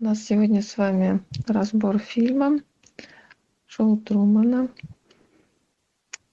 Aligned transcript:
У 0.00 0.04
нас 0.04 0.22
сегодня 0.22 0.62
с 0.62 0.76
вами 0.78 1.24
разбор 1.48 1.98
фильма 1.98 2.60
«Шоу 3.66 3.96
Трумана». 3.96 4.68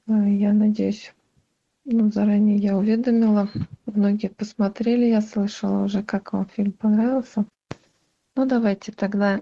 Э, 0.07 0.11
я 0.29 0.53
надеюсь, 0.53 1.15
ну, 1.83 2.11
заранее 2.11 2.57
я 2.57 2.77
уведомила. 2.77 3.49
Многие 3.87 4.27
посмотрели, 4.27 5.05
я 5.05 5.19
слышала 5.19 5.83
уже, 5.83 6.03
как 6.03 6.33
вам 6.33 6.45
фильм 6.45 6.73
понравился. 6.73 7.47
Ну, 8.35 8.45
давайте 8.45 8.91
тогда, 8.91 9.41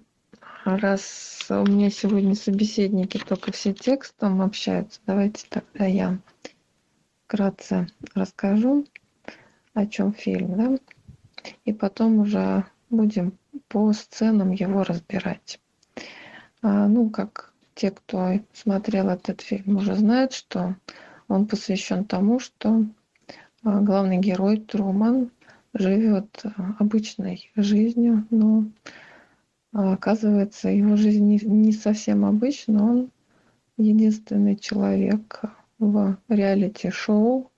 раз 0.63 1.45
у 1.49 1.65
меня 1.65 1.89
сегодня 1.89 2.33
собеседники 2.33 3.17
только 3.17 3.51
все 3.51 3.73
текстом 3.73 4.41
общаются, 4.41 5.01
давайте 5.05 5.47
тогда 5.49 5.85
я 5.85 6.17
вкратце 7.25 7.89
расскажу, 8.15 8.85
о 9.73 9.85
чем 9.85 10.13
фильм, 10.13 10.55
да? 10.55 10.77
И 11.65 11.73
потом 11.73 12.19
уже 12.19 12.63
будем 12.89 13.37
по 13.73 13.91
сценам 13.91 14.51
его 14.51 14.83
разбирать. 14.83 15.59
А, 16.61 16.87
ну, 16.87 17.09
как 17.09 17.51
те, 17.73 17.89
кто 17.89 18.33
смотрел 18.53 19.09
этот 19.09 19.41
фильм, 19.41 19.77
уже 19.77 19.95
знают, 19.95 20.31
что 20.33 20.75
он 21.27 21.47
посвящен 21.47 22.05
тому, 22.05 22.39
что 22.39 22.85
а, 23.63 23.81
главный 23.81 24.19
герой 24.19 24.57
Труман 24.57 25.31
живет 25.73 26.43
а, 26.43 26.75
обычной 26.77 27.51
жизнью, 27.55 28.27
но 28.29 28.65
оказывается, 29.71 30.69
его 30.69 30.95
жизнь 30.95 31.25
не, 31.25 31.71
совсем 31.71 32.25
обычна. 32.25 32.83
Он 32.83 33.09
единственный 33.77 34.55
человек 34.55 35.41
в 35.79 36.15
реалити-шоу, 36.29 37.49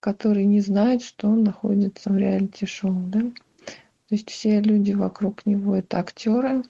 который 0.00 0.46
не 0.46 0.60
знает, 0.60 1.02
что 1.02 1.28
он 1.28 1.44
находится 1.44 2.08
в 2.08 2.16
реалити-шоу. 2.16 2.94
Да? 3.08 3.20
То 4.08 4.14
есть 4.14 4.30
все 4.30 4.60
люди 4.60 4.92
вокруг 4.92 5.44
него 5.44 5.76
это 5.76 5.98
актеры, 5.98 6.62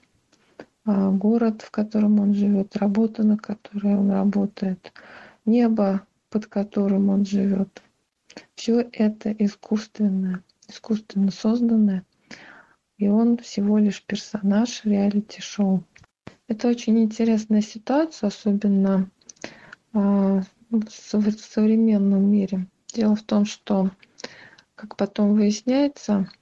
а 0.83 1.09
город, 1.09 1.61
в 1.61 1.71
котором 1.71 2.19
он 2.19 2.33
живет, 2.33 2.75
работа, 2.75 3.23
на 3.23 3.37
которой 3.37 3.95
он 3.95 4.11
работает, 4.11 4.91
небо, 5.45 6.01
под 6.29 6.47
которым 6.47 7.09
он 7.09 7.25
живет. 7.25 7.81
Все 8.55 8.87
это 8.91 9.31
искусственное, 9.31 10.43
искусственно 10.67 11.31
созданное, 11.31 12.03
и 12.97 13.07
он 13.07 13.37
всего 13.37 13.77
лишь 13.77 14.03
персонаж 14.03 14.83
реалити-шоу. 14.83 15.83
Это 16.49 16.67
очень 16.67 16.99
интересная 16.99 17.61
ситуация, 17.61 18.27
особенно 18.27 19.09
э, 19.93 20.41
в 20.71 20.89
современном 20.89 22.29
мире. 22.29 22.67
Дело 22.93 23.15
в 23.15 23.23
том, 23.23 23.45
что, 23.45 23.91
как 24.75 24.97
потом 24.97 25.35
выясняется, 25.35 26.13
а, 26.15 26.38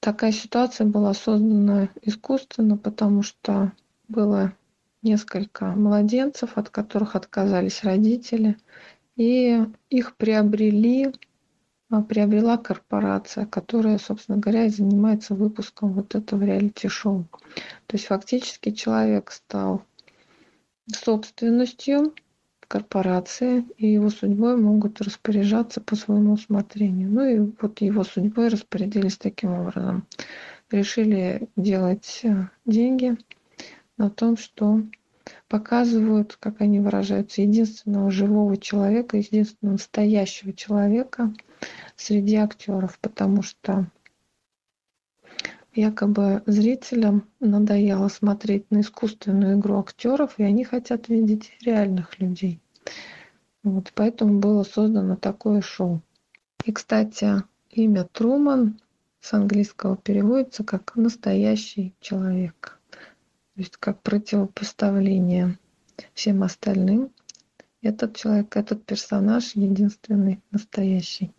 такая 0.00 0.32
ситуация 0.32 0.86
была 0.86 1.14
создана 1.14 1.88
искусственно, 2.02 2.76
потому 2.76 3.22
что 3.22 3.72
было 4.08 4.52
несколько 5.02 5.66
младенцев, 5.66 6.56
от 6.56 6.70
которых 6.70 7.16
отказались 7.16 7.84
родители, 7.84 8.56
и 9.16 9.64
их 9.90 10.16
приобрели, 10.16 11.12
а, 11.90 12.02
приобрела 12.02 12.56
корпорация, 12.56 13.46
которая, 13.46 13.98
собственно 13.98 14.38
говоря, 14.38 14.68
занимается 14.68 15.34
выпуском 15.34 15.92
вот 15.92 16.14
этого 16.14 16.44
реалити-шоу. 16.44 17.26
То 17.86 17.96
есть 17.96 18.06
фактически 18.06 18.70
человек 18.70 19.30
стал 19.30 19.82
собственностью 20.92 22.14
корпорации, 22.68 23.64
и 23.78 23.86
его 23.88 24.10
судьбой 24.10 24.56
могут 24.56 25.00
распоряжаться 25.00 25.80
по 25.80 25.96
своему 25.96 26.34
усмотрению. 26.34 27.10
Ну 27.10 27.24
и 27.24 27.52
вот 27.60 27.80
его 27.80 28.04
судьбой 28.04 28.48
распорядились 28.48 29.16
таким 29.16 29.52
образом. 29.52 30.06
Решили 30.70 31.48
делать 31.56 32.20
э, 32.24 32.48
деньги 32.66 33.16
на 33.96 34.10
том, 34.10 34.36
что 34.36 34.82
показывают, 35.48 36.36
как 36.38 36.60
они 36.60 36.80
выражаются, 36.80 37.42
единственного 37.42 38.10
живого 38.10 38.56
человека, 38.56 39.16
единственного 39.16 39.74
настоящего 39.74 40.52
человека 40.52 41.32
среди 41.96 42.36
актеров, 42.36 42.98
потому 43.00 43.42
что 43.42 43.86
якобы 45.78 46.42
зрителям 46.46 47.28
надоело 47.38 48.08
смотреть 48.08 48.70
на 48.70 48.80
искусственную 48.80 49.58
игру 49.58 49.78
актеров, 49.78 50.34
и 50.38 50.42
они 50.42 50.64
хотят 50.64 51.08
видеть 51.08 51.52
реальных 51.62 52.18
людей. 52.18 52.60
Вот, 53.62 53.92
поэтому 53.94 54.40
было 54.40 54.64
создано 54.64 55.14
такое 55.16 55.60
шоу. 55.60 56.02
И, 56.64 56.72
кстати, 56.72 57.44
имя 57.70 58.04
Труман 58.04 58.80
с 59.20 59.32
английского 59.32 59.96
переводится 59.96 60.64
как 60.64 60.96
«настоящий 60.96 61.94
человек». 62.00 62.80
То 63.54 63.60
есть 63.60 63.76
как 63.76 64.02
противопоставление 64.02 65.58
всем 66.14 66.42
остальным. 66.42 67.10
Этот 67.82 68.16
человек, 68.16 68.56
этот 68.56 68.84
персонаж 68.84 69.54
единственный, 69.54 70.40
настоящий. 70.50 71.32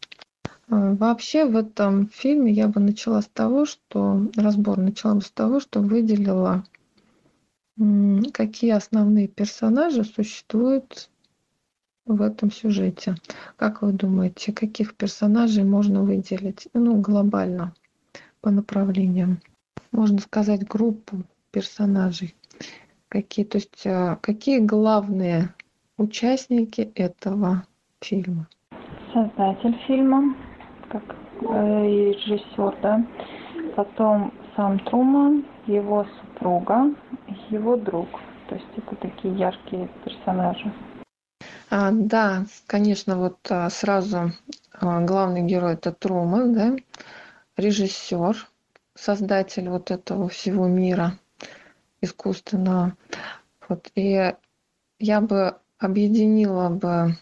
А, 0.69 0.93
вообще 0.93 1.45
в 1.45 1.55
этом 1.55 2.07
фильме 2.09 2.51
я 2.51 2.67
бы 2.67 2.79
начала 2.79 3.21
с 3.21 3.27
того, 3.27 3.65
что 3.65 4.27
разбор 4.35 4.77
начала 4.77 5.15
бы 5.15 5.21
с 5.21 5.31
того, 5.31 5.59
что 5.59 5.81
выделила, 5.81 6.63
какие 8.33 8.71
основные 8.71 9.27
персонажи 9.27 10.03
существуют 10.03 11.09
в 12.05 12.21
этом 12.21 12.51
сюжете. 12.51 13.15
Как 13.55 13.81
вы 13.81 13.93
думаете, 13.93 14.51
каких 14.51 14.95
персонажей 14.95 15.63
можно 15.63 16.03
выделить, 16.03 16.67
ну, 16.73 16.99
глобально 17.01 17.73
по 18.41 18.51
направлениям? 18.51 19.39
Можно 19.91 20.19
сказать 20.19 20.67
группу 20.67 21.23
персонажей. 21.51 22.35
Какие, 23.07 23.45
то 23.45 23.57
есть, 23.57 23.87
а, 23.87 24.17
какие 24.17 24.59
главные 24.59 25.53
участники 25.97 26.91
этого 26.93 27.65
фильма? 28.01 28.47
Создатель 29.13 29.75
фильма, 29.87 30.35
как 30.89 31.03
э, 31.41 32.13
режиссер, 32.13 32.77
да. 32.81 33.05
Потом 33.75 34.33
сам 34.55 34.79
Труман, 34.79 35.45
его 35.67 36.05
супруга, 36.19 36.93
его 37.49 37.75
друг. 37.77 38.07
То 38.49 38.55
есть 38.55 38.67
это 38.75 38.95
такие 38.95 39.33
яркие 39.35 39.87
персонажи. 40.03 40.73
А, 41.69 41.91
да, 41.91 42.45
конечно, 42.65 43.17
вот 43.17 43.37
а, 43.49 43.69
сразу 43.69 44.31
а, 44.73 45.01
главный 45.01 45.43
герой 45.43 45.73
это 45.73 45.91
Труман, 45.91 46.53
да, 46.53 46.75
режиссер, 47.57 48.35
создатель 48.95 49.69
вот 49.69 49.91
этого 49.91 50.29
всего 50.29 50.67
мира 50.67 51.13
искусственного. 52.01 52.95
Вот, 53.67 53.91
и 53.95 54.33
я 54.99 55.21
бы 55.21 55.55
объединила 55.77 56.69
бы 56.69 57.15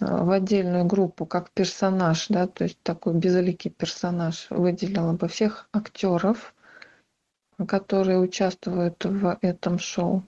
в 0.00 0.30
отдельную 0.30 0.84
группу 0.84 1.26
как 1.26 1.50
персонаж, 1.50 2.26
да, 2.28 2.46
то 2.46 2.64
есть 2.64 2.78
такой 2.82 3.14
безликий 3.14 3.70
персонаж, 3.70 4.46
выделила 4.50 5.12
бы 5.12 5.28
всех 5.28 5.68
актеров, 5.72 6.54
которые 7.68 8.18
участвуют 8.18 9.04
в 9.04 9.38
этом 9.40 9.78
шоу. 9.78 10.24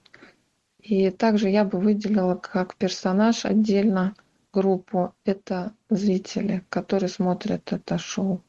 И 0.81 1.09
также 1.09 1.49
я 1.49 1.65
бы 1.65 1.79
выделила 1.79 2.35
как 2.35 2.75
персонаж 2.75 3.43
отдельно 3.43 4.15
группу. 4.53 5.13
Это 5.25 5.73
зрители, 5.89 6.63
которые 6.69 7.09
смотрят 7.09 7.73
это 7.73 7.97
шоу. 7.97 8.41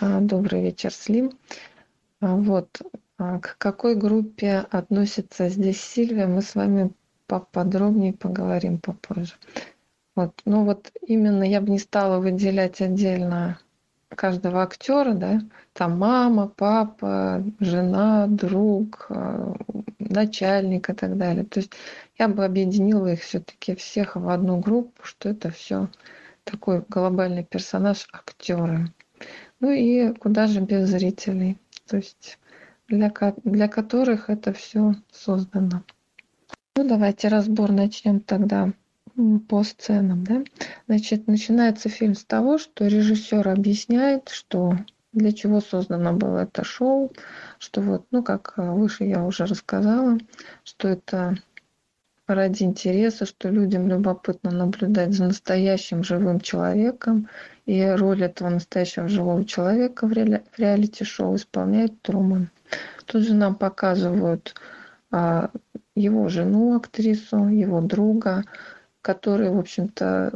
А, 0.00 0.20
добрый 0.20 0.62
вечер, 0.62 0.92
Слим. 0.92 1.32
А, 2.20 2.34
вот. 2.34 2.80
А, 3.18 3.38
к 3.40 3.56
какой 3.58 3.94
группе 3.94 4.66
относится 4.70 5.48
здесь 5.50 5.82
Сильвия, 5.82 6.26
мы 6.26 6.40
с 6.40 6.54
вами 6.54 6.92
поподробнее 7.26 8.14
поговорим 8.14 8.78
попозже. 8.78 9.34
Вот. 10.14 10.40
Ну 10.44 10.64
вот 10.64 10.92
именно 11.06 11.42
я 11.42 11.60
бы 11.60 11.70
не 11.70 11.78
стала 11.78 12.18
выделять 12.18 12.80
отдельно 12.80 13.58
каждого 14.14 14.62
актера, 14.62 15.14
да, 15.14 15.40
там 15.72 15.98
мама, 15.98 16.46
папа, 16.48 17.42
жена, 17.60 18.26
друг, 18.26 19.06
э, 19.08 19.54
начальник 19.98 20.90
и 20.90 20.92
так 20.92 21.16
далее. 21.16 21.44
То 21.44 21.60
есть 21.60 21.72
я 22.18 22.28
бы 22.28 22.44
объединила 22.44 23.12
их 23.12 23.22
все-таки 23.22 23.74
всех 23.74 24.16
в 24.16 24.28
одну 24.28 24.58
группу, 24.58 25.02
что 25.02 25.30
это 25.30 25.50
все 25.50 25.88
такой 26.44 26.84
глобальный 26.88 27.44
персонаж 27.44 28.06
актеры. 28.12 28.92
Ну 29.60 29.70
и 29.70 30.12
куда 30.14 30.46
же 30.46 30.60
без 30.60 30.88
зрителей, 30.88 31.56
то 31.86 31.96
есть 31.96 32.38
для, 32.88 33.12
для 33.44 33.68
которых 33.68 34.28
это 34.28 34.52
все 34.52 34.94
создано. 35.10 35.84
Ну 36.76 36.88
давайте 36.88 37.28
разбор 37.28 37.70
начнем 37.70 38.20
тогда 38.20 38.72
по 39.48 39.62
сценам, 39.62 40.24
да. 40.24 40.42
Значит, 40.88 41.26
начинается 41.26 41.88
фильм 41.88 42.14
с 42.14 42.24
того, 42.24 42.58
что 42.58 42.86
режиссер 42.86 43.48
объясняет, 43.48 44.28
что 44.28 44.76
для 45.12 45.32
чего 45.32 45.60
создано 45.60 46.14
было 46.14 46.38
это 46.38 46.64
шоу, 46.64 47.12
что 47.58 47.82
вот, 47.82 48.06
ну, 48.10 48.22
как 48.22 48.54
выше 48.56 49.04
я 49.04 49.24
уже 49.24 49.44
рассказала, 49.44 50.18
что 50.64 50.88
это 50.88 51.36
ради 52.26 52.62
интереса, 52.62 53.26
что 53.26 53.48
людям 53.48 53.88
любопытно 53.88 54.50
наблюдать 54.50 55.12
за 55.12 55.24
настоящим 55.24 56.02
живым 56.02 56.40
человеком. 56.40 57.28
И 57.66 57.84
роль 57.84 58.24
этого 58.24 58.48
настоящего 58.48 59.08
живого 59.08 59.44
человека 59.44 60.06
в, 60.06 60.12
ре... 60.12 60.42
реалити-шоу 60.56 61.36
исполняет 61.36 62.00
Труман. 62.02 62.48
Тут 63.06 63.24
же 63.24 63.34
нам 63.34 63.54
показывают 63.54 64.54
а, 65.10 65.50
его 65.94 66.28
жену, 66.28 66.76
актрису, 66.76 67.48
его 67.48 67.80
друга, 67.80 68.44
которые, 69.02 69.50
в 69.50 69.58
общем-то, 69.58 70.32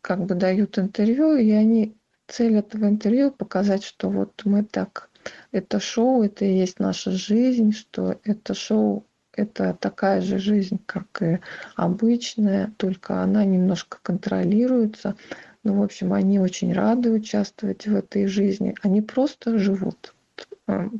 как 0.00 0.24
бы 0.24 0.34
дают 0.34 0.78
интервью, 0.78 1.36
и 1.36 1.50
они 1.52 1.94
цель 2.26 2.56
этого 2.56 2.86
интервью 2.86 3.30
показать, 3.30 3.84
что 3.84 4.10
вот 4.10 4.42
мы 4.44 4.64
так, 4.64 5.10
это 5.52 5.80
шоу, 5.80 6.22
это 6.22 6.44
и 6.44 6.58
есть 6.58 6.80
наша 6.80 7.10
жизнь, 7.10 7.72
что 7.72 8.18
это 8.24 8.54
шоу 8.54 9.04
это 9.36 9.76
такая 9.78 10.22
же 10.22 10.38
жизнь, 10.38 10.80
как 10.86 11.22
и 11.22 11.38
обычная, 11.76 12.72
только 12.78 13.22
она 13.22 13.44
немножко 13.44 13.98
контролируется. 14.02 15.14
Ну, 15.62 15.78
в 15.78 15.82
общем, 15.82 16.12
они 16.12 16.40
очень 16.40 16.72
рады 16.72 17.10
участвовать 17.10 17.86
в 17.86 17.94
этой 17.94 18.26
жизни. 18.26 18.74
Они 18.82 19.02
просто 19.02 19.58
живут 19.58 20.14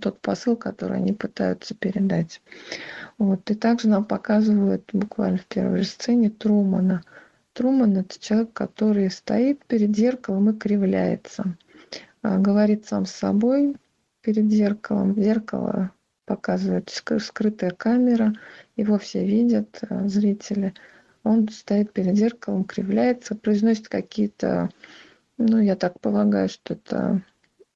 тот 0.00 0.20
посыл, 0.20 0.56
который 0.56 0.98
они 0.98 1.12
пытаются 1.12 1.74
передать. 1.74 2.40
Вот. 3.18 3.50
И 3.50 3.54
также 3.54 3.88
нам 3.88 4.04
показывают 4.04 4.88
буквально 4.92 5.38
в 5.38 5.46
первой 5.46 5.78
же 5.78 5.84
сцене 5.84 6.30
Трумана. 6.30 7.02
Труман– 7.52 7.96
это 7.98 8.18
человек, 8.20 8.52
который 8.52 9.10
стоит 9.10 9.64
перед 9.64 9.96
зеркалом 9.96 10.50
и 10.50 10.58
кривляется. 10.58 11.56
А, 12.22 12.38
говорит 12.38 12.86
сам 12.86 13.06
с 13.06 13.12
собой 13.12 13.76
перед 14.20 14.50
зеркалом. 14.50 15.14
Зеркало 15.14 15.90
показывает 16.26 16.90
скрытая 16.90 17.70
камера, 17.70 18.34
его 18.76 18.98
все 18.98 19.24
видят, 19.24 19.78
э, 19.88 20.08
зрители. 20.08 20.74
Он 21.22 21.48
стоит 21.48 21.92
перед 21.92 22.16
зеркалом, 22.16 22.64
кривляется, 22.64 23.34
произносит 23.34 23.88
какие-то, 23.88 24.70
ну, 25.38 25.58
я 25.58 25.76
так 25.76 26.00
полагаю, 26.00 26.48
что 26.48 26.74
это 26.74 27.22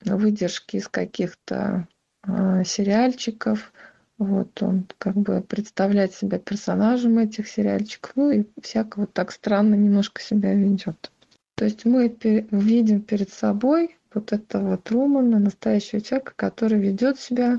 выдержки 0.04 0.76
из 0.76 0.88
каких-то 0.88 1.88
э, 2.26 2.64
сериальчиков. 2.64 3.72
Вот 4.18 4.62
он 4.62 4.86
как 4.98 5.16
бы 5.16 5.40
представляет 5.40 6.14
себя 6.14 6.38
персонажем 6.38 7.18
этих 7.18 7.48
сериальчиков, 7.48 8.12
ну 8.16 8.30
и 8.30 8.44
всяко 8.62 9.00
вот 9.00 9.12
так 9.14 9.32
странно 9.32 9.74
немножко 9.74 10.20
себя 10.20 10.54
ведет. 10.54 11.10
То 11.54 11.64
есть 11.64 11.84
мы 11.84 12.14
видим 12.50 13.02
перед 13.02 13.30
собой 13.30 13.96
вот 14.14 14.32
этого 14.32 14.76
Трумана, 14.76 15.38
настоящего 15.38 16.00
человека, 16.00 16.32
который 16.36 16.78
ведет 16.78 17.18
себя 17.18 17.56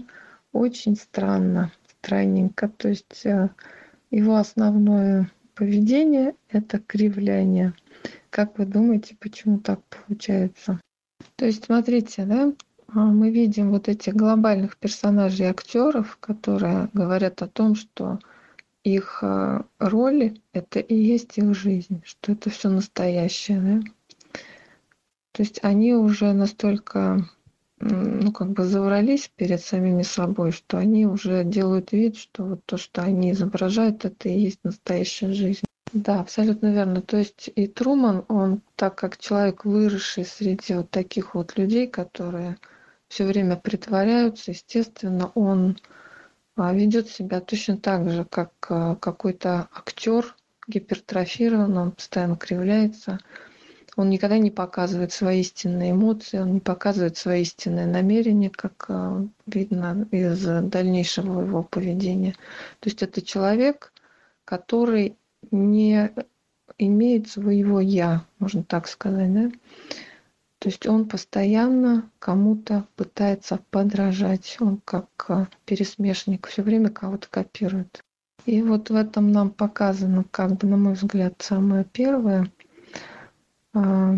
очень 0.52 0.96
странно, 0.96 1.72
странненько. 2.00 2.70
То 2.70 2.90
есть 2.90 3.26
э, 3.26 3.50
его 4.10 4.36
основное 4.36 5.32
поведение– 5.56 6.36
это 6.50 6.80
кривляние. 6.80 7.74
Как 8.30 8.58
вы 8.58 8.66
думаете, 8.66 9.16
почему 9.20 9.60
так 9.60 9.82
получается? 9.84 10.80
То 11.36 11.46
есть, 11.46 11.66
смотрите, 11.66 12.26
да, 12.26 12.54
а, 12.88 13.00
мы 13.00 13.32
видим 13.32 13.72
вот 13.72 13.88
этих 13.88 14.16
глобальных 14.16 14.78
персонажей 14.78 15.48
актеров, 15.48 16.18
которые 16.20 16.90
говорят 16.94 17.42
о 17.42 17.48
том, 17.48 17.76
что 17.76 18.20
их 18.84 19.20
э, 19.22 19.62
роли– 19.80 20.42
это 20.54 20.80
и 20.80 20.96
есть 20.96 21.38
их 21.38 21.56
жизнь, 21.56 22.02
что 22.04 22.32
это 22.32 22.50
все 22.50 22.70
настоящее. 22.70 23.62
Да? 23.62 23.92
То 25.34 25.44
есть 25.44 25.60
они 25.64 25.94
уже 25.94 26.34
настолько 26.34 27.30
ну, 27.82 28.32
как 28.32 28.52
бы 28.52 28.64
заврались 28.64 29.32
перед 29.36 29.62
самими 29.62 30.04
собой, 30.04 30.52
что 30.52 30.78
они 30.78 31.06
уже 31.06 31.44
делают 31.44 31.92
вид, 31.92 32.16
что 32.16 32.44
вот 32.44 32.66
то, 32.66 32.78
что 32.78 33.02
они 33.02 33.32
изображают, 33.32 34.06
это 34.06 34.30
и 34.30 34.40
есть 34.40 34.60
настоящая 34.64 35.34
жизнь. 35.34 35.66
Да, 35.94 36.22
абсолютно 36.22 36.72
верно. 36.74 37.02
То 37.02 37.18
есть 37.18 37.50
и 37.54 37.68
Труман, 37.68 38.24
он 38.30 38.62
так 38.76 38.96
как 38.96 39.18
человек, 39.18 39.66
выросший 39.66 40.26
среди 40.26 40.76
вот 40.76 40.90
таких 40.90 41.36
вот 41.36 41.58
людей, 41.58 41.88
которые 41.88 42.58
все 43.10 43.26
время 43.26 43.58
притворяются, 43.58 44.52
естественно, 44.52 45.32
он 45.36 45.78
а, 46.56 46.74
ведет 46.74 47.10
себя 47.10 47.42
точно 47.42 47.78
так 47.78 48.10
же, 48.10 48.24
как 48.24 48.54
а, 48.70 48.96
какой-то 48.96 49.68
актер 49.74 50.34
гипертрофирован, 50.68 51.78
он 51.78 51.92
постоянно 51.92 52.38
кривляется, 52.38 53.20
он 53.98 54.10
никогда 54.10 54.38
не 54.38 54.52
показывает 54.52 55.12
свои 55.12 55.42
истинные 55.42 55.92
эмоции, 55.92 56.40
он 56.40 56.54
не 56.54 56.60
показывает 56.62 57.18
свои 57.18 57.42
истинные 57.42 57.86
намерения, 57.88 58.50
как 58.50 58.86
а, 58.88 59.26
видно 59.46 60.08
из 60.12 60.42
дальнейшего 60.46 61.42
его 61.42 61.64
поведения. 61.64 62.32
То 62.80 62.88
есть 62.90 63.04
это 63.04 63.22
человек, 63.22 63.92
который 64.46 65.18
не 65.50 66.12
имеет 66.78 67.30
своего 67.30 67.80
«я», 67.80 68.26
можно 68.40 68.64
так 68.64 68.88
сказать, 68.88 69.34
да? 69.34 69.52
То 70.60 70.70
есть 70.70 70.86
он 70.86 71.08
постоянно 71.08 72.10
кому-то 72.20 72.86
пытается 72.96 73.60
подражать, 73.72 74.58
он 74.60 74.80
как 74.86 75.08
а, 75.28 75.48
пересмешник, 75.66 76.48
все 76.48 76.62
время 76.62 76.90
кого-то 76.90 77.28
копирует. 77.30 78.04
И 78.46 78.62
вот 78.62 78.90
в 78.92 78.96
этом 78.96 79.32
нам 79.32 79.50
показано, 79.50 80.24
как 80.30 80.58
бы, 80.58 80.68
на 80.68 80.78
мой 80.78 80.94
взгляд, 80.94 81.36
самое 81.40 81.84
первое– 81.84 82.52
а, 83.74 84.16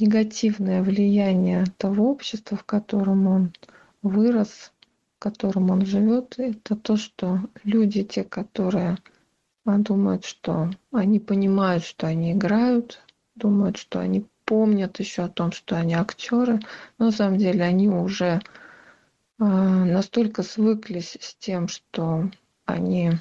негативное 0.00 0.82
влияние 0.82 1.64
того 1.78 2.10
общества, 2.10 2.56
в 2.56 2.64
котором 2.64 3.26
он 3.28 3.52
вырос, 4.02 4.72
в 5.16 5.18
котором 5.20 5.70
он 5.70 5.86
живет, 5.86 6.34
это 6.38 6.74
то, 6.74 6.96
что 6.96 7.38
люди, 7.62 8.02
те, 8.02 8.24
которые 8.24 8.98
а, 9.64 9.78
думают, 9.78 10.24
что 10.24 10.70
они 10.92 11.20
понимают, 11.20 11.84
что 11.84 12.06
они 12.06 12.32
играют, 12.32 13.00
думают, 13.34 13.76
что 13.76 14.00
они 14.00 14.26
помнят 14.44 14.98
еще 15.00 15.22
о 15.22 15.28
том, 15.28 15.52
что 15.52 15.76
они 15.76 15.94
актеры, 15.94 16.60
но 16.98 17.06
на 17.06 17.12
самом 17.12 17.38
деле 17.38 17.64
они 17.64 17.88
уже 17.88 18.42
а, 19.38 19.44
настолько 19.46 20.42
свыклись 20.42 21.16
с 21.20 21.34
тем, 21.34 21.68
что 21.68 22.30
они 22.66 23.12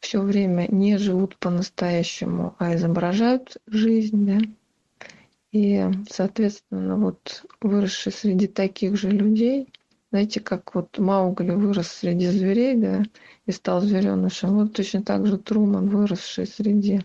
все 0.00 0.20
время 0.20 0.66
не 0.68 0.98
живут 0.98 1.36
по-настоящему, 1.38 2.54
а 2.58 2.74
изображают 2.74 3.56
жизнь, 3.66 4.26
да. 4.26 4.38
И, 5.52 5.86
соответственно, 6.10 6.96
вот 6.96 7.44
выросший 7.60 8.10
среди 8.12 8.46
таких 8.48 8.96
же 8.96 9.10
людей, 9.10 9.68
знаете, 10.12 10.40
как 10.40 10.74
вот 10.74 10.98
Маугли 10.98 11.52
вырос 11.52 11.88
среди 11.88 12.26
зверей, 12.26 12.76
да, 12.76 13.02
и 13.46 13.50
стал 13.50 13.80
зверенышем, 13.80 14.50
вот 14.56 14.74
точно 14.74 15.02
так 15.02 15.26
же 15.26 15.38
Труман, 15.38 15.88
выросший 15.88 16.46
среди 16.46 17.00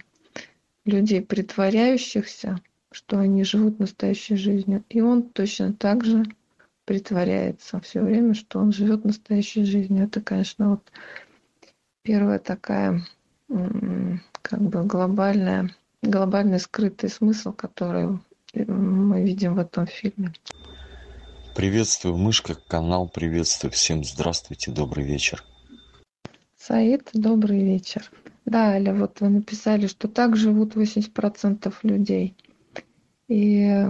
людей, 0.83 1.21
притворяющихся, 1.21 2.59
что 2.91 3.17
они 3.19 3.45
живут 3.45 3.79
настоящей 3.79 4.35
жизнью. 4.35 4.83
И 4.89 4.99
он 4.99 5.23
точно 5.23 5.71
так 5.71 6.03
же 6.03 6.25
притворяется 6.83 7.79
все 7.79 8.01
время, 8.01 8.33
что 8.33 8.59
он 8.59 8.73
живет 8.73 9.05
настоящей 9.05 9.63
жизнью. 9.63 10.03
Это, 10.03 10.19
конечно, 10.19 10.71
вот 10.71 10.91
первая 12.01 12.39
такая 12.39 13.05
как 13.47 14.61
бы 14.61 14.83
глобальная, 14.83 15.73
глобальный 16.01 16.59
скрытый 16.59 17.09
смысл, 17.09 17.53
который 17.53 18.19
мы 18.53 19.23
видим 19.23 19.55
в 19.55 19.59
этом 19.59 19.87
фильме. 19.87 20.33
Приветствую, 21.57 22.17
мышка, 22.17 22.53
канал, 22.53 23.09
приветствую 23.09 23.71
всем, 23.71 24.03
здравствуйте, 24.03 24.69
добрый 24.69 25.03
вечер. 25.03 25.43
Саид, 26.55 27.09
добрый 27.13 27.63
вечер. 27.63 28.11
Да, 28.45 28.73
Аля, 28.73 28.93
вот 28.93 29.21
вы 29.21 29.29
написали, 29.29 29.87
что 29.87 30.07
так 30.07 30.35
живут 30.35 30.75
80% 30.75 31.73
людей. 31.81 32.35
И 33.27 33.87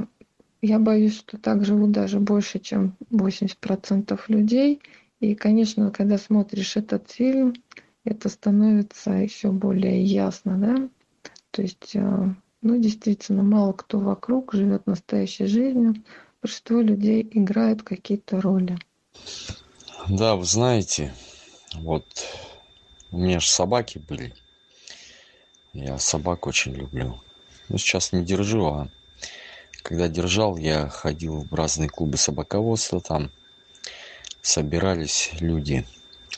я 0.61 0.79
боюсь, 0.79 1.17
что 1.17 1.37
так 1.37 1.65
живут 1.65 1.91
даже 1.91 2.21
больше, 2.21 2.59
чем 2.59 2.95
80% 3.11 4.17
людей. 4.29 4.81
И, 5.19 5.35
конечно, 5.35 5.91
когда 5.91 6.17
смотришь 6.17 6.77
этот 6.77 7.11
фильм, 7.11 7.53
это 8.05 8.29
становится 8.29 9.11
еще 9.11 9.51
более 9.51 10.01
ясно, 10.01 10.57
да? 10.57 10.89
То 11.51 11.63
есть, 11.63 11.91
э, 11.95 12.33
ну, 12.61 12.79
действительно, 12.79 13.43
мало 13.43 13.73
кто 13.73 13.99
вокруг 13.99 14.53
живет 14.53 14.87
настоящей 14.87 15.47
жизнью. 15.47 15.95
Большинство 16.47 16.79
людей 16.79 17.27
играют 17.33 17.83
какие-то 17.83 18.39
роли. 18.39 18.77
Да, 20.07 20.37
вы 20.37 20.45
знаете, 20.45 21.13
вот 21.73 22.05
у 23.11 23.17
меня 23.17 23.41
же 23.41 23.49
собаки 23.49 23.97
были. 23.97 24.33
Я 25.73 25.99
собак 25.99 26.47
очень 26.47 26.73
люблю. 26.73 27.21
Ну, 27.67 27.77
сейчас 27.77 28.13
не 28.13 28.23
держу, 28.23 28.65
а 28.65 28.87
когда 29.83 30.07
держал, 30.07 30.55
я 30.55 30.87
ходил 30.87 31.41
в 31.41 31.53
разные 31.53 31.89
клубы 31.89 32.15
собаководства, 32.15 33.01
там 33.01 33.29
собирались 34.41 35.31
люди 35.41 35.85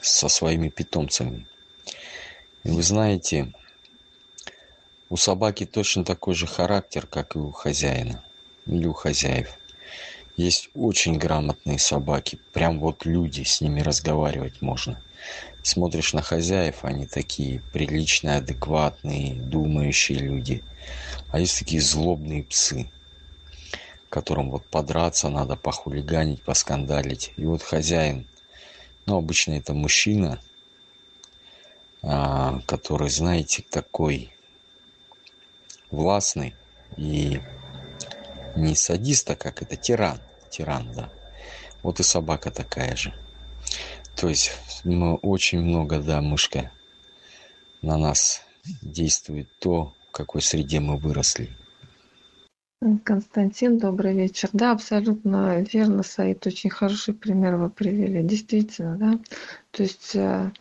со 0.02 0.28
своими 0.28 0.70
питомцами. 0.70 1.46
И 2.64 2.72
вы 2.72 2.82
знаете, 2.82 3.54
у 5.12 5.18
собаки 5.18 5.68
точно 5.68 6.04
такой 6.04 6.34
же 6.34 6.48
характер, 6.48 7.06
как 7.06 7.36
и 7.36 7.38
у 7.38 7.52
хозяина 7.52 8.24
или 8.66 8.88
у 8.88 8.94
хозяев. 8.94 9.60
Есть 10.40 10.70
очень 10.74 11.18
грамотные 11.18 11.78
собаки, 11.80 12.40
прям 12.54 12.80
вот 12.80 13.06
люди, 13.06 13.44
с 13.44 13.60
ними 13.60 13.82
разговаривать 13.82 14.62
можно. 14.62 15.02
Смотришь 15.64 16.14
на 16.14 16.22
хозяев, 16.22 16.86
они 16.86 17.06
такие 17.06 17.62
приличные, 17.74 18.38
адекватные, 18.38 19.34
думающие 19.34 20.18
люди. 20.18 20.64
А 21.30 21.42
есть 21.42 21.60
такие 21.60 21.82
злобные 21.82 22.44
псы, 22.44 22.90
которым 24.08 24.50
вот 24.50 24.66
подраться 24.66 25.28
надо, 25.28 25.58
похулиганить, 25.58 26.42
поскандалить. 26.42 27.34
И 27.36 27.44
вот 27.44 27.62
хозяин, 27.62 28.26
ну, 29.06 29.18
обычно 29.18 29.54
это 29.54 29.74
мужчина, 29.74 30.40
а, 32.02 32.62
который, 32.66 33.10
знаете, 33.10 33.62
такой 33.70 34.32
властный 35.92 36.56
и 36.96 37.42
не 38.56 38.74
садиста, 38.76 39.36
как 39.36 39.62
это 39.62 39.76
тиран. 39.76 40.22
Тиран, 40.50 40.92
да. 40.94 41.10
Вот 41.84 42.00
и 42.00 42.04
собака 42.04 42.52
такая 42.52 42.96
же. 42.96 43.14
То 44.16 44.28
есть 44.28 44.52
мы 44.84 45.16
очень 45.16 45.62
много, 45.62 46.00
да, 46.00 46.22
мышка 46.22 46.72
на 47.82 47.98
нас 47.98 48.42
действует 48.82 49.48
то, 49.60 49.94
в 50.10 50.12
какой 50.12 50.42
среде 50.42 50.80
мы 50.80 50.98
выросли. 50.98 51.50
Константин, 53.04 53.78
добрый 53.78 54.14
вечер. 54.14 54.50
Да, 54.54 54.72
абсолютно 54.72 55.62
верно, 55.74 56.02
Саид. 56.02 56.48
Очень 56.48 56.70
хороший 56.70 57.14
пример 57.14 57.58
вы 57.58 57.70
привели. 57.70 58.24
Действительно, 58.24 58.96
да. 58.98 59.20
То 59.72 59.84
есть 59.84 60.16
э, 60.16 60.52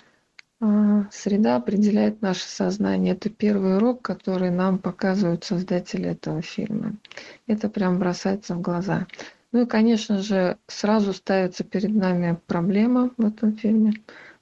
э, 0.60 1.04
среда 1.12 1.56
определяет 1.56 2.20
наше 2.20 2.42
сознание. 2.42 3.14
Это 3.14 3.30
первый 3.30 3.76
урок, 3.76 4.02
который 4.02 4.50
нам 4.50 4.78
показывают 4.78 5.44
создатели 5.44 6.10
этого 6.10 6.42
фильма. 6.42 6.96
Это 7.46 7.68
прям 7.68 8.00
бросается 8.00 8.56
в 8.56 8.60
глаза. 8.60 9.06
Ну 9.52 9.62
и, 9.62 9.66
конечно 9.66 10.18
же, 10.18 10.58
сразу 10.66 11.12
ставится 11.12 11.64
перед 11.64 11.94
нами 11.94 12.38
проблема 12.46 13.10
в 13.16 13.24
этом 13.24 13.56
фильме. 13.56 13.94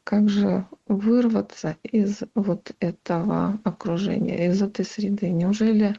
Как 0.05 0.29
же 0.29 0.67
вырваться 0.87 1.77
из 1.83 2.21
вот 2.35 2.73
этого 2.81 3.59
окружения, 3.65 4.49
из 4.49 4.63
этой 4.63 4.85
среды? 4.85 5.31
Неужели 5.31 5.97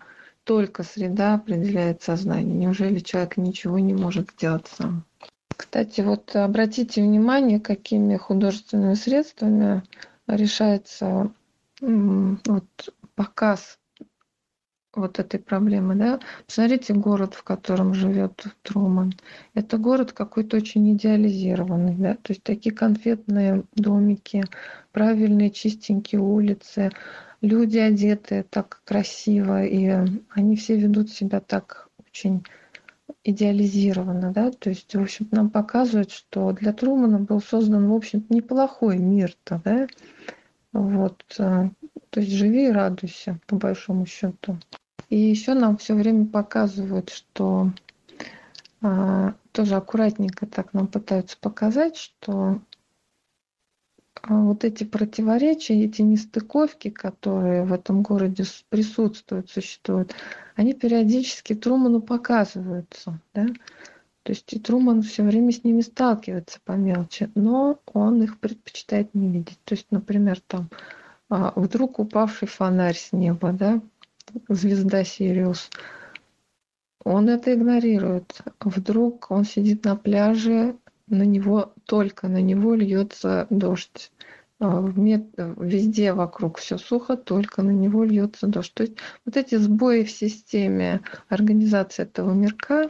только 0.47 0.83
среда 0.83 1.35
определяет 1.35 2.01
сознание. 2.01 2.55
Неужели 2.55 2.99
человек 2.99 3.35
ничего 3.35 3.79
не 3.79 3.93
может 3.93 4.31
сделать 4.31 4.65
сам? 4.67 5.03
Кстати, 5.55 5.99
вот 5.99 6.33
обратите 6.35 7.01
внимание, 7.01 7.59
какими 7.59 8.15
художественными 8.15 8.93
средствами 8.93 9.83
решается 10.25 11.31
вот, 11.81 12.93
показ 13.15 13.77
вот 14.97 15.19
этой 15.19 15.39
проблемы, 15.39 15.95
да. 15.95 16.19
Посмотрите 16.45 16.93
город, 16.93 17.33
в 17.33 17.43
котором 17.43 17.93
живет 17.93 18.43
Труман. 18.63 19.13
Это 19.53 19.77
город 19.77 20.11
какой-то 20.11 20.57
очень 20.57 20.93
идеализированный, 20.93 21.95
да, 21.95 22.15
то 22.15 22.33
есть 22.33 22.43
такие 22.43 22.75
конфетные 22.75 23.63
домики, 23.75 24.43
правильные 24.91 25.51
чистенькие 25.51 26.21
улицы, 26.21 26.91
люди 27.41 27.77
одеты 27.77 28.45
так 28.49 28.81
красиво, 28.83 29.63
и 29.63 29.87
они 30.31 30.55
все 30.55 30.77
ведут 30.77 31.09
себя 31.09 31.39
так 31.39 31.89
очень 32.09 32.43
идеализированно, 33.23 34.31
да, 34.31 34.51
то 34.51 34.69
есть, 34.69 34.95
в 34.95 35.01
общем 35.01 35.27
нам 35.31 35.49
показывают, 35.49 36.11
что 36.11 36.51
для 36.53 36.73
Трумана 36.73 37.19
был 37.19 37.41
создан, 37.41 37.89
в 37.89 37.93
общем 37.93 38.25
неплохой 38.29 38.97
мир-то, 38.97 39.61
да, 39.63 39.87
вот, 40.71 41.23
э, 41.37 41.69
то 42.09 42.19
есть 42.19 42.31
живи 42.31 42.67
и 42.67 42.71
радуйся, 42.71 43.39
по 43.47 43.55
большому 43.55 44.05
счету. 44.05 44.57
И 45.09 45.17
еще 45.17 45.53
нам 45.53 45.77
все 45.77 45.93
время 45.93 46.25
показывают, 46.25 47.09
что 47.09 47.71
а, 48.81 49.35
тоже 49.51 49.75
аккуратненько 49.75 50.45
так 50.45 50.73
нам 50.73 50.87
пытаются 50.87 51.37
показать, 51.39 51.97
что 51.97 52.61
а 54.21 54.41
вот 54.41 54.63
эти 54.63 54.83
противоречия, 54.83 55.85
эти 55.85 56.01
нестыковки, 56.01 56.89
которые 56.89 57.63
в 57.63 57.71
этом 57.71 58.01
городе 58.01 58.43
присутствуют, 58.69 59.49
существуют, 59.49 60.15
они 60.55 60.73
периодически 60.73 61.55
Труману 61.55 62.01
показываются. 62.01 63.19
Да? 63.33 63.45
То 64.23 64.33
есть 64.33 64.51
и 64.51 64.59
Труман 64.59 65.03
все 65.03 65.23
время 65.23 65.51
с 65.51 65.63
ними 65.63 65.81
сталкивается 65.81 66.59
по 66.65 66.73
мелочи, 66.73 67.31
но 67.35 67.79
он 67.93 68.21
их 68.21 68.39
предпочитает 68.39 69.13
не 69.13 69.29
видеть. 69.29 69.59
То 69.63 69.75
есть, 69.75 69.87
например, 69.91 70.41
там 70.47 70.69
а, 71.29 71.53
вдруг 71.55 71.99
упавший 71.99 72.47
фонарь 72.47 72.97
с 72.97 73.13
неба, 73.13 73.53
да, 73.53 73.81
звезда 74.49 75.03
Сириус, 75.03 75.69
он 77.03 77.29
это 77.29 77.53
игнорирует. 77.53 78.41
Вдруг 78.59 79.31
он 79.31 79.45
сидит 79.45 79.85
на 79.85 79.95
пляже, 79.95 80.75
на 81.07 81.23
него, 81.23 81.73
только 81.85 82.27
на 82.27 82.41
него 82.41 82.75
льется 82.75 83.47
дождь. 83.49 84.11
А, 84.59 84.81
везде 84.81 86.13
вокруг 86.13 86.57
все 86.57 86.77
сухо, 86.77 87.15
только 87.15 87.61
на 87.61 87.71
него 87.71 88.03
льется 88.03 88.47
дождь. 88.47 88.73
То 88.73 88.83
есть 88.83 88.97
вот 89.25 89.37
эти 89.37 89.55
сбои 89.55 90.03
в 90.03 90.11
системе 90.11 91.01
организации 91.29 92.03
этого 92.03 92.33
мирка, 92.33 92.89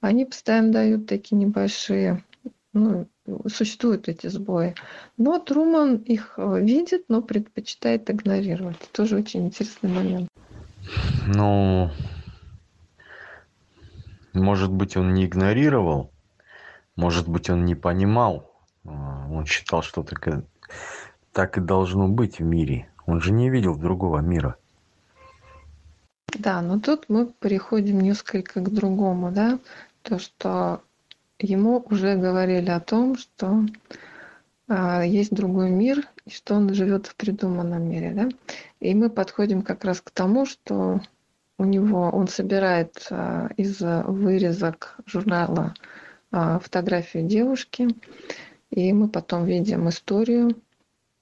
они 0.00 0.24
постоянно 0.24 0.72
дают 0.72 1.06
такие 1.06 1.36
небольшие, 1.36 2.24
ну, 2.72 3.06
существуют 3.46 4.08
эти 4.08 4.26
сбои. 4.26 4.74
Но 5.16 5.38
Труман 5.38 5.96
их 5.96 6.34
э, 6.36 6.60
видит, 6.60 7.04
но 7.08 7.22
предпочитает 7.22 8.10
игнорировать. 8.10 8.76
Тоже 8.92 9.16
очень 9.16 9.46
интересный 9.46 9.90
момент. 9.90 10.28
Ну, 11.26 11.90
может 14.34 14.70
быть, 14.70 14.96
он 14.96 15.14
не 15.14 15.24
игнорировал, 15.24 16.10
может 16.96 17.28
быть, 17.28 17.48
он 17.48 17.64
не 17.64 17.74
понимал. 17.74 18.50
А, 18.84 19.26
он 19.30 19.46
считал, 19.46 19.82
что 19.82 20.02
так 20.02 20.28
и, 20.28 20.42
так 21.32 21.56
и 21.56 21.60
должно 21.60 22.08
быть 22.08 22.40
в 22.40 22.42
мире. 22.42 22.88
Он 23.06 23.20
же 23.20 23.32
не 23.32 23.48
видел 23.48 23.76
другого 23.76 24.18
мира. 24.18 24.56
Да, 26.38 26.60
но 26.60 26.78
тут 26.78 27.06
мы 27.08 27.26
переходим 27.26 28.00
несколько 28.00 28.60
к 28.60 28.72
другому, 28.72 29.30
да, 29.30 29.58
то, 30.02 30.18
что 30.18 30.82
ему 31.38 31.84
уже 31.90 32.16
говорили 32.16 32.70
о 32.70 32.80
том, 32.80 33.16
что 33.16 33.64
а, 34.68 35.02
есть 35.02 35.32
другой 35.32 35.70
мир, 35.70 36.06
и 36.26 36.30
что 36.30 36.54
он 36.54 36.74
живет 36.74 37.06
в 37.06 37.16
придуманном 37.16 37.88
мире, 37.88 38.12
да. 38.12 38.28
И 38.80 38.94
мы 38.94 39.10
подходим 39.10 39.62
как 39.62 39.84
раз 39.84 40.00
к 40.00 40.10
тому, 40.10 40.44
что 40.44 41.00
у 41.58 41.64
него 41.64 42.10
он 42.10 42.28
собирает 42.28 43.06
а, 43.10 43.48
из 43.56 43.80
вырезок 43.80 44.96
журнала 45.06 45.74
а, 46.30 46.58
фотографию 46.58 47.26
девушки, 47.26 47.88
и 48.70 48.92
мы 48.92 49.08
потом 49.08 49.44
видим 49.44 49.88
историю 49.88 50.56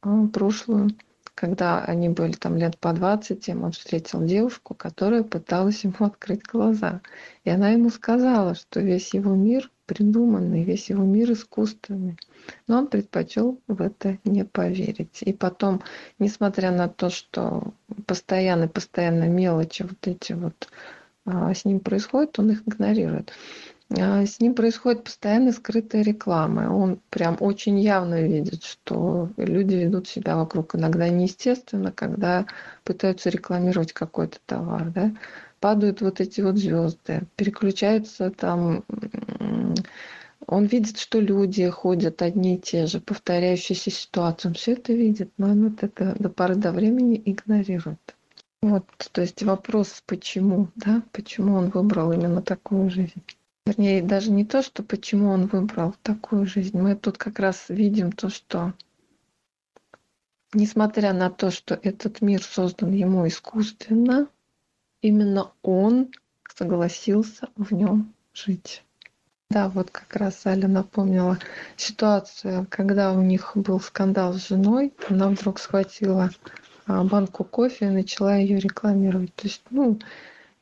а, 0.01 0.27
прошлую, 0.29 0.91
когда 1.35 1.83
они 1.83 2.09
были 2.09 2.33
там 2.33 2.57
лет 2.57 2.79
по 2.79 2.93
20, 2.93 3.49
он 3.51 3.73
встретил 3.73 4.25
девушку, 4.25 4.75
которая 4.75 5.23
пыталась 5.23 5.85
ему 5.85 5.95
открыть 6.01 6.45
глаза. 6.45 7.01
И 7.45 7.51
она 7.51 7.71
ему 7.71 7.91
сказала, 7.91 8.55
что 8.55 8.81
весь 8.81 9.15
его 9.15 9.35
мир 9.35 9.71
придуманный, 9.87 10.65
весь 10.65 10.91
его 10.91 11.05
мир 11.05 11.33
искусственный. 11.33 12.17
Но 12.67 12.79
он 12.79 12.87
предпочел 12.87 13.61
в 13.69 13.81
это 13.81 14.19
не 14.25 14.45
поверить. 14.45 15.23
И 15.23 15.33
потом, 15.33 15.83
несмотря 16.19 16.71
на 16.71 16.89
то, 16.89 17.11
что 17.11 17.75
постоянно-постоянно 18.07 19.25
мелочи 19.29 19.83
вот 19.83 20.07
эти 20.07 20.33
вот 20.33 20.69
а, 21.25 21.55
с 21.55 21.65
ним 21.65 21.81
происходят, 21.81 22.39
он 22.39 22.51
их 22.51 22.63
игнорирует. 22.67 23.33
А, 23.99 24.25
с 24.25 24.41
ним 24.41 24.55
происходит 24.55 25.05
постоянно 25.05 25.53
скрытая 25.53 26.03
реклама. 26.03 26.75
Он 26.75 27.01
прям 27.11 27.37
очень 27.41 27.79
явно 27.79 28.23
видит, 28.23 28.65
что 28.65 29.31
люди 29.37 29.75
ведут 29.75 30.09
себя 30.09 30.37
вокруг 30.37 30.75
иногда 30.75 31.09
неестественно, 31.09 31.93
когда 31.93 32.47
пытаются 32.85 33.31
рекламировать 33.31 33.93
какой-то 33.93 34.39
товар. 34.47 34.91
Да? 34.91 35.13
Падают 35.61 36.01
вот 36.01 36.21
эти 36.21 36.41
вот 36.41 36.57
звезды, 36.57 37.23
переключаются 37.37 38.31
там 38.31 38.85
он 40.47 40.67
видит, 40.67 40.99
что 40.99 41.21
люди 41.21 41.69
ходят 41.69 42.23
одни 42.23 42.57
и 42.57 42.59
те 42.59 42.87
же, 42.87 43.01
повторяющиеся 43.01 43.91
ситуации. 43.91 44.49
Он 44.49 44.55
все 44.55 44.73
это 44.73 44.93
видит, 44.93 45.31
но 45.39 45.51
он 45.51 45.71
вот 45.71 45.83
это 45.83 46.15
до 46.19 46.29
поры 46.29 46.57
до 46.57 46.73
времени 46.73 47.21
игнорирует. 47.25 48.17
Вот, 48.61 48.85
то 49.11 49.21
есть 49.21 49.43
вопрос, 49.43 50.03
почему, 50.07 50.69
да, 50.77 51.03
почему 51.13 51.55
он 51.55 51.71
выбрал 51.71 52.13
именно 52.13 52.43
такую 52.43 52.91
жизнь. 52.91 53.23
Вернее, 53.67 54.03
даже 54.03 54.31
не 54.31 54.45
то, 54.45 54.63
что 54.63 54.83
почему 54.83 55.31
он 55.31 55.47
выбрал 55.47 55.95
такую 56.03 56.47
жизнь. 56.47 56.79
Мы 56.79 56.97
тут 56.97 57.19
как 57.19 57.39
раз 57.39 57.67
видим 57.69 58.13
то, 58.13 58.29
что 58.29 58.73
несмотря 60.53 61.13
на 61.13 61.31
то, 61.31 61.51
что 61.51 61.79
этот 61.81 62.21
мир 62.21 62.43
создан 62.43 62.93
ему 62.93 63.27
искусственно, 63.27 64.29
именно 65.01 65.53
он 65.63 66.11
согласился 66.55 67.49
в 67.57 67.73
нем 67.73 68.13
жить. 68.33 68.85
Да, 69.53 69.69
вот 69.69 69.91
как 69.91 70.17
раз 70.17 70.47
Аля 70.47 70.67
напомнила 70.67 71.39
ситуацию, 71.77 72.67
когда 72.71 73.13
у 73.13 73.21
них 73.21 73.53
был 73.55 73.81
скандал 73.81 74.33
с 74.33 74.49
женой, 74.49 74.95
она 75.11 75.29
вдруг 75.29 75.59
схватила 75.59 76.31
а, 76.87 77.05
банку 77.05 77.45
кофе 77.45 77.89
и 77.89 77.91
начала 77.91 78.35
ее 78.35 78.59
рекламировать. 78.59 79.35
То 79.35 79.47
есть, 79.47 79.63
ну, 79.69 79.99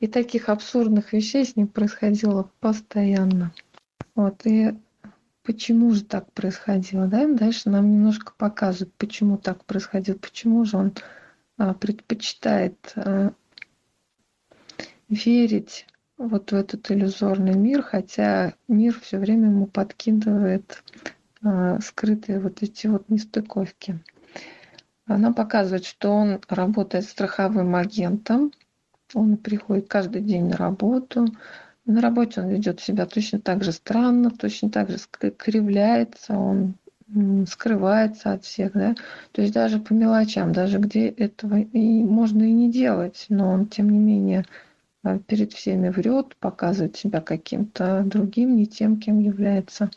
и 0.00 0.08
таких 0.08 0.48
абсурдных 0.48 1.12
вещей 1.12 1.44
с 1.44 1.54
ним 1.54 1.68
происходило 1.68 2.50
постоянно. 2.58 3.52
Вот, 4.16 4.44
и 4.44 4.76
почему 5.44 5.92
же 5.92 6.02
так 6.02 6.32
происходило, 6.32 7.06
да? 7.06 7.28
Дальше 7.28 7.70
нам 7.70 7.92
немножко 7.92 8.32
показывают, 8.36 8.92
почему 8.94 9.38
так 9.38 9.64
происходило, 9.66 10.16
почему 10.16 10.64
же 10.64 10.76
он 10.76 10.94
а, 11.58 11.74
предпочитает 11.74 12.92
а, 12.96 13.34
верить 15.08 15.86
вот 16.20 16.52
в 16.52 16.54
этот 16.54 16.90
иллюзорный 16.90 17.54
мир, 17.54 17.82
хотя 17.82 18.52
мир 18.68 18.98
все 19.00 19.18
время 19.18 19.48
ему 19.48 19.66
подкидывает 19.66 20.82
а, 21.42 21.80
скрытые 21.80 22.40
вот 22.40 22.62
эти 22.62 22.86
вот 22.88 23.08
нестыковки. 23.08 23.98
Она 25.06 25.32
показывает, 25.32 25.86
что 25.86 26.10
он 26.10 26.40
работает 26.48 27.06
страховым 27.06 27.74
агентом, 27.74 28.52
он 29.14 29.38
приходит 29.38 29.88
каждый 29.88 30.20
день 30.20 30.44
на 30.44 30.58
работу, 30.58 31.26
на 31.86 32.02
работе 32.02 32.42
он 32.42 32.48
ведет 32.48 32.80
себя 32.80 33.06
точно 33.06 33.40
так 33.40 33.64
же 33.64 33.72
странно, 33.72 34.30
точно 34.30 34.70
так 34.70 34.90
же 34.90 34.98
кривляется, 35.36 36.34
он 36.34 36.74
скрывается 37.48 38.32
от 38.32 38.44
всех, 38.44 38.74
да, 38.74 38.94
то 39.32 39.40
есть 39.40 39.54
даже 39.54 39.80
по 39.80 39.94
мелочам, 39.94 40.52
даже 40.52 40.78
где 40.78 41.08
этого 41.08 41.58
и 41.58 42.04
можно 42.04 42.42
и 42.42 42.52
не 42.52 42.70
делать, 42.70 43.24
но 43.30 43.50
он 43.50 43.66
тем 43.66 43.88
не 43.88 43.98
менее 43.98 44.44
перед 45.26 45.52
всеми 45.52 45.88
врет, 45.88 46.36
показывает 46.36 46.96
себя 46.96 47.20
каким-то 47.20 48.02
другим, 48.04 48.56
не 48.56 48.66
тем, 48.66 48.98
кем 48.98 49.18
является. 49.18 49.90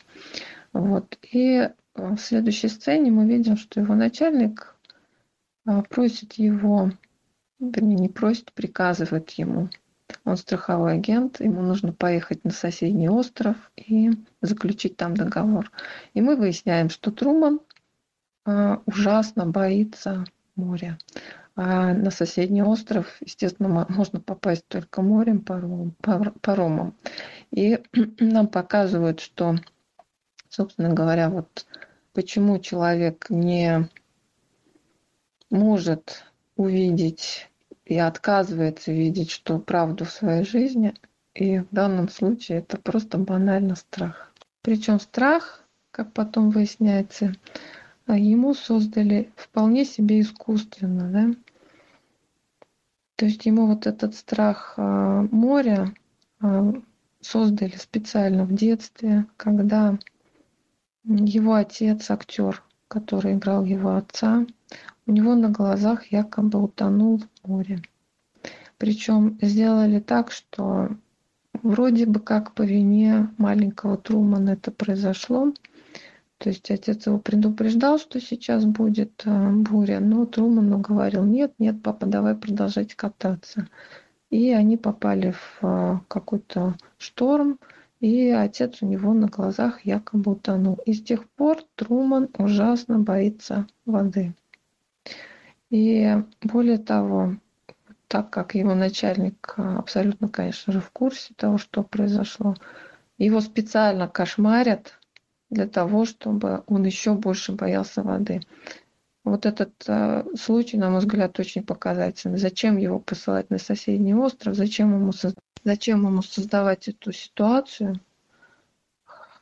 Вот. 0.72 1.18
И 1.30 1.68
в 1.94 2.16
следующей 2.16 2.68
сцене 2.68 3.10
мы 3.10 3.26
видим, 3.26 3.56
что 3.56 3.80
его 3.80 3.94
начальник 3.94 4.74
а, 5.66 5.82
просит 5.82 6.34
его, 6.34 6.90
вернее, 7.60 7.96
не 7.96 8.08
просит, 8.08 8.52
приказывает 8.52 9.30
ему 9.30 9.68
он 10.24 10.36
страховой 10.36 10.94
агент, 10.94 11.40
ему 11.40 11.62
нужно 11.62 11.92
поехать 11.92 12.44
на 12.44 12.50
соседний 12.50 13.08
остров 13.08 13.56
и 13.76 14.10
заключить 14.40 14.96
там 14.96 15.16
договор. 15.16 15.70
И 16.12 16.20
мы 16.20 16.36
выясняем, 16.36 16.90
что 16.90 17.10
Труман 17.10 17.60
э, 18.46 18.76
ужасно 18.86 19.46
боится 19.46 20.24
моря. 20.56 20.98
А 21.56 21.92
на 21.94 22.10
соседний 22.10 22.62
остров, 22.62 23.16
естественно, 23.20 23.86
можно 23.88 24.20
попасть 24.20 24.66
только 24.66 25.02
морем, 25.02 25.40
паром, 25.40 25.94
паромом. 26.40 26.94
И 27.52 27.80
нам 28.18 28.48
показывают, 28.48 29.20
что, 29.20 29.56
собственно 30.48 30.92
говоря, 30.92 31.30
вот 31.30 31.66
почему 32.12 32.58
человек 32.58 33.26
не 33.30 33.88
может 35.50 36.24
увидеть 36.56 37.48
и 37.84 37.98
отказывается 37.98 38.90
видеть 38.92 39.30
что 39.30 39.58
правду 39.58 40.04
в 40.04 40.10
своей 40.10 40.44
жизни. 40.44 40.94
И 41.34 41.58
в 41.58 41.68
данном 41.70 42.08
случае 42.08 42.58
это 42.58 42.78
просто 42.78 43.18
банально 43.18 43.76
страх. 43.76 44.32
Причем 44.62 45.00
страх, 45.00 45.64
как 45.90 46.12
потом 46.12 46.50
выясняется, 46.50 47.34
а, 48.06 48.16
ему 48.16 48.54
создали 48.54 49.32
вполне 49.36 49.84
себе 49.84 50.20
искусственно, 50.20 51.10
да. 51.10 51.43
То 53.16 53.26
есть 53.26 53.46
ему 53.46 53.66
вот 53.66 53.86
этот 53.86 54.14
страх 54.14 54.74
а, 54.76 55.22
моря 55.30 55.94
а, 56.40 56.72
создали 57.20 57.76
специально 57.76 58.44
в 58.44 58.54
детстве, 58.54 59.26
когда 59.36 59.98
его 61.04 61.54
отец, 61.54 62.10
актер, 62.10 62.62
который 62.88 63.34
играл 63.34 63.64
его 63.64 63.96
отца, 63.96 64.46
у 65.06 65.12
него 65.12 65.34
на 65.34 65.50
глазах 65.50 66.06
якобы 66.06 66.62
утонул 66.62 67.18
в 67.18 67.48
море. 67.48 67.82
Причем 68.78 69.38
сделали 69.40 70.00
так, 70.00 70.32
что 70.32 70.90
вроде 71.62 72.06
бы 72.06 72.20
как 72.20 72.54
по 72.54 72.62
вине 72.62 73.30
маленького 73.38 73.96
Трумана 73.96 74.50
это 74.50 74.70
произошло. 74.70 75.52
То 76.44 76.50
есть 76.50 76.70
отец 76.70 77.06
его 77.06 77.18
предупреждал, 77.18 77.98
что 77.98 78.20
сейчас 78.20 78.66
будет 78.66 79.22
э, 79.24 79.50
буря, 79.50 79.98
но 79.98 80.26
Труману 80.26 80.76
говорил, 80.76 81.24
нет, 81.24 81.54
нет, 81.58 81.82
папа, 81.82 82.04
давай 82.04 82.34
продолжать 82.34 82.94
кататься. 82.94 83.66
И 84.28 84.52
они 84.52 84.76
попали 84.76 85.30
в 85.30 85.58
э, 85.62 86.00
какой-то 86.06 86.76
шторм, 86.98 87.58
и 88.00 88.28
отец 88.28 88.82
у 88.82 88.86
него 88.86 89.14
на 89.14 89.28
глазах 89.28 89.86
якобы 89.86 90.32
утонул. 90.32 90.78
И 90.84 90.92
с 90.92 91.02
тех 91.02 91.26
пор 91.30 91.62
Труман 91.76 92.28
ужасно 92.36 92.98
боится 92.98 93.66
воды. 93.86 94.34
И 95.70 96.14
более 96.42 96.76
того, 96.76 97.36
так 98.06 98.28
как 98.28 98.54
его 98.54 98.74
начальник 98.74 99.54
а, 99.56 99.78
абсолютно, 99.78 100.28
конечно 100.28 100.74
же, 100.74 100.82
в 100.82 100.90
курсе 100.90 101.32
того, 101.38 101.56
что 101.56 101.82
произошло, 101.82 102.54
его 103.16 103.40
специально 103.40 104.08
кошмарят 104.08 104.98
для 105.50 105.66
того, 105.66 106.04
чтобы 106.04 106.62
он 106.66 106.84
еще 106.84 107.14
больше 107.14 107.52
боялся 107.52 108.02
воды. 108.02 108.40
Вот 109.24 109.46
этот 109.46 109.72
э, 109.86 110.24
случай, 110.36 110.76
на 110.76 110.90
мой 110.90 111.00
взгляд, 111.00 111.38
очень 111.38 111.62
показательный. 111.62 112.38
Зачем 112.38 112.76
его 112.76 112.98
посылать 112.98 113.48
на 113.48 113.58
соседний 113.58 114.14
остров? 114.14 114.54
Зачем 114.54 114.94
ему, 114.94 115.12
зачем 115.64 116.04
ему 116.06 116.22
создавать 116.22 116.88
эту 116.88 117.10
ситуацию? 117.12 118.00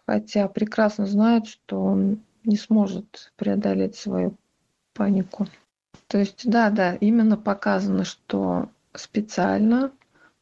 Хотя 0.06 0.46
прекрасно 0.48 1.06
знает, 1.06 1.46
что 1.46 1.82
он 1.82 2.20
не 2.44 2.56
сможет 2.56 3.32
преодолеть 3.36 3.96
свою 3.96 4.36
панику. 4.94 5.48
То 6.06 6.18
есть, 6.18 6.48
да, 6.48 6.70
да, 6.70 6.94
именно 6.94 7.36
показано, 7.36 8.04
что 8.04 8.68
специально 8.94 9.90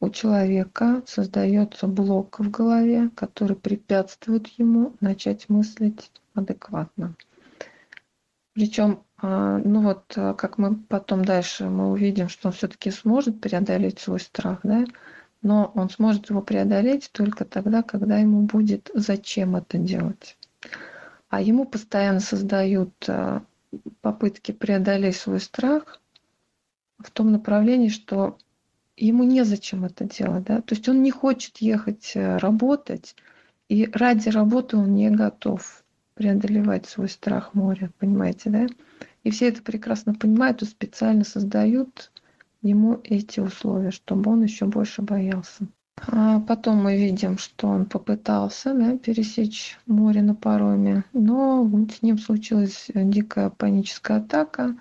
у 0.01 0.09
человека 0.09 1.03
создается 1.05 1.87
блок 1.87 2.39
в 2.39 2.49
голове, 2.49 3.11
который 3.15 3.55
препятствует 3.55 4.47
ему 4.57 4.95
начать 4.99 5.47
мыслить 5.47 6.11
адекватно. 6.33 7.15
Причем, 8.53 9.03
а, 9.17 9.59
ну 9.59 9.81
вот, 9.81 10.11
а, 10.17 10.33
как 10.33 10.57
мы 10.57 10.75
потом 10.75 11.23
дальше 11.23 11.65
мы 11.65 11.91
увидим, 11.91 12.29
что 12.29 12.47
он 12.49 12.53
все-таки 12.53 12.89
сможет 12.89 13.39
преодолеть 13.39 13.99
свой 13.99 14.19
страх, 14.19 14.61
да, 14.63 14.85
но 15.43 15.71
он 15.75 15.89
сможет 15.91 16.31
его 16.31 16.41
преодолеть 16.41 17.11
только 17.13 17.45
тогда, 17.45 17.83
когда 17.83 18.17
ему 18.17 18.41
будет 18.41 18.89
зачем 18.95 19.55
это 19.55 19.77
делать. 19.77 20.35
А 21.29 21.41
ему 21.41 21.65
постоянно 21.65 22.19
создают 22.19 22.91
а, 23.07 23.43
попытки 24.01 24.51
преодолеть 24.51 25.15
свой 25.15 25.39
страх 25.39 26.01
в 26.97 27.11
том 27.11 27.31
направлении, 27.31 27.89
что 27.89 28.37
ему 29.05 29.23
незачем 29.23 29.85
это 29.85 30.05
делать, 30.05 30.43
да, 30.45 30.61
то 30.61 30.75
есть 30.75 30.87
он 30.89 31.01
не 31.01 31.11
хочет 31.11 31.57
ехать 31.57 32.11
э, 32.15 32.37
работать, 32.37 33.15
и 33.69 33.89
ради 33.93 34.29
работы 34.29 34.77
он 34.77 34.93
не 34.93 35.09
готов 35.09 35.83
преодолевать 36.15 36.85
свой 36.87 37.09
страх 37.09 37.53
моря, 37.53 37.91
понимаете, 37.99 38.49
да? 38.49 38.67
И 39.23 39.31
все 39.31 39.47
это 39.47 39.61
прекрасно 39.61 40.13
понимают 40.13 40.61
и 40.61 40.65
специально 40.65 41.23
создают 41.23 42.11
ему 42.61 42.99
эти 43.03 43.39
условия, 43.39 43.91
чтобы 43.91 44.31
он 44.31 44.43
еще 44.43 44.65
больше 44.65 45.01
боялся. 45.01 45.67
А 46.07 46.39
потом 46.39 46.83
мы 46.83 46.97
видим, 46.97 47.37
что 47.37 47.67
он 47.67 47.85
попытался 47.85 48.73
да, 48.73 48.97
пересечь 48.97 49.77
море 49.85 50.21
на 50.21 50.33
пароме, 50.33 51.03
но 51.13 51.69
с 51.91 52.01
ним 52.01 52.17
случилась 52.17 52.87
дикая 52.93 53.49
паническая 53.49 54.17
атака. 54.17 54.75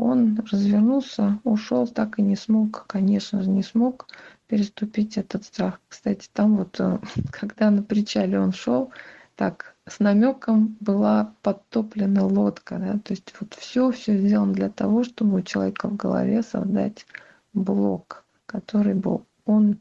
Он 0.00 0.38
развернулся, 0.50 1.38
ушел, 1.44 1.86
так 1.86 2.18
и 2.18 2.22
не 2.22 2.36
смог, 2.36 2.86
конечно 2.86 3.42
же, 3.42 3.50
не 3.50 3.62
смог 3.62 4.08
переступить 4.46 5.18
этот 5.18 5.44
страх. 5.44 5.80
Кстати, 5.88 6.28
там 6.32 6.56
вот, 6.56 6.80
э, 6.80 6.98
когда 7.30 7.70
на 7.70 7.82
причале 7.82 8.40
он 8.40 8.52
шел, 8.52 8.90
так 9.36 9.76
с 9.86 10.00
намеком 10.00 10.76
была 10.80 11.34
подтоплена 11.42 12.24
лодка, 12.24 12.78
да, 12.78 12.98
то 12.98 13.12
есть 13.12 13.34
вот 13.40 13.54
все, 13.54 13.90
все 13.90 14.16
сделано 14.16 14.54
для 14.54 14.70
того, 14.70 15.04
чтобы 15.04 15.38
у 15.38 15.42
человека 15.42 15.88
в 15.88 15.96
голове 15.96 16.42
создать 16.42 17.06
блок, 17.52 18.24
который 18.46 18.94
был 18.94 19.26
он 19.44 19.78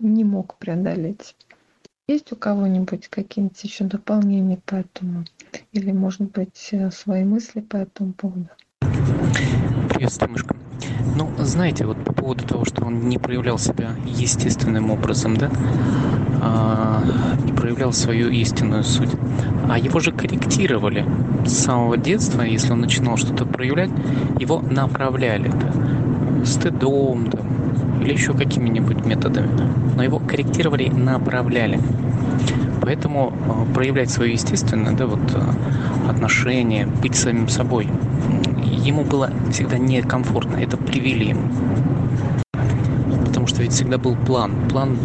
не 0.00 0.24
мог 0.24 0.56
преодолеть. 0.58 1.34
Есть 2.08 2.32
у 2.32 2.36
кого-нибудь 2.36 3.08
какие-нибудь 3.08 3.62
еще 3.64 3.84
дополнения 3.84 4.60
по 4.66 4.74
этому? 4.74 5.24
Или, 5.72 5.92
может 5.92 6.22
быть, 6.32 6.68
э, 6.72 6.90
свои 6.90 7.24
мысли 7.24 7.60
по 7.60 7.76
этому 7.76 8.12
поводу? 8.12 8.48
Приветствую, 10.02 10.32
мышка. 10.32 10.56
Ну, 11.14 11.30
знаете, 11.38 11.86
вот 11.86 11.96
по 12.04 12.12
поводу 12.12 12.44
того, 12.44 12.64
что 12.64 12.84
он 12.84 13.08
не 13.08 13.18
проявлял 13.18 13.56
себя 13.56 13.90
естественным 14.04 14.90
образом, 14.90 15.36
да, 15.36 15.48
а, 16.42 17.04
не 17.44 17.52
проявлял 17.52 17.92
свою 17.92 18.28
истинную 18.30 18.82
суть, 18.82 19.12
а 19.70 19.78
его 19.78 20.00
же 20.00 20.10
корректировали 20.10 21.06
с 21.46 21.52
самого 21.52 21.96
детства, 21.96 22.42
если 22.42 22.72
он 22.72 22.80
начинал 22.80 23.16
что-то 23.16 23.44
проявлять, 23.46 23.90
его 24.40 24.58
направляли, 24.58 25.52
да, 25.52 26.44
стыдом, 26.46 27.30
да, 27.30 27.38
или 28.02 28.12
еще 28.12 28.34
какими-нибудь 28.34 29.06
методами. 29.06 29.50
Но 29.94 30.02
его 30.02 30.18
корректировали, 30.18 30.88
направляли. 30.88 31.78
Поэтому 32.80 33.32
э, 33.32 33.72
проявлять 33.72 34.10
свое 34.10 34.32
естественное 34.32 34.94
да, 34.94 35.06
вот, 35.06 35.32
э, 35.32 36.10
отношение, 36.10 36.86
быть 36.86 37.14
самим 37.14 37.48
собой, 37.48 37.88
ему 38.82 39.04
было 39.04 39.30
всегда 39.50 39.78
некомфортно, 39.78 40.56
это 40.56 40.76
привили 40.76 41.24
ему. 41.24 41.48
Потому 43.24 43.46
что 43.46 43.62
ведь 43.62 43.72
всегда 43.72 43.98
был 43.98 44.16
план, 44.16 44.68
план 44.68 44.98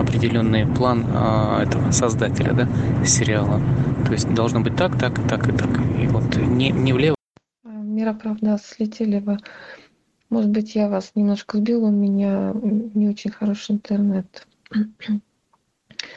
определенный, 0.00 0.66
план 0.66 1.04
э, 1.06 1.62
этого 1.64 1.90
создателя, 1.90 2.52
да, 2.52 2.68
сериала. 3.04 3.60
То 4.06 4.12
есть 4.12 4.32
должно 4.34 4.60
быть 4.60 4.76
так, 4.76 4.98
так, 4.98 5.14
так 5.28 5.48
и 5.48 5.52
так. 5.52 5.70
И 6.00 6.06
вот 6.06 6.36
не, 6.36 6.70
не 6.70 6.92
влево. 6.92 7.16
Мира, 7.64 8.14
правда, 8.14 8.58
слетели 8.62 9.20
вы. 9.20 9.38
Может 10.30 10.50
быть, 10.50 10.74
я 10.74 10.88
вас 10.88 11.12
немножко 11.14 11.58
сбила, 11.58 11.86
у 11.86 11.92
меня 11.92 12.52
не 12.94 13.08
очень 13.08 13.30
хороший 13.30 13.72
интернет. 13.72 14.46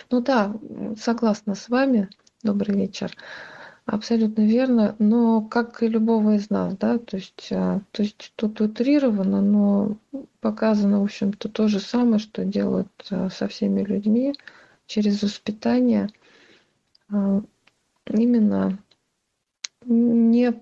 Ну 0.09 0.21
да, 0.21 0.53
согласна 0.99 1.53
с 1.53 1.69
вами. 1.69 2.09
Добрый 2.43 2.75
вечер. 2.75 3.11
Абсолютно 3.87 4.41
верно, 4.41 4.97
но 4.99 5.41
как 5.41 5.81
и 5.81 5.87
любого 5.87 6.35
из 6.35 6.49
нас, 6.49 6.75
да, 6.75 6.97
то 6.97 7.15
есть, 7.15 7.47
а, 7.51 7.79
то 7.91 8.03
есть 8.03 8.33
тут 8.35 8.59
утрировано, 8.59 9.41
но 9.41 9.97
показано, 10.41 10.99
в 10.99 11.03
общем-то, 11.05 11.47
то 11.47 11.69
же 11.69 11.79
самое, 11.79 12.19
что 12.19 12.43
делают 12.43 12.89
а, 13.09 13.29
со 13.29 13.47
всеми 13.47 13.83
людьми 13.83 14.35
через 14.87 15.23
воспитание, 15.23 16.09
а, 17.09 17.41
именно 18.09 18.77
не 19.85 20.53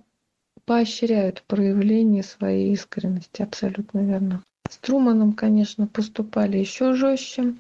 поощряют 0.66 1.42
проявление 1.48 2.22
своей 2.22 2.74
искренности, 2.74 3.42
абсолютно 3.42 4.06
верно. 4.06 4.44
С 4.70 4.78
Труманом, 4.78 5.34
конечно, 5.34 5.88
поступали 5.88 6.60
еще 6.60 6.94
жестче, 6.94 7.56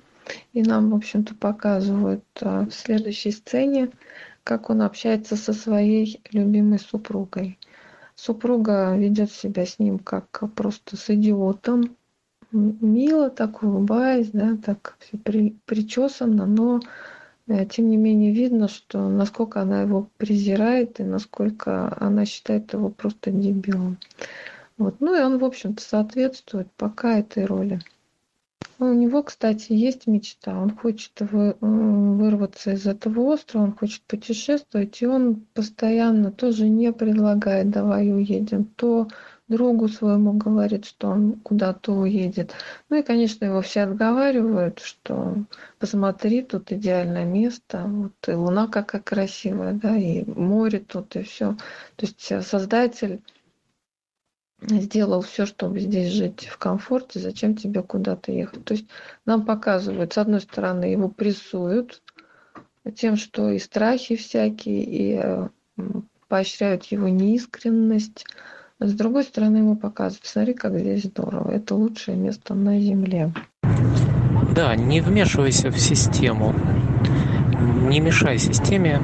и 0.53 0.61
нам, 0.61 0.91
в 0.91 0.95
общем-то, 0.95 1.33
показывают 1.33 2.23
в 2.39 2.69
следующей 2.69 3.31
сцене, 3.31 3.89
как 4.45 4.69
он 4.69 4.83
общается 4.83 5.35
со 5.35 5.53
своей 5.53 6.21
любимой 6.31 6.79
супругой. 6.79 7.57
Супруга 8.15 8.95
ведет 8.95 9.31
себя 9.31 9.65
с 9.65 9.79
ним 9.79 9.97
как 9.97 10.43
просто 10.55 10.95
с 10.95 11.09
идиотом, 11.09 11.97
мило 12.51 13.29
так 13.31 13.63
улыбаясь, 13.63 14.29
да, 14.29 14.55
так 14.63 14.97
при, 15.23 15.57
причесано, 15.65 16.45
но 16.45 16.79
э, 17.47 17.65
тем 17.65 17.89
не 17.89 17.97
менее 17.97 18.33
видно, 18.33 18.67
что 18.67 19.09
насколько 19.09 19.61
она 19.61 19.81
его 19.81 20.09
презирает 20.17 20.99
и 20.99 21.03
насколько 21.03 21.97
она 21.99 22.25
считает 22.25 22.71
его 22.71 22.89
просто 22.89 23.31
дебилом. 23.31 23.97
Вот. 24.77 24.97
Ну 24.99 25.19
и 25.19 25.23
он, 25.23 25.39
в 25.39 25.43
общем-то, 25.43 25.81
соответствует 25.81 26.67
пока 26.77 27.17
этой 27.17 27.45
роли. 27.45 27.81
У 28.77 28.85
него, 28.85 29.23
кстати, 29.23 29.71
есть 29.71 30.05
мечта. 30.05 30.59
Он 30.59 30.75
хочет 30.75 31.13
вы, 31.21 31.55
вырваться 31.61 32.71
из 32.71 32.85
этого 32.85 33.21
острова, 33.21 33.63
он 33.63 33.73
хочет 33.73 34.01
путешествовать, 34.03 35.01
и 35.01 35.07
он 35.07 35.45
постоянно 35.53 36.31
тоже 36.31 36.67
не 36.67 36.91
предлагает, 36.91 37.69
давай 37.69 38.11
уедем. 38.11 38.65
То 38.65 39.07
другу 39.47 39.87
своему 39.87 40.33
говорит, 40.33 40.85
что 40.85 41.09
он 41.09 41.39
куда-то 41.39 41.93
уедет. 41.93 42.53
Ну 42.89 42.97
и, 42.97 43.03
конечно, 43.03 43.45
его 43.45 43.61
все 43.61 43.81
отговаривают, 43.81 44.79
что 44.79 45.35
посмотри, 45.79 46.41
тут 46.41 46.71
идеальное 46.71 47.25
место, 47.25 47.83
вот 47.85 48.27
и 48.27 48.31
луна 48.31 48.67
какая 48.67 49.01
красивая, 49.01 49.73
да, 49.73 49.95
и 49.95 50.25
море 50.25 50.79
тут, 50.79 51.15
и 51.15 51.21
все. 51.21 51.53
То 51.95 52.05
есть 52.05 52.31
э, 52.31 52.41
создатель 52.41 53.21
сделал 54.69 55.21
все, 55.21 55.45
чтобы 55.45 55.79
здесь 55.79 56.11
жить 56.11 56.47
в 56.47 56.57
комфорте, 56.57 57.19
зачем 57.19 57.55
тебе 57.55 57.81
куда-то 57.81 58.31
ехать? 58.31 58.63
То 58.65 58.73
есть 58.73 58.85
нам 59.25 59.45
показывают, 59.45 60.13
с 60.13 60.17
одной 60.17 60.41
стороны, 60.41 60.85
его 60.85 61.09
прессуют 61.09 62.01
тем, 62.95 63.17
что 63.17 63.49
и 63.49 63.59
страхи 63.59 64.15
всякие, 64.15 64.83
и 64.83 65.19
э, 65.21 65.47
поощряют 66.27 66.85
его 66.85 67.07
неискренность. 67.07 68.25
с 68.79 68.93
другой 68.93 69.23
стороны, 69.23 69.57
ему 69.57 69.75
показывают, 69.75 70.25
смотри, 70.25 70.53
как 70.53 70.77
здесь 70.77 71.03
здорово, 71.03 71.51
это 71.51 71.75
лучшее 71.75 72.17
место 72.17 72.53
на 72.53 72.79
Земле. 72.79 73.33
Да, 74.55 74.75
не 74.75 75.01
вмешивайся 75.01 75.69
в 75.69 75.79
систему, 75.79 76.53
не 77.89 77.99
мешай 77.99 78.37
системе, 78.37 79.01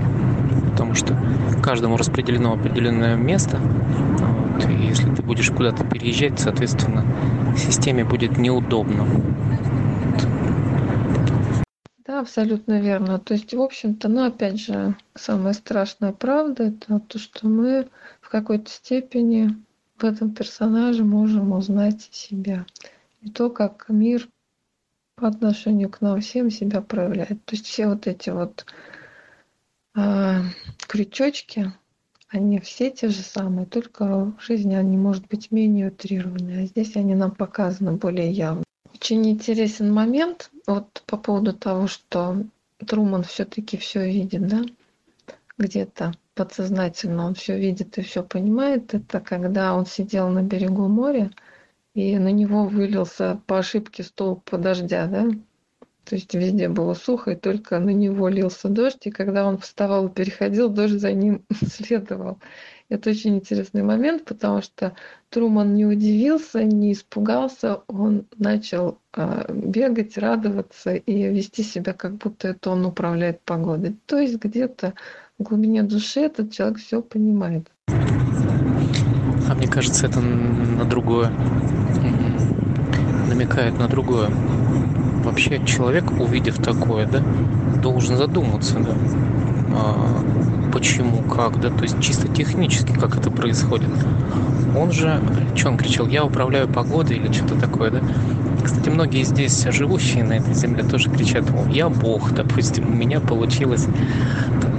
потому 0.71 0.93
что 0.93 1.17
каждому 1.61 1.97
распределено 1.97 2.53
определенное 2.53 3.15
место, 3.15 3.59
если 4.91 5.13
ты 5.15 5.21
будешь 5.21 5.49
куда-то 5.49 5.85
переезжать, 5.85 6.39
соответственно, 6.39 7.05
системе 7.57 8.03
будет 8.03 8.37
неудобно. 8.37 9.07
Да, 12.05 12.19
абсолютно 12.19 12.81
верно. 12.81 13.19
То 13.19 13.33
есть, 13.33 13.53
в 13.53 13.61
общем-то, 13.61 14.09
ну, 14.09 14.25
опять 14.25 14.59
же, 14.59 14.95
самая 15.15 15.53
страшная 15.53 16.11
правда– 16.11 16.63
это 16.65 16.99
то, 16.99 17.19
что 17.19 17.47
мы 17.47 17.87
в 18.19 18.29
какой-то 18.29 18.69
степени 18.69 19.55
в 19.97 20.03
этом 20.03 20.31
персонаже 20.31 21.05
можем 21.05 21.53
узнать 21.53 22.09
себя. 22.11 22.65
И 23.21 23.29
то, 23.29 23.49
как 23.49 23.85
мир 23.87 24.27
по 25.15 25.27
отношению 25.27 25.89
к 25.89 26.01
нам 26.01 26.19
всем 26.19 26.49
себя 26.49 26.81
проявляет. 26.81 27.45
То 27.45 27.55
есть 27.55 27.67
все 27.67 27.87
вот 27.87 28.07
эти 28.07 28.29
вот 28.29 28.65
э, 29.95 30.41
крючочки, 30.87 31.71
они 32.31 32.59
все 32.59 32.89
те 32.89 33.09
же 33.09 33.21
самые, 33.21 33.65
только 33.65 34.05
в 34.05 34.41
жизни 34.41 34.73
они, 34.73 34.97
может 34.97 35.27
быть, 35.27 35.51
менее 35.51 35.87
утрированные, 35.87 36.63
а 36.63 36.65
здесь 36.65 36.95
они 36.95 37.13
нам 37.13 37.31
показаны 37.31 37.93
более 37.93 38.31
явно. 38.31 38.63
Очень 38.93 39.29
интересен 39.29 39.93
момент 39.93 40.49
вот 40.65 41.03
по 41.05 41.17
поводу 41.17 41.53
того, 41.53 41.87
что 41.87 42.43
Труман 42.87 43.23
все-таки 43.23 43.77
все 43.77 44.05
видит, 44.09 44.47
да, 44.47 44.61
где-то 45.57 46.13
подсознательно 46.33 47.25
он 47.25 47.35
все 47.35 47.59
видит 47.59 47.97
и 47.97 48.01
все 48.01 48.23
понимает. 48.23 48.93
Это 48.93 49.19
когда 49.19 49.75
он 49.75 49.85
сидел 49.85 50.29
на 50.29 50.41
берегу 50.41 50.87
моря, 50.87 51.31
и 51.93 52.17
на 52.17 52.31
него 52.31 52.65
вылился 52.65 53.41
по 53.45 53.59
ошибке 53.59 54.03
столб 54.03 54.49
дождя, 54.51 55.07
да, 55.07 55.27
то 56.05 56.15
есть 56.15 56.33
везде 56.33 56.67
было 56.67 56.93
сухо, 56.93 57.31
и 57.31 57.35
только 57.35 57.79
на 57.79 57.91
него 57.91 58.27
лился 58.27 58.69
дождь, 58.69 59.05
и 59.07 59.11
когда 59.11 59.47
он 59.47 59.57
вставал 59.57 60.07
и 60.07 60.11
переходил, 60.11 60.69
дождь 60.69 60.99
за 60.99 61.13
ним 61.13 61.43
следовал. 61.65 62.39
Это 62.89 63.11
очень 63.11 63.37
интересный 63.37 63.83
момент, 63.83 64.25
потому 64.25 64.61
что 64.61 64.93
Труман 65.29 65.75
не 65.75 65.85
удивился, 65.85 66.63
не 66.63 66.91
испугался, 66.91 67.81
он 67.87 68.25
начал 68.37 68.97
э, 69.15 69.45
бегать, 69.53 70.17
радоваться 70.17 70.95
и 70.95 71.29
вести 71.29 71.63
себя, 71.63 71.93
как 71.93 72.15
будто 72.15 72.49
это 72.49 72.71
он 72.71 72.85
управляет 72.85 73.39
погодой. 73.41 73.95
То 74.07 74.19
есть 74.19 74.35
где-то 74.43 74.93
в 75.39 75.43
глубине 75.43 75.83
души 75.83 76.19
этот 76.21 76.51
человек 76.51 76.79
все 76.79 77.01
понимает. 77.01 77.71
А 77.87 79.55
мне 79.55 79.67
кажется, 79.67 80.07
это 80.07 80.19
на 80.19 80.83
другое 80.83 81.31
намекает 83.41 83.79
на 83.79 83.87
другое 83.87 84.29
вообще 85.23 85.63
человек, 85.65 86.11
увидев 86.19 86.57
такое, 86.57 87.05
да, 87.05 87.21
должен 87.81 88.17
задуматься, 88.17 88.79
да, 88.79 88.93
а, 89.73 90.71
почему, 90.71 91.21
как, 91.23 91.59
да, 91.59 91.69
то 91.69 91.83
есть 91.83 91.99
чисто 92.01 92.27
технически, 92.27 92.93
как 92.93 93.17
это 93.17 93.31
происходит. 93.31 93.89
Он 94.77 94.91
же, 94.91 95.19
что 95.55 95.69
он 95.69 95.77
кричал, 95.77 96.07
я 96.07 96.23
управляю 96.23 96.67
погодой 96.67 97.17
или 97.17 97.31
что-то 97.31 97.59
такое, 97.59 97.91
да? 97.91 98.01
Кстати, 98.63 98.89
многие 98.89 99.23
здесь 99.23 99.65
живущие 99.69 100.23
на 100.23 100.33
этой 100.33 100.53
земле 100.53 100.83
тоже 100.83 101.09
кричат, 101.09 101.45
я 101.71 101.89
бог, 101.89 102.31
допустим, 102.31 102.87
у 102.87 102.95
меня 102.95 103.19
получилось 103.19 103.87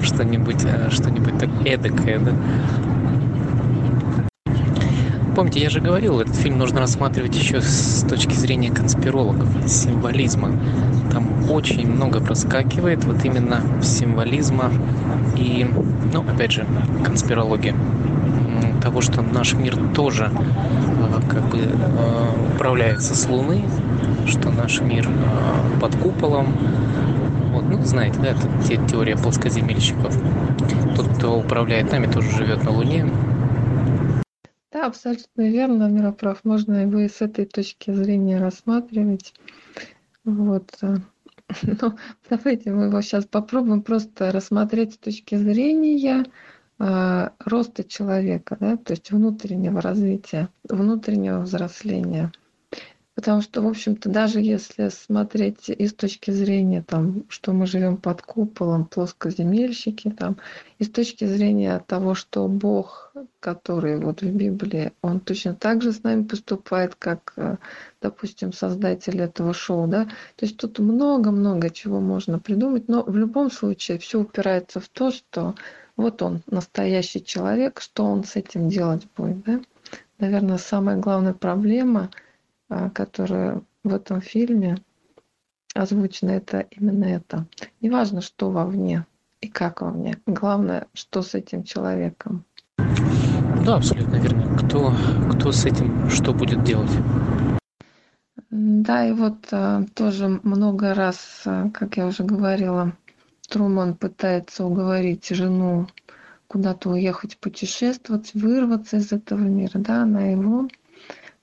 что-нибудь, 0.03 0.65
э, 0.65 0.89
что-нибудь 0.91 1.39
так 1.39 1.51
эдакое, 1.65 2.19
да? 2.19 2.33
Помните, 5.35 5.61
я 5.61 5.71
же 5.71 5.81
говорил, 5.81 6.21
этот 6.21 6.37
фильм 6.37 6.59
нужно 6.59 6.81
рассматривать 6.81 7.35
еще 7.35 7.63
с 7.63 8.05
точки 8.07 8.35
зрения 8.35 8.71
конспирологов, 8.71 9.49
символизма. 9.67 10.51
Там 11.11 11.51
очень 11.51 11.89
много 11.91 12.21
проскакивает 12.21 13.05
вот 13.05 13.25
именно 13.25 13.63
символизма 13.83 14.71
и, 15.37 15.67
ну, 16.13 16.21
опять 16.21 16.53
же, 16.53 16.67
конспирологии. 17.03 17.75
Того, 18.83 19.01
что 19.01 19.23
наш 19.23 19.55
мир 19.55 19.77
тоже 19.95 20.31
э, 20.31 21.21
как 21.31 21.49
бы 21.49 21.59
э, 21.61 22.55
управляется 22.55 23.15
с 23.15 23.27
Луны, 23.29 23.65
что 24.27 24.51
наш 24.51 24.81
мир 24.81 25.09
э, 25.09 25.81
под 25.81 25.95
куполом. 25.97 26.49
Вот, 27.53 27.65
ну, 27.71 27.83
знаете, 27.85 28.19
да, 28.21 28.31
это 28.31 28.87
теория 28.89 29.17
плоскоземельщиков. 29.17 30.15
Тот, 30.97 31.07
кто 31.17 31.39
управляет 31.39 31.91
нами, 31.93 32.07
тоже 32.07 32.31
живет 32.37 32.65
на 32.65 32.71
Луне, 32.71 33.07
абсолютно 34.87 35.49
верно, 35.51 35.89
Мироправ. 35.89 36.45
Можно 36.45 36.83
его 36.83 37.01
и 37.01 37.09
с 37.09 37.21
этой 37.21 37.47
точки 37.47 37.93
зрения 37.93 38.39
рассматривать. 38.39 39.35
Вот. 40.25 40.71
Э, 40.83 40.97
ну, 41.63 41.99
давайте 42.29 42.73
мы 42.73 42.85
его 42.85 43.01
сейчас 43.01 43.27
попробуем 43.27 43.83
просто 43.83 44.33
рассмотреть 44.33 44.95
с 44.95 44.99
точки 44.99 45.35
зрения 45.37 46.25
э, 46.79 47.29
роста 47.39 47.85
человека, 47.85 48.57
да, 48.59 48.77
то 48.77 48.93
есть 48.93 49.11
внутреннего 49.11 49.81
развития, 49.81 50.49
внутреннего 50.69 51.41
взросления. 51.41 52.33
Потому 53.15 53.43
что, 53.43 53.61
в 53.61 53.69
общем-то, 53.69 54.09
даже 54.09 54.41
если 54.41 54.89
смотреть 54.89 55.69
и 55.69 55.87
с 55.87 55.93
точки 55.93 56.31
зрения, 56.31 56.83
там, 56.83 57.25
что 57.29 57.53
мы 57.53 57.67
живем 57.67 57.99
под 57.99 58.23
куполом, 58.23 58.87
плоскоземельщики, 58.87 60.11
там, 60.11 60.39
и 60.79 60.85
с 60.85 60.91
точки 60.91 61.27
зрения 61.27 61.79
того, 61.87 62.15
что 62.15 62.49
Бог, 62.49 63.13
который 63.39 64.01
вот 64.01 64.23
в 64.23 64.35
Библии, 64.35 64.93
он 65.03 65.21
точно 65.21 65.55
так 65.55 65.83
же 65.83 65.93
с 65.93 66.03
нами 66.03 66.25
поступает, 66.25 66.95
как, 66.95 67.35
э, 67.37 67.59
допустим, 68.01 68.55
создатель 68.55 69.21
этого 69.21 69.53
шоу, 69.53 69.87
да. 69.87 70.07
То 70.37 70.47
есть 70.47 70.57
тут 70.57 70.79
много-много 70.79 71.69
чего 71.69 72.01
можно 72.01 72.39
придумать, 72.39 72.89
но 72.89 73.03
в 73.03 73.15
любом 73.15 73.51
случае 73.51 73.99
все 73.99 74.21
упирается 74.21 74.81
в 74.81 74.89
то, 74.89 75.11
что 75.11 75.55
вот 75.99 76.23
он, 76.23 76.41
настоящий 76.47 77.23
человек, 77.23 77.83
что 77.83 78.07
он 78.07 78.25
с 78.25 78.37
этим 78.37 78.71
делать 78.71 79.07
будет, 79.15 79.43
да. 79.43 79.61
Наверное, 80.19 80.57
самая 80.57 80.97
главная 80.97 81.35
проблема– 81.35 82.09
которая 82.95 83.63
в 83.85 83.95
этом 83.95 84.21
фильме 84.21 84.79
озвучена, 85.75 86.31
это 86.31 86.61
именно 86.71 87.05
это. 87.05 87.47
Неважно, 87.81 88.21
что 88.21 88.51
вовне 88.51 89.07
и 89.41 89.49
как 89.49 89.81
вовне. 89.81 90.19
Главное, 90.27 90.87
что 90.95 91.23
с 91.23 91.35
этим 91.35 91.65
человеком. 91.65 92.45
Да, 93.65 93.77
абсолютно 93.77 94.17
верно. 94.17 94.57
Кто, 94.59 94.95
кто 95.33 95.53
с 95.53 95.65
этим 95.65 96.09
что 96.11 96.33
будет 96.33 96.63
делать? 96.65 96.91
Да, 98.51 99.07
и 99.07 99.13
вот 99.13 99.49
а, 99.51 99.85
тоже 99.95 100.41
много 100.43 100.95
раз, 100.95 101.43
а, 101.47 101.71
как 101.71 101.97
я 101.97 102.07
уже 102.07 102.23
говорила, 102.23 102.93
Труман 103.49 103.95
пытается 103.95 104.67
уговорить 104.67 105.29
жену 105.31 105.87
куда-то 106.49 106.91
уехать 106.91 107.39
путешествовать, 107.39 108.35
вырваться 108.35 108.99
из 108.99 109.11
этого 109.11 109.41
мира, 109.41 109.79
да, 109.79 110.03
она 110.03 110.27
его 110.27 110.69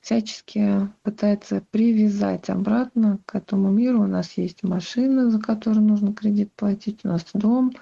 всячески 0.01 0.89
пытается 1.03 1.61
привязать 1.71 2.49
обратно 2.49 3.19
к 3.25 3.35
этому 3.35 3.69
миру. 3.69 4.03
У 4.03 4.07
нас 4.07 4.37
есть 4.37 4.63
машина, 4.63 5.29
за 5.29 5.39
которую 5.39 5.85
нужно 5.85 6.13
кредит 6.13 6.51
платить, 6.53 7.01
у 7.03 7.09
нас 7.09 7.25
дом 7.33 7.73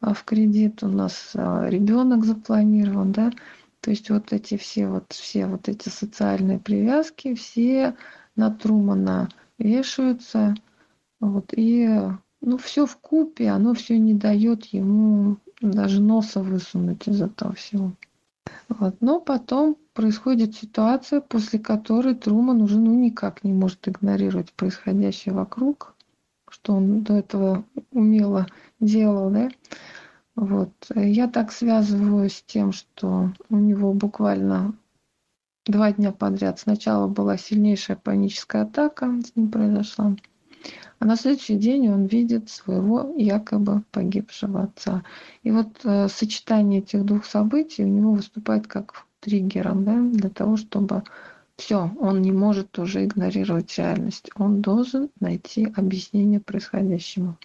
а, 0.00 0.14
в 0.14 0.24
кредит, 0.24 0.82
у 0.82 0.88
нас 0.88 1.32
а, 1.34 1.66
ребенок 1.68 2.24
запланирован, 2.24 3.12
да. 3.12 3.32
То 3.80 3.90
есть 3.90 4.10
вот 4.10 4.32
эти 4.32 4.56
все 4.56 4.88
вот, 4.88 5.12
все 5.12 5.46
вот 5.46 5.68
эти 5.68 5.88
социальные 5.88 6.58
привязки, 6.58 7.34
все 7.34 7.94
на 8.36 8.50
Трумана 8.50 9.28
вешаются. 9.58 10.54
Вот, 11.20 11.52
и 11.56 11.88
ну, 12.40 12.58
все 12.58 12.86
в 12.86 12.96
купе, 12.96 13.48
оно 13.48 13.74
все 13.74 13.98
не 13.98 14.14
дает 14.14 14.66
ему 14.66 15.38
даже 15.60 16.00
носа 16.02 16.42
высунуть 16.42 17.08
из 17.08 17.22
этого 17.22 17.54
всего. 17.54 17.92
Вот. 18.68 18.96
Но 19.00 19.20
потом 19.20 19.76
происходит 19.92 20.54
ситуация, 20.54 21.20
после 21.20 21.58
которой 21.58 22.14
Труман 22.14 22.62
уже 22.62 22.78
ну, 22.78 22.94
никак 22.94 23.44
не 23.44 23.52
может 23.52 23.88
игнорировать 23.88 24.52
происходящее 24.52 25.34
вокруг, 25.34 25.94
что 26.48 26.74
он 26.74 27.02
до 27.02 27.14
этого 27.14 27.64
умело 27.90 28.46
делал, 28.80 29.30
да. 29.30 29.48
Вот. 30.34 30.72
Я 30.94 31.28
так 31.28 31.52
связываю 31.52 32.28
с 32.28 32.42
тем, 32.42 32.72
что 32.72 33.32
у 33.50 33.56
него 33.56 33.92
буквально 33.92 34.74
два 35.64 35.92
дня 35.92 36.12
подряд 36.12 36.58
сначала 36.58 37.06
была 37.06 37.36
сильнейшая 37.36 37.96
паническая 37.96 38.62
атака, 38.62 39.06
с 39.24 39.36
ним 39.36 39.50
произошла. 39.50 40.16
А 40.98 41.06
на 41.06 41.16
следующий 41.16 41.56
день 41.56 41.88
он 41.88 42.06
видит 42.06 42.48
своего 42.48 43.14
якобы 43.16 43.82
погибшего 43.90 44.62
отца. 44.62 45.02
И 45.42 45.50
вот 45.50 45.68
э, 45.84 46.08
сочетание 46.08 46.80
этих 46.80 47.04
двух 47.04 47.26
событий 47.26 47.84
у 47.84 47.88
него 47.88 48.12
выступает 48.12 48.66
как 48.66 49.04
триггером 49.20 49.84
да, 49.84 50.00
для 50.00 50.30
того, 50.30 50.56
чтобы 50.56 51.02
все, 51.56 51.90
он 51.98 52.22
не 52.22 52.32
может 52.32 52.78
уже 52.78 53.04
игнорировать 53.04 53.76
реальность. 53.76 54.30
Он 54.36 54.60
должен 54.60 55.10
найти 55.20 55.72
объяснение 55.76 56.40
происходящему. 56.40 57.36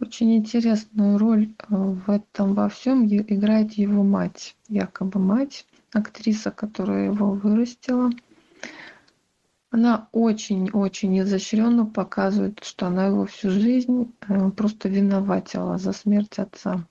Очень 0.00 0.36
интересную 0.36 1.18
роль 1.18 1.48
э, 1.48 1.74
в 1.74 2.10
этом 2.10 2.54
во 2.54 2.68
всем 2.68 3.06
играет 3.06 3.72
его 3.72 4.02
мать, 4.02 4.56
якобы 4.68 5.18
мать, 5.20 5.66
актриса, 5.92 6.50
которая 6.50 7.06
его 7.06 7.30
вырастила– 7.32 8.10
она 9.72 10.08
очень-очень 10.12 11.18
изощренно 11.20 11.86
показывает, 11.86 12.62
что 12.62 12.88
она 12.88 13.06
его 13.06 13.24
всю 13.24 13.50
жизнь 13.50 14.12
э, 14.28 14.50
просто 14.50 14.90
виноватила 14.90 15.78
за 15.78 15.92
смерть 15.92 16.38
отца. 16.38 16.86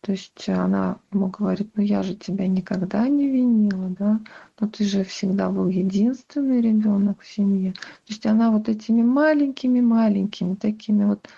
То 0.00 0.12
есть 0.12 0.48
она 0.48 0.96
ему 1.12 1.28
говорит, 1.28 1.70
ну 1.74 1.82
я 1.82 2.02
же 2.02 2.14
тебя 2.14 2.48
никогда 2.48 3.06
не 3.06 3.28
винила, 3.28 3.94
да, 3.98 4.20
но 4.58 4.68
ты 4.68 4.84
же 4.84 5.04
всегда 5.04 5.50
был 5.50 5.68
единственный 5.68 6.62
ребенок 6.62 7.20
в 7.20 7.26
семье. 7.30 7.72
То 7.72 7.80
есть 8.08 8.24
она 8.24 8.50
вот 8.50 8.70
этими 8.70 9.02
маленькими-маленькими 9.02 10.54
такими 10.54 11.04
вот 11.04 11.28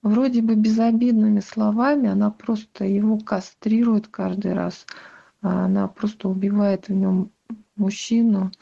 вроде 0.00 0.40
бы 0.40 0.54
безобидными 0.54 1.40
словами, 1.40 2.08
она 2.08 2.30
просто 2.30 2.86
его 2.86 3.18
кастрирует 3.18 4.08
каждый 4.08 4.54
раз. 4.54 4.86
Она 5.42 5.86
просто 5.88 6.30
убивает 6.30 6.88
в 6.88 6.94
нем 6.94 7.30
мужчину, 7.76 8.52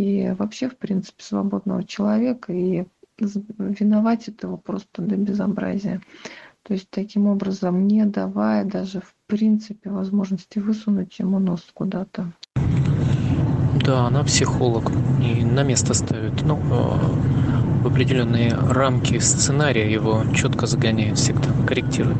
и 0.00 0.32
вообще, 0.32 0.68
в 0.68 0.76
принципе, 0.76 1.22
свободного 1.22 1.84
человека, 1.84 2.52
и 2.52 2.86
виновать 3.18 4.28
этого 4.28 4.56
просто 4.56 5.02
до 5.02 5.16
безобразия. 5.16 6.00
То 6.62 6.72
есть 6.72 6.88
таким 6.90 7.26
образом 7.26 7.86
не 7.86 8.06
давая 8.06 8.64
даже 8.64 9.00
в 9.00 9.14
принципе 9.26 9.90
возможности 9.90 10.58
высунуть 10.58 11.18
ему 11.18 11.38
нос 11.38 11.66
куда-то. 11.74 12.32
Да, 13.84 14.06
она 14.06 14.24
психолог 14.24 14.90
и 15.22 15.44
на 15.44 15.62
место 15.62 15.92
ставит. 15.94 16.42
Ну, 16.42 16.56
э, 16.56 17.82
в 17.82 17.86
определенные 17.86 18.54
рамки 18.54 19.18
сценария 19.18 19.90
его 19.90 20.22
четко 20.34 20.66
загоняет 20.66 21.18
всегда, 21.18 21.48
корректирует. 21.66 22.18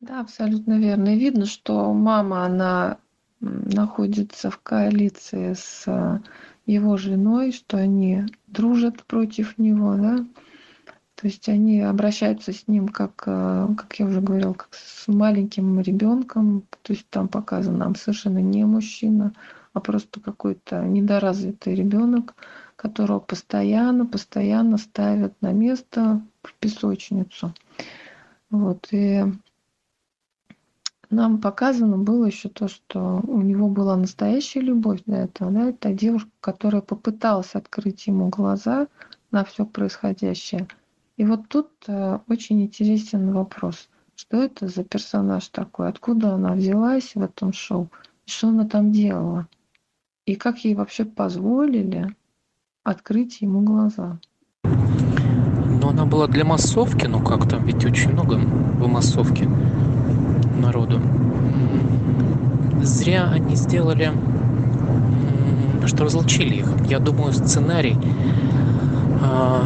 Да, 0.00 0.20
абсолютно 0.20 0.78
верно. 0.78 1.14
И 1.14 1.18
видно, 1.18 1.46
что 1.46 1.92
мама, 1.92 2.44
она 2.44 2.98
находится 3.40 4.50
в 4.50 4.58
коалиции 4.58 5.54
с 5.54 6.20
его 6.68 6.96
женой, 6.96 7.52
что 7.52 7.78
они 7.78 8.24
дружат 8.46 9.02
против 9.04 9.56
него, 9.58 9.94
да, 9.96 10.24
то 11.14 11.26
есть 11.26 11.48
они 11.48 11.80
обращаются 11.80 12.52
с 12.52 12.68
ним 12.68 12.88
как, 12.88 13.24
э, 13.26 13.68
как 13.76 13.98
я 13.98 14.06
уже 14.06 14.20
говорила, 14.20 14.52
как 14.52 14.68
с 14.72 15.08
маленьким 15.08 15.80
ребенком, 15.80 16.62
то 16.82 16.92
есть 16.92 17.08
там 17.10 17.26
показан 17.26 17.78
нам 17.78 17.96
совершенно 17.96 18.38
не 18.38 18.64
мужчина, 18.64 19.32
а 19.72 19.80
просто 19.80 20.20
какой-то 20.20 20.84
недоразвитый 20.84 21.74
ребенок, 21.74 22.34
которого 22.76 23.18
постоянно, 23.18 24.06
постоянно 24.06 24.76
ставят 24.76 25.34
на 25.40 25.52
место 25.52 26.22
в 26.42 26.54
песочницу. 26.54 27.52
Вот, 28.50 28.88
и 28.92 29.24
нам 31.10 31.40
показано 31.40 31.96
было 31.96 32.26
еще 32.26 32.48
то, 32.48 32.68
что 32.68 33.20
у 33.26 33.40
него 33.40 33.68
была 33.68 33.96
настоящая 33.96 34.60
любовь 34.60 35.02
для 35.06 35.24
этого. 35.24 35.50
Да? 35.50 35.70
Это 35.70 35.92
девушка, 35.92 36.30
которая 36.40 36.82
попыталась 36.82 37.54
открыть 37.54 38.06
ему 38.06 38.28
глаза 38.28 38.88
на 39.30 39.44
все 39.44 39.64
происходящее. 39.64 40.68
И 41.16 41.24
вот 41.24 41.48
тут 41.48 41.70
э, 41.86 42.18
очень 42.28 42.62
интересен 42.62 43.32
вопрос. 43.32 43.88
Что 44.14 44.42
это 44.42 44.68
за 44.68 44.84
персонаж 44.84 45.48
такой? 45.48 45.88
Откуда 45.88 46.34
она 46.34 46.52
взялась 46.52 47.14
в 47.14 47.22
этом 47.22 47.52
шоу? 47.52 47.88
Что 48.26 48.48
она 48.48 48.66
там 48.66 48.92
делала? 48.92 49.46
И 50.26 50.34
как 50.34 50.58
ей 50.58 50.74
вообще 50.74 51.04
позволили 51.04 52.14
открыть 52.82 53.40
ему 53.40 53.62
глаза? 53.62 54.18
Ну, 54.64 55.88
она 55.88 56.04
была 56.04 56.26
для 56.26 56.44
массовки, 56.44 57.06
ну 57.06 57.24
как 57.24 57.48
там, 57.48 57.64
ведь 57.64 57.84
очень 57.84 58.12
много 58.12 58.34
в 58.34 58.88
массовке 58.88 59.48
народу. 60.58 61.00
Зря 62.82 63.28
они 63.32 63.56
сделали, 63.56 64.12
что 65.86 66.04
разлучили 66.04 66.56
их. 66.56 66.72
Я 66.88 66.98
думаю, 66.98 67.32
сценарий 67.32 67.96
а, 69.22 69.62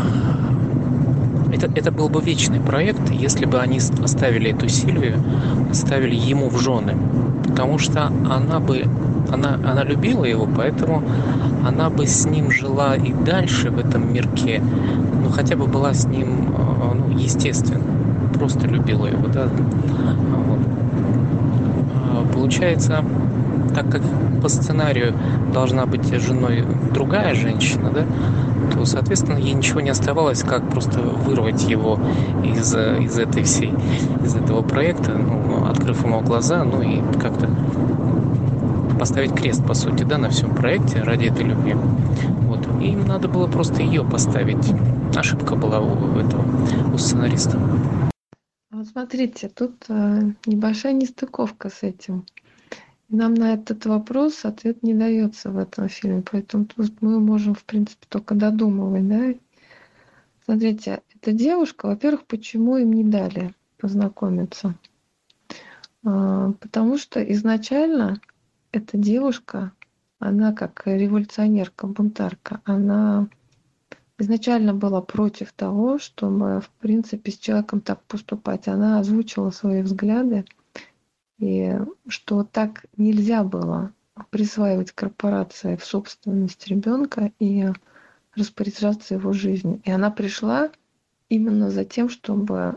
это, 1.53 1.71
это 1.75 1.93
был 1.93 2.09
бы 2.09 2.21
вечный 2.21 2.61
проект, 2.61 3.11
если 3.11 3.45
бы 3.45 3.59
они 3.59 3.79
оставили 4.03 4.51
эту 4.51 4.69
Сильвию, 4.69 5.23
оставили 5.71 6.15
ему 6.15 6.49
в 6.49 6.59
жены. 6.61 6.97
Потому 7.47 7.79
что 7.79 8.07
она 8.07 8.59
бы, 8.61 8.85
она, 9.31 9.55
она 9.65 9.85
любила 9.85 10.25
его, 10.25 10.49
поэтому 10.57 11.03
она 11.67 11.91
бы 11.91 12.07
с 12.07 12.25
ним 12.25 12.51
жила 12.51 12.97
и 12.97 13.13
дальше 13.13 13.71
в 13.71 13.79
этом 13.79 14.13
мирке, 14.13 14.63
ну 15.23 15.31
хотя 15.31 15.57
бы 15.57 15.67
была 15.67 15.93
с 15.93 16.07
ним, 16.07 16.55
а, 16.57 16.95
ну, 16.95 17.17
естественно, 17.17 17.85
просто 18.35 18.67
любила 18.67 19.07
его, 19.07 19.29
да. 19.29 19.49
Получается, 22.53 23.03
так 23.75 23.91
как 23.91 24.03
по 24.43 24.49
сценарию 24.51 25.15
должна 25.55 25.87
быть 25.87 26.05
женой 26.21 26.67
другая 26.93 27.35
женщина, 27.35 27.91
да, 27.91 28.05
то, 28.75 28.85
соответственно, 28.85 29.39
ей 29.39 29.55
ничего 29.55 29.81
не 29.81 29.89
оставалось, 29.89 30.43
как 30.43 30.69
просто 30.69 31.01
вырвать 31.01 31.65
его 31.65 31.99
из, 32.45 32.75
из 32.75 33.19
этой 33.19 33.45
всей, 33.45 33.73
из 34.23 34.35
этого 34.35 34.61
проекта, 34.61 35.13
ну, 35.13 35.65
открыв 35.65 36.05
ему 36.05 36.21
глаза, 36.21 36.63
ну 36.65 36.83
и 36.83 37.01
как-то 37.19 37.49
поставить 39.01 39.35
крест, 39.35 39.67
по 39.67 39.73
сути, 39.73 40.03
да, 40.05 40.19
на 40.19 40.29
всем 40.29 40.55
проекте 40.55 41.01
ради 41.01 41.29
этой 41.29 41.47
любви. 41.47 41.73
Вот. 41.73 42.69
им 42.83 43.07
надо 43.07 43.29
было 43.29 43.47
просто 43.47 43.83
ее 43.83 44.05
поставить. 44.05 44.75
Ошибка 45.17 45.57
была 45.57 45.81
у 45.81 46.19
этого, 46.19 46.45
у 46.93 46.99
сценариста. 46.99 47.59
Вот 48.71 48.89
смотрите, 48.89 49.49
тут 49.49 49.85
э, 49.89 50.33
небольшая 50.45 50.93
нестыковка 50.93 51.71
с 51.71 51.83
этим. 51.83 52.25
Нам 53.13 53.35
на 53.35 53.53
этот 53.53 53.85
вопрос 53.85 54.47
ответ 54.47 54.83
не 54.83 54.95
дается 54.95 55.51
в 55.51 55.59
этом 55.59 55.91
фильме, 55.91 56.23
поэтому 56.23 56.65
тут 56.65 57.03
мы 57.03 57.21
можем, 57.21 57.55
в 57.55 57.63
принципе, 57.65 58.07
только 58.09 58.35
додумывать, 58.35 59.07
да. 59.07 59.35
Смотрите, 60.47 61.03
эта 61.15 61.33
девушка, 61.33 61.89
во-первых, 61.89 62.25
почему 62.25 62.79
им 62.79 62.91
не 62.91 63.05
дали 63.05 63.55
познакомиться? 63.77 64.77
А, 66.03 66.53
потому 66.53 66.97
что 66.97 67.23
изначально 67.35 68.19
эта 68.73 68.97
девушка, 68.97 69.73
она 70.19 70.55
как 70.55 70.81
революционерка, 70.87 71.87
бунтарка, 71.87 72.63
она 72.65 73.29
изначально 74.19 74.73
была 74.73 75.03
против 75.03 75.53
того, 75.53 75.99
чтобы, 75.99 76.63
в 76.63 76.71
принципе, 76.81 77.31
с 77.31 77.37
человеком 77.37 77.83
так 77.83 78.03
поступать. 78.05 78.69
Она 78.69 79.01
озвучила 79.01 79.51
свои 79.51 79.83
взгляды, 79.83 80.47
и 81.43 81.77
что 82.07 82.45
так 82.45 82.87
нельзя 82.97 83.43
было 83.43 83.93
присваивать 84.31 84.93
корпорации 84.93 85.75
в 85.75 85.85
собственность 85.85 86.69
ребенка 86.69 87.33
и 87.41 87.67
распоряжаться 88.37 89.15
его 89.15 89.33
жизнью. 89.33 89.83
И 89.85 89.91
она 89.91 90.13
пришла 90.13 90.71
именно 91.29 91.69
за 91.69 91.85
тем, 91.85 92.09
чтобы 92.09 92.77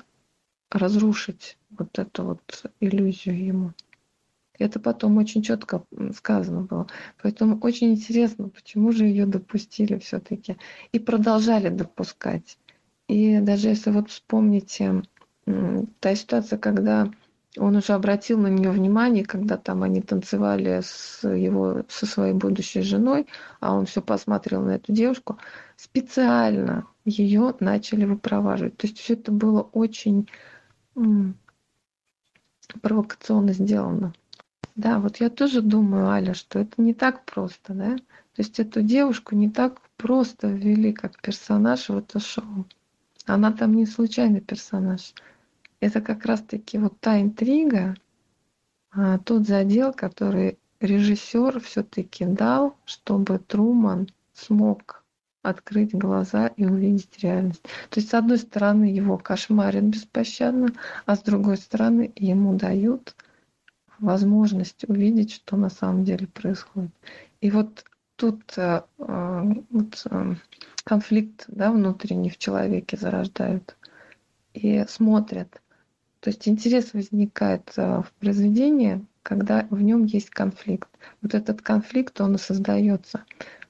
разрушить 0.71 1.59
вот 1.69 1.99
эту 1.99 2.23
вот 2.23 2.63
иллюзию 2.79 3.45
ему. 3.45 3.73
Это 4.57 4.79
потом 4.79 5.17
очень 5.17 5.43
четко 5.43 5.83
сказано 6.15 6.61
было. 6.61 6.87
Поэтому 7.21 7.59
очень 7.59 7.91
интересно, 7.91 8.49
почему 8.49 8.91
же 8.91 9.05
ее 9.05 9.27
допустили 9.27 9.99
все-таки 9.99 10.57
и 10.91 10.97
продолжали 10.97 11.69
допускать. 11.69 12.57
И 13.07 13.39
даже 13.41 13.67
если 13.67 13.91
вот 13.91 14.09
вспомните 14.09 15.03
та 15.99 16.15
ситуация, 16.15 16.57
когда 16.57 17.11
он 17.57 17.75
уже 17.75 17.93
обратил 17.93 18.39
на 18.39 18.47
нее 18.47 18.69
внимание, 18.71 19.25
когда 19.25 19.57
там 19.57 19.83
они 19.83 20.01
танцевали 20.01 20.81
с 20.83 21.27
его, 21.27 21.83
со 21.87 22.05
своей 22.05 22.33
будущей 22.33 22.81
женой, 22.81 23.27
а 23.59 23.73
он 23.73 23.85
все 23.85 24.01
посмотрел 24.01 24.61
на 24.61 24.71
эту 24.71 24.91
девушку, 24.91 25.37
специально 25.77 26.85
ее 27.05 27.55
начали 27.59 28.05
выпроваживать. 28.05 28.77
То 28.77 28.87
есть 28.87 28.99
все 28.99 29.13
это 29.13 29.31
было 29.31 29.61
очень 29.61 30.27
м, 30.95 31.37
провокационно 32.81 33.53
сделано. 33.53 34.13
Да, 34.75 34.99
вот 34.99 35.17
я 35.17 35.29
тоже 35.29 35.61
думаю, 35.61 36.07
Аля, 36.07 36.33
что 36.33 36.59
это 36.59 36.81
не 36.81 36.93
так 36.93 37.23
просто, 37.23 37.73
да? 37.73 37.95
То 37.95 38.41
есть 38.41 38.59
эту 38.59 38.81
девушку 38.81 39.35
не 39.35 39.49
так 39.49 39.79
просто 39.95 40.47
ввели 40.47 40.91
как 40.91 41.21
персонаж 41.21 41.87
в 41.87 41.97
это 41.97 42.19
шоу. 42.19 42.65
Она 43.25 43.51
там 43.53 43.73
не 43.75 43.85
случайный 43.85 44.41
персонаж 44.41 45.13
это 45.79 46.01
как 46.01 46.25
раз-таки 46.25 46.77
вот 46.77 46.99
та 46.99 47.21
интрига, 47.21 47.95
а, 48.91 49.19
тот 49.19 49.47
задел, 49.47 49.93
который 49.93 50.57
режиссер 50.79 51.59
все-таки 51.59 52.25
дал, 52.25 52.75
чтобы 52.85 53.39
Труман 53.39 54.07
смог 54.33 55.03
открыть 55.41 55.93
глаза 55.93 56.47
и 56.47 56.65
увидеть 56.65 57.19
реальность. 57.19 57.61
То 57.89 57.99
есть, 57.99 58.09
с 58.09 58.13
одной 58.13 58.37
стороны, 58.37 58.85
его 58.85 59.17
кошмарят 59.17 59.83
беспощадно, 59.83 60.69
а 61.05 61.15
с 61.15 61.21
другой 61.21 61.57
стороны, 61.57 62.11
ему 62.15 62.55
дают 62.55 63.15
возможность 63.99 64.83
увидеть, 64.89 65.31
что 65.31 65.55
на 65.55 65.69
самом 65.69 66.03
деле 66.03 66.27
происходит. 66.27 66.91
И 67.41 67.51
вот 67.51 67.85
тут 68.15 68.57
э, 68.57 68.81
э, 68.97 69.43
вот, 69.69 70.01
э, 70.09 70.35
конфликт 70.83 71.45
да, 71.47 71.71
внутренний 71.71 72.29
в 72.29 72.37
человеке 72.37 72.97
зарождают 72.97 73.77
и 74.53 74.83
смотрят, 74.87 75.61
то 76.25 76.31
есть 76.31 76.47
интерес 76.47 76.95
возникает 76.95 77.71
э, 77.77 78.01
в 78.01 78.11
произведении, 78.19 79.05
когда 79.21 79.67
в 79.69 79.79
нем 79.79 80.05
есть 80.05 80.31
конфликт. 80.31 80.89
Вот 81.21 81.35
этот 81.35 81.61
конфликт, 81.61 82.19
он 82.19 82.33
и 82.33 82.39
создается 82.39 83.25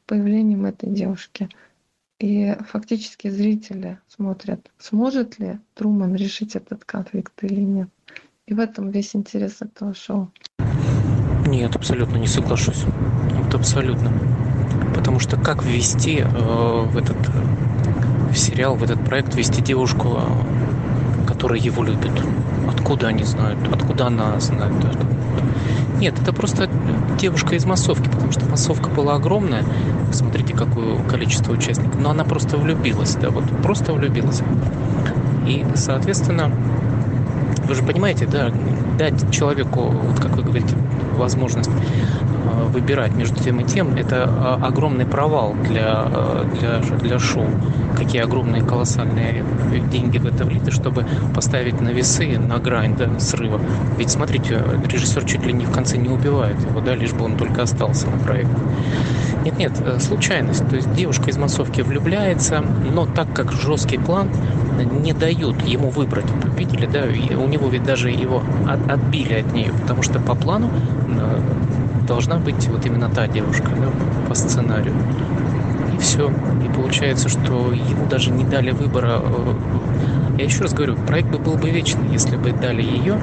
появлением 0.06 0.66
этой 0.66 0.90
девушки. 0.90 1.50
И 2.18 2.56
фактически 2.70 3.28
зрители 3.28 4.00
смотрят, 4.08 4.72
сможет 4.80 5.38
ли 5.38 5.60
Труман 5.74 6.16
решить 6.16 6.56
этот 6.56 6.86
конфликт 6.86 7.34
или 7.44 7.60
нет. 7.60 7.90
И 8.46 8.54
в 8.54 8.62
этом 8.62 8.90
весь 8.90 9.18
интерес 9.18 9.62
этого 9.62 9.94
шоу. 9.94 10.32
Нет, 11.48 11.76
абсолютно 11.76 12.16
не 12.16 12.28
соглашусь. 12.28 12.86
Вот 13.34 13.54
абсолютно. 13.54 14.14
Потому 14.96 15.20
что 15.20 15.36
как 15.36 15.62
ввести 15.62 16.20
э, 16.20 16.26
в 16.26 16.96
этот 16.96 17.18
в 18.32 18.38
сериал, 18.38 18.76
в 18.76 18.84
этот 18.84 19.04
проект, 19.04 19.36
ввести 19.36 19.62
девушку, 19.62 20.22
которые 21.28 21.62
его 21.62 21.84
любят. 21.84 22.14
Откуда 22.68 23.08
они 23.08 23.24
знают? 23.24 23.60
Откуда 23.72 24.08
она 24.08 24.40
знает? 24.40 24.74
Нет, 26.00 26.20
это 26.22 26.34
просто 26.34 26.70
девушка 27.18 27.56
из 27.56 27.66
массовки, 27.66 28.10
потому 28.10 28.32
что 28.32 28.46
массовка 28.46 28.90
была 28.90 29.16
огромная. 29.16 29.64
Смотрите, 30.12 30.54
какое 30.54 31.02
количество 31.04 31.54
участников. 31.54 32.00
Но 32.00 32.12
она 32.12 32.24
просто 32.24 32.58
влюбилась, 32.58 33.16
да, 33.16 33.30
вот 33.30 33.46
просто 33.62 33.94
влюбилась. 33.94 34.42
И, 35.48 35.66
соответственно, 35.76 36.52
вы 37.68 37.76
же 37.76 37.84
понимаете, 37.84 38.26
да, 38.26 38.52
дать 38.98 39.32
человеку, 39.32 39.90
вот 39.90 40.20
как 40.20 40.36
вы 40.36 40.44
говорите, 40.44 40.76
возможность 41.18 41.72
выбирать 42.70 43.16
между 43.16 43.42
тем 43.44 43.60
и 43.60 43.64
тем, 43.64 43.96
это 43.96 44.26
а, 44.28 44.60
огромный 44.62 45.06
провал 45.06 45.56
для, 45.64 45.86
а, 45.88 46.46
для, 46.54 46.98
для 46.98 47.20
шоу. 47.20 47.48
Какие 47.98 48.24
огромные 48.24 48.62
колоссальные 48.62 49.44
деньги 49.92 50.18
в 50.18 50.26
это 50.26 50.44
влиты, 50.44 50.72
чтобы 50.72 51.06
поставить 51.34 51.80
на 51.82 51.90
весы, 51.90 52.38
на 52.38 52.58
грань 52.58 52.96
да, 52.98 53.20
срыва. 53.20 53.60
Ведь 53.98 54.10
смотрите, 54.10 54.62
режиссер 54.86 55.24
чуть 55.26 55.46
ли 55.46 55.54
не 55.54 55.66
в 55.66 55.72
конце 55.72 55.98
не 55.98 56.10
убивает 56.10 56.60
его, 56.62 56.82
да, 56.82 56.96
лишь 56.96 57.14
бы 57.14 57.26
он 57.26 57.38
только 57.38 57.64
остался 57.64 58.08
на 58.10 58.18
проекте. 58.18 58.56
Нет, 59.46 59.60
нет, 59.60 59.74
э, 59.86 60.00
случайность. 60.00 60.68
То 60.68 60.76
есть 60.76 60.92
девушка 60.94 61.30
из 61.30 61.38
массовки 61.38 61.82
влюбляется, 61.82 62.64
но 62.92 63.06
так 63.06 63.32
как 63.34 63.52
жесткий 63.52 64.00
план 64.00 64.30
не 65.02 65.14
дают 65.14 65.62
ему 65.62 65.90
выбрать. 65.90 66.26
Видели, 66.58 66.88
да? 66.88 67.04
У 67.38 67.48
него 67.48 67.70
ведь 67.70 67.84
даже 67.84 68.10
его 68.10 68.42
от, 68.68 68.90
отбили 68.90 69.36
от 69.36 69.54
нее, 69.54 69.72
потому 69.82 70.02
что 70.02 70.20
по 70.20 70.34
плану 70.34 70.72
э, 71.08 71.42
должна 72.06 72.38
быть 72.38 72.68
вот 72.68 72.86
именно 72.86 73.10
та 73.10 73.28
девушка, 73.28 73.70
да, 73.70 73.92
по 74.28 74.36
сценарию. 74.36 74.96
И 75.94 75.98
все. 75.98 76.30
И 76.30 76.74
получается, 76.74 77.30
что 77.30 77.72
ему 77.72 78.08
даже 78.08 78.32
не 78.32 78.44
дали 78.44 78.72
выбора. 78.72 79.22
Э, 79.24 80.36
я 80.38 80.46
еще 80.46 80.64
раз 80.64 80.74
говорю, 80.74 80.98
проект 81.08 81.30
бы 81.30 81.38
был 81.38 81.56
бы 81.56 81.70
вечный, 81.70 82.10
если 82.12 82.36
бы 82.36 82.52
дали 82.52 82.82
ее, 82.82 83.18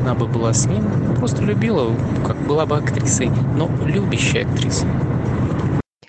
она 0.00 0.14
бы 0.14 0.26
была 0.26 0.52
с 0.52 0.66
ним, 0.66 0.84
просто 1.16 1.42
любила, 1.42 1.90
как 2.26 2.36
была 2.46 2.66
бы 2.66 2.76
актрисой, 2.76 3.30
но 3.56 3.70
любящая 3.86 4.46
актриса. 4.46 4.86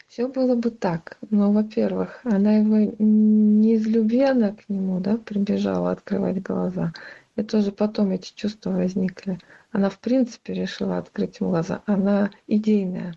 Все 0.07 0.27
было 0.27 0.55
бы 0.55 0.71
так. 0.71 1.17
Но, 1.29 1.53
во-первых, 1.53 2.19
она 2.25 2.57
его 2.57 2.93
не 2.99 3.75
из 3.75 3.87
любви 3.87 4.23
она 4.23 4.49
к 4.49 4.67
нему, 4.67 4.99
да, 4.99 5.15
прибежала 5.17 5.91
открывать 5.91 6.43
глаза. 6.43 6.91
И 7.37 7.43
тоже 7.43 7.71
потом 7.71 8.11
эти 8.11 8.33
чувства 8.35 8.71
возникли. 8.71 9.39
Она, 9.71 9.89
в 9.89 9.99
принципе, 9.99 10.53
решила 10.53 10.97
открыть 10.97 11.39
ему 11.39 11.51
глаза. 11.51 11.81
Она 11.85 12.31
идейная. 12.47 13.15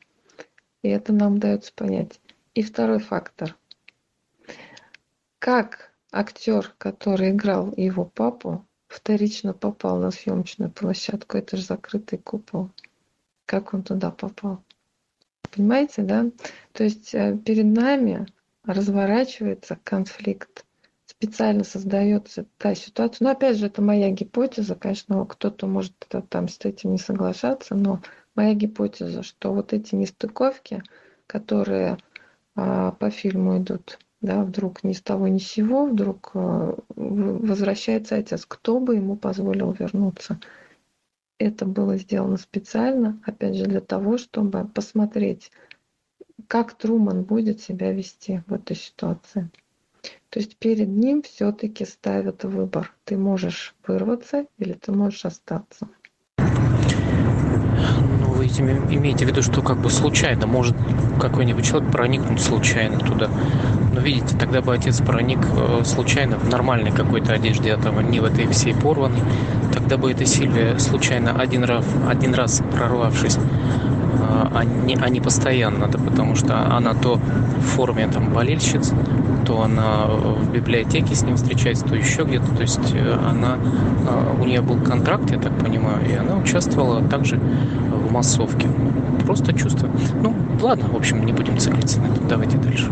И 0.83 0.89
это 0.89 1.13
нам 1.13 1.39
дается 1.39 1.73
понять. 1.75 2.21
И 2.55 2.63
второй 2.63 3.01
фактор. 3.01 3.57
Как 5.41 5.93
актер, 6.13 6.73
который 6.79 7.31
играл 7.31 7.73
его 7.77 8.05
папу, 8.05 8.65
вторично 8.87 9.53
попал 9.53 9.99
на 9.99 10.11
съемочную 10.11 10.71
площадку, 10.71 11.37
это 11.37 11.57
же 11.57 11.65
закрытый 11.65 12.19
купол. 12.19 12.71
Как 13.47 13.75
он 13.75 13.83
туда 13.83 14.11
попал? 14.11 14.63
Понимаете, 15.51 16.03
да? 16.03 16.31
То 16.73 16.85
есть 16.85 17.15
э, 17.15 17.37
перед 17.45 17.67
нами 17.67 18.27
разворачивается 18.65 19.79
конфликт, 19.85 20.64
специально 21.25 21.65
создается 21.65 22.47
та 22.59 22.75
ситуация. 22.75 23.25
Но 23.25 23.31
опять 23.31 23.57
же, 23.57 23.67
это 23.67 23.83
моя 23.83 24.11
гипотеза, 24.11 24.75
конечно, 24.75 25.25
кто-то 25.25 25.67
может 25.67 25.93
там 26.29 26.49
с 26.49 26.59
этим 26.65 26.93
не 26.93 26.99
соглашаться, 26.99 27.75
но 27.75 28.01
моя 28.35 28.55
гипотеза, 28.55 29.23
что 29.23 29.53
вот 29.53 29.73
эти 29.73 29.95
нестыковки, 29.95 30.83
которые 31.27 31.99
а, 32.57 32.93
по 32.93 33.11
фильму 33.11 33.59
идут, 33.59 33.99
да, 34.21 34.43
вдруг 34.45 34.85
ни 34.85 34.93
с 34.93 35.01
того 35.01 35.29
ни 35.29 35.39
с 35.39 35.47
сего, 35.47 35.87
вдруг 35.87 36.31
а, 36.35 36.77
возвращается 36.97 38.17
отец, 38.17 38.45
кто 38.47 38.81
бы 38.81 38.97
ему 38.97 39.17
позволил 39.17 39.73
вернуться 39.73 40.39
это 41.39 41.67
было 41.67 41.97
сделано 41.97 42.37
специально, 42.37 43.21
опять 43.25 43.57
же, 43.57 43.67
для 43.67 43.81
того, 43.81 44.19
чтобы 44.19 44.67
посмотреть, 44.67 45.51
как 46.49 46.75
Труман 46.75 47.25
будет 47.25 47.61
себя 47.61 47.93
вести 47.93 48.43
в 48.47 48.53
этой 48.53 48.77
ситуации. 48.77 49.51
То 50.31 50.41
есть 50.41 50.57
перед 50.57 50.89
ним 50.89 51.23
все-таки 51.23 51.85
ставят 51.85 52.45
выбор. 52.45 52.93
Ты 53.05 53.17
можешь 53.17 53.75
вырваться 53.87 54.47
или 54.59 54.73
ты 54.73 54.93
можешь 54.93 55.25
остаться. 55.25 55.89
Ну, 56.39 58.33
вы 58.33 58.45
есть 58.45 58.61
имейте 58.61 59.25
в 59.25 59.29
виду, 59.29 59.43
что 59.43 59.63
как 59.63 59.79
бы 59.79 59.91
случайно 59.91 60.47
может 60.47 60.77
какой-нибудь 61.21 61.65
человек 61.65 61.91
проникнуть 61.93 62.41
случайно 62.41 62.99
туда. 62.99 63.31
Но 63.93 64.01
видите, 64.01 64.37
тогда 64.37 64.61
бы 64.61 64.75
отец 64.75 65.01
проник 65.01 65.39
э, 65.57 65.85
случайно 65.85 66.37
в 66.37 66.49
нормальной 66.49 66.91
какой-то 66.91 67.33
одежде, 67.33 67.73
а 67.73 67.79
там 67.79 68.11
не 68.11 68.21
в 68.21 68.25
этой 68.25 68.47
всей 68.49 68.75
порванной. 68.75 69.21
Тогда 69.73 69.97
бы 69.97 70.11
эта 70.11 70.27
Сильвия 70.27 70.79
случайно 70.79 71.41
один 71.41 71.65
раз, 71.65 71.85
один 72.09 72.35
раз 72.35 72.63
прорвавшись, 72.73 73.39
а 74.55 74.65
не, 74.65 74.97
а 74.97 75.09
не 75.09 75.21
постоянно, 75.21 75.89
да, 75.89 75.99
потому 75.99 76.37
что 76.37 76.57
она 76.77 76.95
то 76.95 77.17
в 77.17 77.63
форме 77.63 78.09
там 78.09 78.33
болельщиц, 78.33 78.93
то 79.45 79.63
она 79.63 80.07
в 80.07 80.53
библиотеке 80.53 81.15
с 81.15 81.23
ним 81.23 81.37
встречается, 81.37 81.85
то 81.85 81.95
еще 81.95 82.25
где-то. 82.25 82.55
То 82.57 82.63
есть 82.63 82.95
э, 82.95 83.13
она, 83.13 83.57
э, 83.57 84.41
у 84.41 84.45
нее 84.45 84.61
был 84.61 84.81
контракт, 84.81 85.31
я 85.31 85.39
так 85.39 85.57
понимаю, 85.59 86.09
и 86.09 86.15
она 86.15 86.37
участвовала 86.37 87.03
также 87.09 87.37
в 87.37 88.13
массовке. 88.13 88.69
Просто 89.25 89.53
чувство. 89.53 89.89
Ну, 90.23 90.35
ладно, 90.61 90.89
в 90.89 90.97
общем, 90.97 91.25
не 91.25 91.33
будем 91.33 91.59
циклиться 91.59 92.01
на 92.01 92.07
этом. 92.07 92.29
Давайте 92.29 92.59
дальше. 92.59 92.91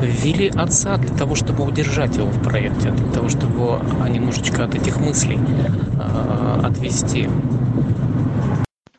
Ввели 0.00 0.48
отца 0.48 0.96
для 0.96 1.16
того, 1.16 1.34
чтобы 1.34 1.64
удержать 1.64 2.16
его 2.16 2.28
в 2.28 2.42
проекте, 2.42 2.90
для 2.90 3.12
того, 3.12 3.28
чтобы 3.28 3.52
его 3.52 3.80
немножечко 4.08 4.64
от 4.64 4.74
этих 4.74 5.00
мыслей 5.00 5.38
э, 5.38 6.60
отвести. 6.64 7.28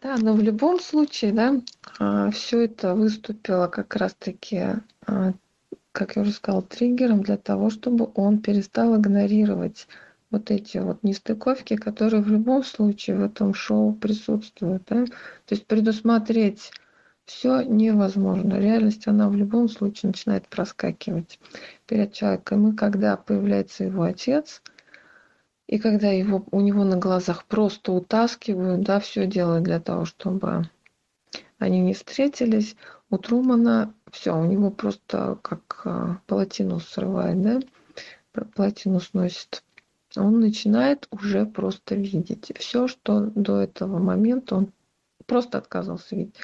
Да, 0.01 0.15
но 0.17 0.33
в 0.33 0.41
любом 0.41 0.79
случае, 0.79 1.31
да, 1.33 1.61
а, 1.99 2.31
все 2.31 2.65
это 2.65 2.95
выступило 2.95 3.67
как 3.67 3.95
раз-таки 3.95 4.63
а, 5.05 5.33
как 5.91 6.15
я 6.15 6.21
уже 6.21 6.31
сказала, 6.31 6.61
триггером 6.61 7.23
для 7.23 7.37
того, 7.37 7.69
чтобы 7.69 8.09
он 8.15 8.39
перестал 8.39 8.95
игнорировать 8.95 9.87
вот 10.31 10.51
эти 10.51 10.77
вот 10.77 11.03
нестыковки, 11.03 11.75
которые 11.75 12.21
в 12.21 12.29
любом 12.29 12.63
случае 12.63 13.17
в 13.17 13.23
этом 13.23 13.53
шоу 13.53 13.93
присутствуют. 13.93 14.83
Да? 14.87 15.05
То 15.05 15.55
есть 15.55 15.65
предусмотреть 15.65 16.71
все 17.25 17.61
невозможно. 17.61 18.59
Реальность, 18.59 19.07
она 19.07 19.29
в 19.29 19.35
любом 19.35 19.69
случае 19.69 20.09
начинает 20.09 20.47
проскакивать 20.47 21.39
перед 21.87 22.13
человеком. 22.13 22.71
И 22.71 22.75
когда 22.75 23.17
появляется 23.17 23.83
его 23.83 24.03
отец, 24.03 24.61
и 25.67 25.77
когда 25.77 26.09
его, 26.09 26.43
у 26.51 26.61
него 26.61 26.83
на 26.83 26.97
глазах 26.97 27.45
просто 27.45 27.91
утаскивают, 27.91 28.81
да, 28.81 28.99
все 28.99 29.27
делают 29.27 29.63
для 29.63 29.79
того, 29.79 30.05
чтобы 30.05 30.67
они 31.59 31.81
не 31.81 31.93
встретились, 31.93 32.75
у 33.09 33.17
Трумана 33.17 33.93
все, 34.11 34.37
у 34.37 34.45
него 34.45 34.71
просто 34.71 35.37
как 35.41 35.81
а, 35.85 36.21
плотину 36.27 36.79
срывает, 36.79 37.41
да, 37.41 37.59
плотину 38.55 38.99
сносит. 38.99 39.63
Он 40.15 40.39
начинает 40.39 41.07
уже 41.11 41.45
просто 41.45 41.95
видеть. 41.95 42.51
Все, 42.57 42.87
что 42.87 43.31
до 43.35 43.61
этого 43.61 43.99
момента 43.99 44.55
он 44.55 44.71
просто 45.25 45.59
отказывался 45.59 46.15
видеть. 46.15 46.35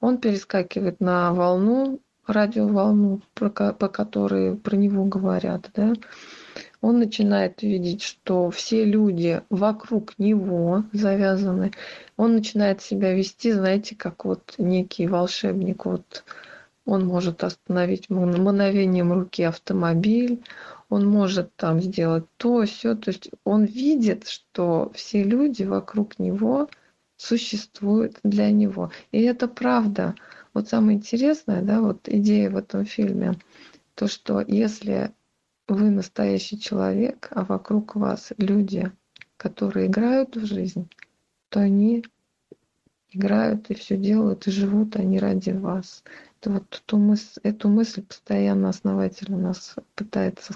Он 0.00 0.18
перескакивает 0.18 1.00
на 1.00 1.32
волну, 1.32 2.00
радиоволну, 2.26 3.22
по 3.34 3.50
которой 3.50 4.56
про 4.56 4.76
него 4.76 5.04
говорят, 5.04 5.70
да, 5.74 5.92
он 6.82 6.98
начинает 6.98 7.62
видеть, 7.62 8.02
что 8.02 8.50
все 8.50 8.84
люди 8.84 9.42
вокруг 9.50 10.18
него 10.18 10.84
завязаны. 10.92 11.70
Он 12.16 12.34
начинает 12.34 12.82
себя 12.82 13.14
вести, 13.14 13.52
знаете, 13.52 13.94
как 13.94 14.24
вот 14.24 14.54
некий 14.58 15.06
волшебник. 15.06 15.86
Вот 15.86 16.24
он 16.84 17.06
может 17.06 17.44
остановить 17.44 18.10
мгновением 18.10 19.12
руки 19.12 19.44
автомобиль, 19.44 20.42
он 20.88 21.06
может 21.06 21.54
там 21.54 21.80
сделать 21.80 22.24
то, 22.36 22.64
все. 22.64 22.96
То 22.96 23.10
есть 23.10 23.30
он 23.44 23.64
видит, 23.64 24.26
что 24.26 24.90
все 24.92 25.22
люди 25.22 25.62
вокруг 25.62 26.18
него 26.18 26.68
существуют 27.16 28.18
для 28.24 28.50
него. 28.50 28.90
И 29.12 29.22
это 29.22 29.46
правда. 29.46 30.16
Вот 30.52 30.68
самое 30.68 30.98
интересное, 30.98 31.62
да, 31.62 31.80
вот 31.80 32.08
идея 32.08 32.50
в 32.50 32.56
этом 32.56 32.84
фильме, 32.84 33.36
то, 33.94 34.08
что 34.08 34.40
если 34.40 35.12
вы 35.68 35.90
настоящий 35.90 36.58
человек, 36.58 37.28
а 37.30 37.44
вокруг 37.44 37.94
вас 37.96 38.32
люди, 38.38 38.90
которые 39.36 39.86
играют 39.86 40.36
в 40.36 40.44
жизнь, 40.44 40.88
то 41.48 41.60
они 41.60 42.04
играют 43.10 43.70
и 43.70 43.74
все 43.74 43.96
делают, 43.96 44.46
и 44.46 44.50
живут 44.50 44.96
они 44.96 45.18
ради 45.18 45.50
вас. 45.50 46.02
Это 46.40 46.50
вот 46.50 46.82
ту 46.86 46.98
мысль, 46.98 47.40
эту 47.42 47.68
мысль 47.68 48.02
постоянно 48.02 48.68
основатель 48.68 49.32
у 49.32 49.38
нас 49.38 49.76
пытается 49.94 50.54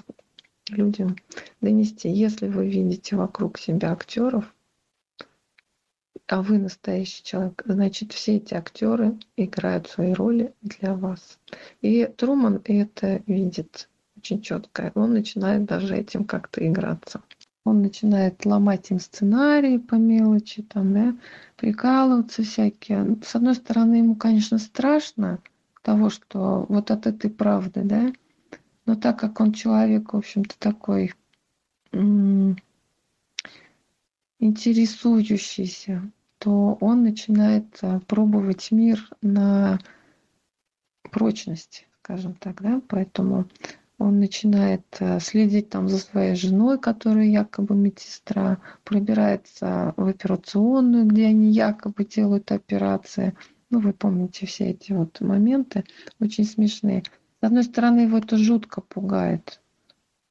людям 0.69 1.15
донести. 1.61 2.09
Если 2.09 2.47
вы 2.47 2.67
видите 2.67 3.15
вокруг 3.15 3.57
себя 3.57 3.91
актеров, 3.91 4.53
а 6.27 6.41
вы 6.41 6.57
настоящий 6.57 7.23
человек, 7.23 7.63
значит, 7.65 8.11
все 8.11 8.35
эти 8.35 8.53
актеры 8.53 9.17
играют 9.37 9.87
свои 9.87 10.11
роли 10.11 10.53
для 10.61 10.93
вас. 10.93 11.39
И 11.81 12.05
Труман 12.05 12.61
это 12.65 13.23
видит 13.27 13.87
очень 14.27 14.41
четкое. 14.41 14.91
Он 14.95 15.13
начинает 15.13 15.65
даже 15.65 15.95
этим 15.95 16.25
как-то 16.25 16.67
играться. 16.67 17.21
Он 17.63 17.81
начинает 17.81 18.45
ломать 18.45 18.91
им 18.91 18.99
сценарии 18.99 19.77
по 19.77 19.95
мелочи, 19.95 20.63
там, 20.63 20.93
да, 20.93 21.15
прикалываться 21.55 22.43
всякие. 22.43 23.17
С 23.23 23.35
одной 23.35 23.55
стороны, 23.55 23.95
ему, 23.95 24.15
конечно, 24.15 24.57
страшно 24.57 25.39
того, 25.81 26.09
что 26.09 26.65
вот 26.67 26.91
от 26.91 27.07
этой 27.07 27.29
правды, 27.29 27.81
да, 27.83 28.11
но 28.85 28.95
так 28.95 29.19
как 29.19 29.39
он 29.39 29.53
человек, 29.53 30.13
в 30.13 30.17
общем-то, 30.17 30.55
такой 30.59 31.13
интересующийся, 34.39 36.11
то 36.37 36.77
он 36.81 37.03
начинает 37.03 37.65
а, 37.81 37.99
пробовать 38.01 38.71
мир 38.71 39.09
на 39.21 39.79
прочность, 41.11 41.87
скажем 42.01 42.35
так, 42.35 42.61
да, 42.61 42.81
поэтому 42.87 43.47
он 43.97 44.19
начинает 44.19 44.85
э, 44.99 45.19
следить 45.19 45.69
там 45.69 45.89
за 45.89 45.97
своей 45.97 46.35
женой, 46.35 46.79
которая 46.79 47.25
якобы 47.25 47.75
медсестра, 47.75 48.59
пробирается 48.83 49.93
в 49.97 50.07
операционную, 50.07 51.05
где 51.05 51.27
они 51.27 51.51
якобы 51.51 52.05
делают 52.05 52.51
операции. 52.51 53.35
Ну, 53.69 53.79
вы 53.79 53.93
помните 53.93 54.45
все 54.45 54.69
эти 54.69 54.91
вот 54.91 55.19
моменты, 55.19 55.83
очень 56.19 56.45
смешные. 56.45 57.03
С 57.41 57.45
одной 57.45 57.63
стороны, 57.63 58.01
его 58.01 58.19
это 58.19 58.37
жутко 58.37 58.81
пугает, 58.81 59.61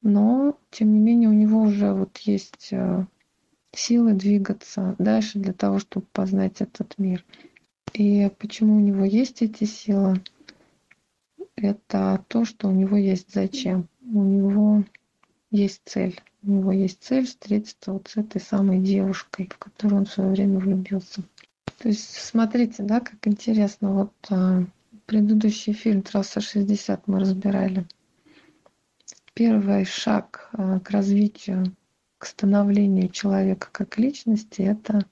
но, 0.01 0.57
тем 0.71 0.93
не 0.93 0.99
менее, 0.99 1.29
у 1.29 1.33
него 1.33 1.61
уже 1.61 1.93
вот 1.93 2.17
есть 2.19 2.69
э, 2.71 3.05
силы 3.73 4.13
двигаться 4.13 4.95
дальше 4.97 5.39
для 5.39 5.53
того, 5.53 5.79
чтобы 5.79 6.05
познать 6.13 6.61
этот 6.61 6.97
мир. 6.97 7.25
И 7.93 8.31
почему 8.39 8.77
у 8.77 8.79
него 8.79 9.03
есть 9.03 9.41
эти 9.41 9.65
силы? 9.65 10.21
Это 11.57 12.23
то, 12.27 12.45
что 12.45 12.69
у 12.69 12.71
него 12.71 12.97
есть 12.97 13.33
зачем. 13.33 13.87
У 14.01 14.23
него 14.23 14.83
есть 15.51 15.81
цель. 15.85 16.19
У 16.43 16.51
него 16.51 16.71
есть 16.71 17.03
цель 17.03 17.25
встретиться 17.25 17.93
вот 17.93 18.07
с 18.07 18.17
этой 18.17 18.39
самой 18.39 18.79
девушкой, 18.79 19.49
в 19.51 19.57
которую 19.57 20.01
он 20.01 20.05
в 20.05 20.11
свое 20.11 20.29
время 20.29 20.59
влюбился. 20.59 21.23
То 21.79 21.89
есть 21.89 22.15
смотрите, 22.15 22.83
да, 22.83 22.99
как 22.99 23.27
интересно. 23.27 23.93
Вот 23.93 24.13
а, 24.29 24.63
предыдущий 25.05 25.73
фильм 25.73 26.01
«Трасса 26.01 26.39
60» 26.39 27.01
мы 27.07 27.19
разбирали. 27.19 27.85
Первый 29.33 29.85
шаг 29.85 30.49
а, 30.53 30.79
к 30.79 30.89
развитию, 30.91 31.75
к 32.17 32.25
становлению 32.25 33.09
человека 33.09 33.69
как 33.71 33.97
личности– 33.97 34.61
это 34.63 35.05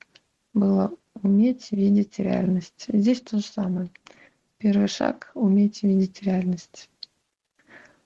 было 0.54 0.91
уметь 1.22 1.72
видеть 1.72 2.18
реальность. 2.20 2.86
Здесь 2.88 3.22
то 3.22 3.38
же 3.38 3.46
самое. 3.46 3.89
Первый 4.66 4.88
шаг– 4.88 5.30
уметь 5.36 5.84
видеть 5.84 6.24
реальность. 6.24 6.89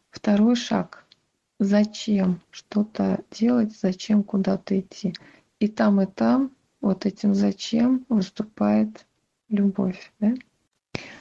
Второй 0.10 0.58
шаг– 0.58 1.06
зачем 1.60 2.42
что-то 2.52 3.24
делать, 3.32 3.80
зачем 3.80 4.24
куда-то 4.24 4.78
идти. 4.78 5.14
И 5.62 5.70
там, 5.70 6.02
и 6.02 6.06
там 6.06 6.52
вот 6.82 7.06
этим 7.06 7.34
зачем 7.34 8.06
выступает 8.10 9.08
любовь. 9.48 10.12
Да? 10.20 10.34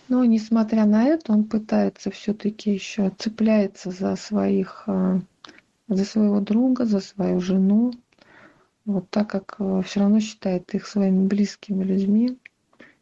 Но 0.08 0.24
несмотря 0.24 0.86
на 0.86 1.04
это, 1.04 1.30
он 1.30 1.44
пытается 1.44 2.10
все-таки 2.10 2.72
еще 2.72 3.12
цепляется 3.16 3.92
за 3.92 4.16
своих, 4.16 4.82
э, 4.88 5.20
за 5.86 6.04
своего 6.04 6.40
друга, 6.40 6.84
за 6.84 6.98
свою 6.98 7.38
жену, 7.38 7.92
вот 8.86 9.08
так 9.10 9.30
как 9.30 9.54
э, 9.60 9.82
все 9.86 10.00
равно 10.00 10.18
считает 10.18 10.74
их 10.74 10.84
своими 10.84 11.28
близкими 11.28 11.84
людьми 11.84 12.36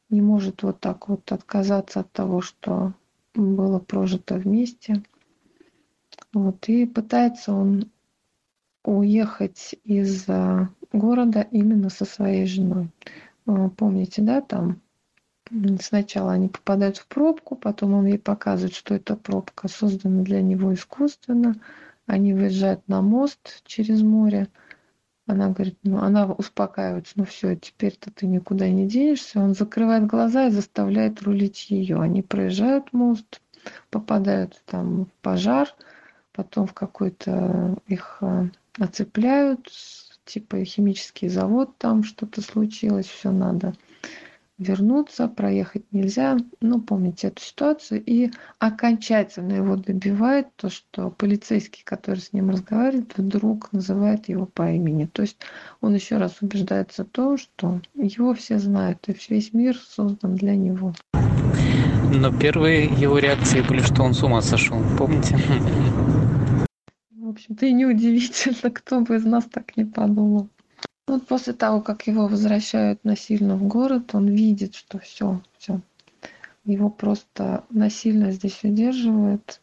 не 0.09 0.21
может 0.21 0.63
вот 0.63 0.81
так 0.81 1.09
вот 1.09 1.31
отказаться 1.33 2.01
от 2.01 2.13
того, 2.13 2.41
что 2.41 2.93
было 3.35 3.79
прожито 3.79 4.37
вместе. 4.37 5.03
Вот, 6.33 6.69
и 6.69 6.87
пытается 6.87 7.53
он 7.53 7.91
уехать 8.85 9.75
из 9.85 10.27
города 10.93 11.47
именно 11.51 11.91
со 11.91 12.05
своей 12.05 12.47
женой. 12.47 12.89
Помните, 13.45 14.23
да, 14.23 14.41
там 14.41 14.81
сначала 15.81 16.33
они 16.33 16.49
попадают 16.49 16.99
в 16.99 17.07
пробку, 17.07 17.57
потом 17.57 17.95
он 17.95 18.07
ей 18.07 18.19
показывает, 18.19 18.75
что 18.75 18.95
эта 18.95 19.17
пробка 19.17 19.69
создана 19.69 20.23
для 20.23 20.43
него 20.43 20.73
искусственно. 20.73 21.61
Они 22.07 22.33
выезжают 22.33 22.87
на 22.89 23.03
мост 23.03 23.63
через 23.65 24.03
море, 24.03 24.49
Она 25.27 25.49
говорит, 25.49 25.77
ну, 25.83 25.99
она 25.99 26.27
успокаивается, 26.27 27.15
ну 27.17 27.25
все, 27.25 27.57
теперь-то 27.57 28.13
ты 28.13 28.27
никуда 28.27 28.69
не 28.69 28.87
денешься. 28.87 29.41
Он 29.41 29.55
закрывает 29.55 30.07
глаза 30.07 30.47
и 30.47 30.51
заставляет 30.51 31.23
рулить 31.23 31.69
ее. 31.71 32.01
Они 32.01 32.23
проезжают 32.23 32.93
мост, 32.93 33.41
попадают 33.91 34.63
там 34.67 35.07
в 35.07 35.11
пожар, 35.23 35.69
потом 36.33 36.69
в 36.69 36.75
какой-то 36.75 37.77
их 37.89 38.19
э, 38.21 38.51
оцепляют, 38.79 39.69
типа 40.25 40.65
химический 40.65 41.29
завод, 41.29 41.77
там 41.79 42.05
что-то 42.05 42.41
случилось, 42.41 43.07
все 43.07 43.33
надо 43.33 43.75
вернуться, 44.59 45.29
проехать 45.29 45.85
нельзя. 45.93 46.39
Ну, 46.61 46.81
помните 46.81 47.29
эту 47.29 47.43
ситуацию. 47.43 48.03
И 48.05 48.31
окончательно 48.59 49.55
его 49.55 49.77
добивает 49.77 50.49
то, 50.57 50.71
что 50.71 51.11
полицейский, 51.11 51.83
который 51.85 52.21
с 52.21 52.33
ним 52.33 52.51
разговаривает, 52.51 53.13
вдруг 53.17 53.73
называет 53.73 54.29
его 54.29 54.47
по 54.47 54.71
имени. 54.71 55.07
То 55.07 55.23
есть 55.23 55.39
он 55.81 55.95
еще 55.95 56.17
раз 56.17 56.37
убеждается 56.41 57.05
в 57.05 57.09
том, 57.09 57.37
что 57.39 57.81
его 57.95 58.35
все 58.35 58.59
знают, 58.59 59.09
и 59.09 59.17
весь 59.29 59.53
мир 59.53 59.77
создан 59.77 60.37
для 60.37 60.57
него. 60.57 60.95
Но 62.15 62.33
первые 62.33 62.85
его 62.85 63.19
реакции 63.19 63.61
были, 63.61 63.81
что 63.81 64.03
он 64.03 64.15
с 64.15 64.23
ума 64.23 64.41
сошел, 64.41 64.79
помните? 64.97 65.37
В 67.11 67.29
общем-то, 67.29 67.67
и 67.67 67.73
неудивительно, 67.73 68.71
кто 68.71 69.01
бы 69.01 69.17
из 69.17 69.25
нас 69.25 69.45
так 69.45 69.77
не 69.77 69.85
подумал. 69.85 70.49
Вот 71.07 71.25
после 71.25 71.53
того, 71.53 71.83
как 71.83 72.09
его 72.09 72.27
возвращают 72.27 73.05
насильно 73.05 73.57
в 73.57 73.63
город, 73.63 74.13
он 74.15 74.27
видит, 74.27 74.75
что 74.75 74.99
все, 74.99 75.41
все. 75.57 75.81
Его 76.65 76.91
просто 76.91 77.65
насильно 77.71 78.33
здесь 78.33 78.65
удерживают. 78.65 79.61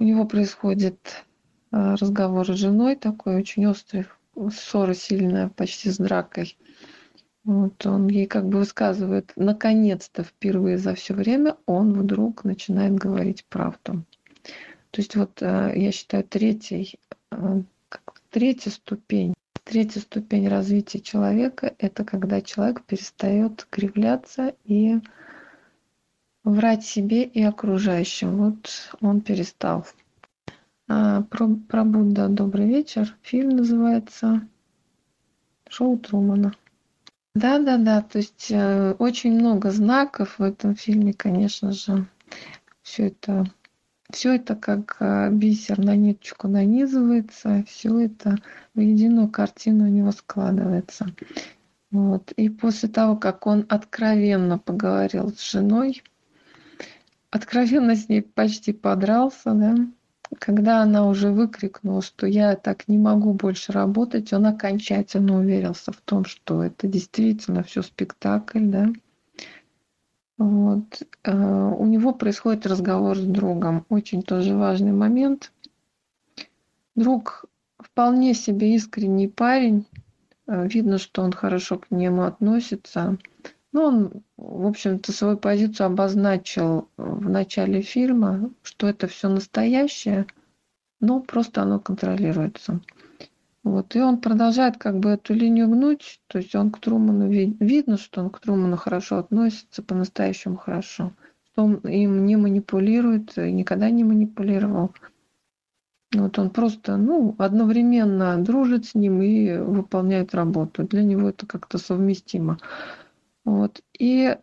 У 0.00 0.04
него 0.04 0.26
происходит 0.26 1.24
э, 1.70 1.94
разговор 1.94 2.44
с 2.46 2.58
женой 2.58 2.96
такой 2.96 3.36
очень 3.36 3.64
острый, 3.66 4.06
ссора 4.50 4.94
сильная, 4.94 5.50
почти 5.50 5.88
с 5.88 5.98
дракой. 5.98 6.56
Вот 7.44 7.86
он 7.86 8.08
ей 8.08 8.26
как 8.26 8.48
бы 8.48 8.58
высказывает, 8.58 9.32
наконец-то 9.36 10.24
впервые 10.24 10.78
за 10.78 10.96
все 10.96 11.14
время 11.14 11.56
он 11.66 11.92
вдруг 11.92 12.42
начинает 12.42 12.94
говорить 12.94 13.44
правду. 13.44 14.04
То 14.90 15.00
есть 15.00 15.14
вот 15.14 15.40
э, 15.42 15.72
я 15.76 15.92
считаю 15.92 16.24
третий, 16.24 16.98
э, 17.30 17.62
третья 18.30 18.70
ступень 18.70 19.34
Третья 19.64 20.00
ступень 20.00 20.48
развития 20.48 21.00
человека– 21.00 21.74
это 21.78 22.04
когда 22.04 22.40
человек 22.40 22.82
перестает 22.82 23.66
кривляться 23.70 24.54
и 24.64 24.98
врать 26.44 26.84
себе 26.84 27.22
и 27.24 27.42
окружающим. 27.42 28.36
Вот 28.36 28.90
он 29.00 29.20
перестал. 29.20 29.86
А, 30.88 31.22
про, 31.22 31.48
про 31.48 31.84
Будда 31.84 32.28
«Добрый 32.28 32.66
вечер». 32.66 33.16
Фильм 33.22 33.50
называется 33.50 34.46
«Шоу 35.68 35.96
Трумана». 35.96 36.52
Да-да-да, 37.34 38.02
то 38.02 38.18
есть 38.18 38.48
э, 38.50 38.92
очень 38.98 39.32
много 39.32 39.70
знаков 39.70 40.38
в 40.38 40.42
этом 40.42 40.74
фильме, 40.74 41.14
конечно 41.14 41.72
же. 41.72 42.06
Все 42.82 43.06
это 43.06 43.46
все 44.12 44.34
это 44.34 44.54
как 44.54 44.96
а, 45.00 45.30
бисер 45.30 45.78
на 45.78 45.96
ниточку 45.96 46.48
нанизывается, 46.48 47.64
все 47.68 47.98
это 48.00 48.36
в 48.74 48.80
единую 48.80 49.28
картину 49.28 49.84
у 49.84 49.88
него 49.88 50.12
складывается. 50.12 51.06
Вот. 51.90 52.32
И 52.32 52.48
после 52.48 52.88
того, 52.88 53.16
как 53.16 53.46
он 53.46 53.66
откровенно 53.68 54.58
поговорил 54.58 55.32
с 55.32 55.50
женой, 55.50 56.02
откровенно 57.30 57.94
с 57.96 58.08
ней 58.08 58.22
почти 58.22 58.72
подрался, 58.72 59.52
да, 59.52 59.74
когда 60.38 60.82
она 60.82 61.06
уже 61.06 61.30
выкрикнула, 61.30 62.02
что 62.02 62.26
я 62.26 62.56
так 62.56 62.88
не 62.88 62.98
могу 62.98 63.34
больше 63.34 63.72
работать, 63.72 64.32
он 64.32 64.46
окончательно 64.46 65.38
уверился 65.38 65.92
в 65.92 66.00
том, 66.00 66.24
что 66.24 66.62
это 66.62 66.86
действительно 66.86 67.62
все 67.62 67.82
спектакль, 67.82 68.66
да, 68.66 68.88
вот. 70.42 71.02
Э, 71.24 71.72
у 71.78 71.86
него 71.86 72.12
происходит 72.12 72.66
разговор 72.66 73.16
с 73.16 73.24
другом. 73.24 73.86
Очень 73.88 74.22
тоже 74.22 74.56
важный 74.56 74.92
момент. 74.92 75.52
Друг 76.94 77.46
вполне 77.78 78.34
себе 78.34 78.74
искренний 78.74 79.28
парень. 79.28 79.86
Э, 80.46 80.66
видно, 80.66 80.98
что 80.98 81.22
он 81.22 81.32
хорошо 81.32 81.78
к 81.78 81.90
нему 81.90 82.22
относится. 82.22 83.18
Но 83.72 83.86
он, 83.86 84.22
в 84.36 84.66
общем-то, 84.66 85.12
свою 85.12 85.38
позицию 85.38 85.86
обозначил 85.86 86.88
в 86.98 87.28
начале 87.28 87.80
фильма, 87.80 88.50
что 88.62 88.86
это 88.86 89.06
все 89.06 89.28
настоящее, 89.28 90.26
но 91.00 91.20
просто 91.20 91.62
оно 91.62 91.80
контролируется. 91.80 92.80
Вот. 93.64 93.94
И 93.94 94.00
он 94.00 94.20
продолжает 94.20 94.76
как 94.76 94.98
бы 94.98 95.10
эту 95.10 95.34
линию 95.34 95.68
гнуть, 95.68 96.20
то 96.26 96.38
есть 96.38 96.54
он 96.54 96.70
к 96.72 96.80
Труману 96.80 97.28
ви- 97.28 97.56
видно, 97.60 97.96
что 97.96 98.20
он 98.20 98.30
к 98.30 98.40
Труману 98.40 98.76
хорошо 98.76 99.18
относится, 99.18 99.82
по-настоящему 99.82 100.56
хорошо, 100.56 101.12
что 101.44 101.64
он 101.64 101.76
им 101.76 102.26
не 102.26 102.36
манипулирует, 102.36 103.36
никогда 103.36 103.90
не 103.90 104.02
манипулировал. 104.02 104.92
Вот 106.12 106.38
он 106.38 106.50
просто, 106.50 106.96
ну, 106.96 107.34
одновременно 107.38 108.36
дружит 108.42 108.84
с 108.84 108.94
ним 108.94 109.22
и 109.22 109.56
выполняет 109.56 110.34
работу. 110.34 110.82
Для 110.82 111.04
него 111.04 111.30
это 111.30 111.46
как-то 111.46 111.78
совместимо. 111.78 112.58
Вот. 113.44 113.80
И 113.98 114.36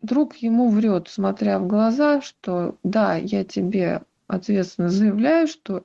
друг 0.00 0.36
ему 0.36 0.68
врет, 0.70 1.08
смотря 1.08 1.58
в 1.60 1.68
глаза, 1.68 2.20
что 2.22 2.76
да, 2.82 3.14
я 3.14 3.44
тебе 3.44 4.02
ответственно 4.26 4.88
заявляю, 4.88 5.46
что 5.46 5.84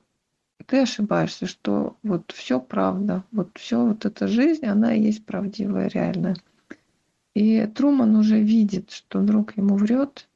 ты 0.66 0.82
ошибаешься, 0.82 1.46
что 1.46 1.96
вот 2.02 2.32
все 2.32 2.60
правда, 2.60 3.24
вот 3.32 3.50
все 3.54 3.84
вот 3.84 4.04
эта 4.04 4.26
жизнь, 4.26 4.66
она 4.66 4.94
и 4.94 5.02
есть 5.02 5.24
правдивая, 5.24 5.88
реальная. 5.88 6.36
И 7.34 7.66
Труман 7.66 8.16
уже 8.16 8.40
видит, 8.40 8.90
что 8.90 9.20
друг 9.20 9.56
ему 9.56 9.76
врет, 9.76 10.28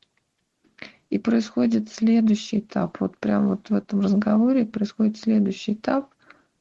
и 1.11 1.18
происходит 1.18 1.91
следующий 1.91 2.61
этап. 2.61 3.01
Вот 3.01 3.18
прямо 3.18 3.49
вот 3.49 3.68
в 3.68 3.75
этом 3.75 4.01
разговоре 4.01 4.64
происходит 4.64 5.18
следующий 5.18 5.75
этап, 5.75 6.14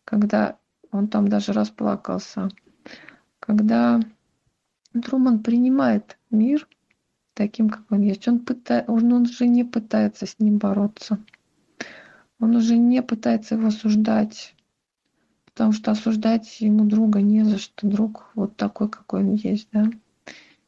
когда 0.03 0.57
он 0.91 1.07
там 1.07 1.27
даже 1.27 1.53
расплакался, 1.53 2.49
когда 3.39 4.01
Труман 4.91 5.41
принимает 5.41 6.17
мир 6.31 6.67
таким, 7.33 7.69
как 7.69 7.83
он 7.91 8.01
есть. 8.01 8.27
Он, 8.27 8.39
пыта... 8.39 8.83
он 8.87 9.25
же 9.25 9.47
не 9.47 9.63
пытается 9.63 10.25
с 10.25 10.37
ним 10.39 10.57
бороться. 10.57 11.19
Он 12.41 12.55
уже 12.55 12.75
не 12.75 13.03
пытается 13.03 13.53
его 13.53 13.67
осуждать, 13.67 14.55
потому 15.45 15.73
что 15.73 15.91
осуждать 15.91 16.59
ему 16.59 16.85
друга 16.85 17.21
не 17.21 17.45
за 17.45 17.59
что. 17.59 17.87
Друг 17.87 18.31
вот 18.33 18.57
такой, 18.57 18.89
какой 18.89 19.21
он 19.21 19.35
есть, 19.35 19.67
да. 19.71 19.85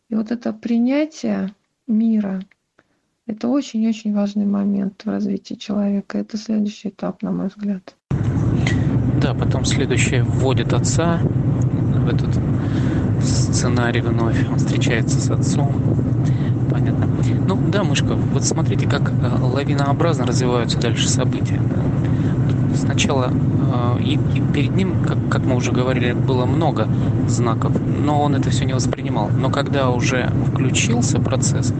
И 0.09 0.15
вот 0.15 0.31
это 0.31 0.53
принятие 0.53 1.51
мира, 1.87 2.43
это 3.25 3.47
очень-очень 3.47 4.13
важный 4.13 4.45
момент 4.45 5.01
в 5.03 5.09
развитии 5.09 5.55
человека. 5.55 6.19
Это 6.19 6.37
следующий 6.37 6.89
этап, 6.89 7.23
на 7.23 7.31
мой 7.31 7.47
взгляд. 7.47 7.95
Да, 9.19 9.33
потом 9.33 9.65
следующее 9.65 10.23
вводит 10.23 10.73
отца 10.73 11.17
в 11.23 12.07
этот 12.07 12.37
сценарий 13.23 14.01
вновь. 14.01 14.47
Он 14.47 14.57
встречается 14.57 15.19
с 15.19 15.31
отцом 15.31 15.73
понятно. 16.73 17.07
Ну 17.47 17.57
да, 17.71 17.83
Мышка, 17.83 18.15
вот 18.15 18.43
смотрите, 18.43 18.87
как 18.87 19.11
э, 19.11 19.13
лавинообразно 19.41 20.25
развиваются 20.25 20.79
дальше 20.79 21.07
события. 21.07 21.61
Сначала 22.75 23.31
э, 23.31 24.01
и, 24.01 24.13
и 24.15 24.41
перед 24.53 24.75
ним, 24.75 25.03
как, 25.03 25.17
как 25.29 25.45
мы 25.45 25.55
уже 25.55 25.71
говорили, 25.71 26.13
было 26.13 26.45
много 26.45 26.87
знаков, 27.27 27.73
но 28.03 28.21
он 28.21 28.35
это 28.35 28.49
все 28.49 28.65
не 28.65 28.73
воспринимал. 28.73 29.29
Но 29.29 29.49
когда 29.49 29.89
уже 29.91 30.31
включился 30.47 31.19
процесс, 31.19 31.73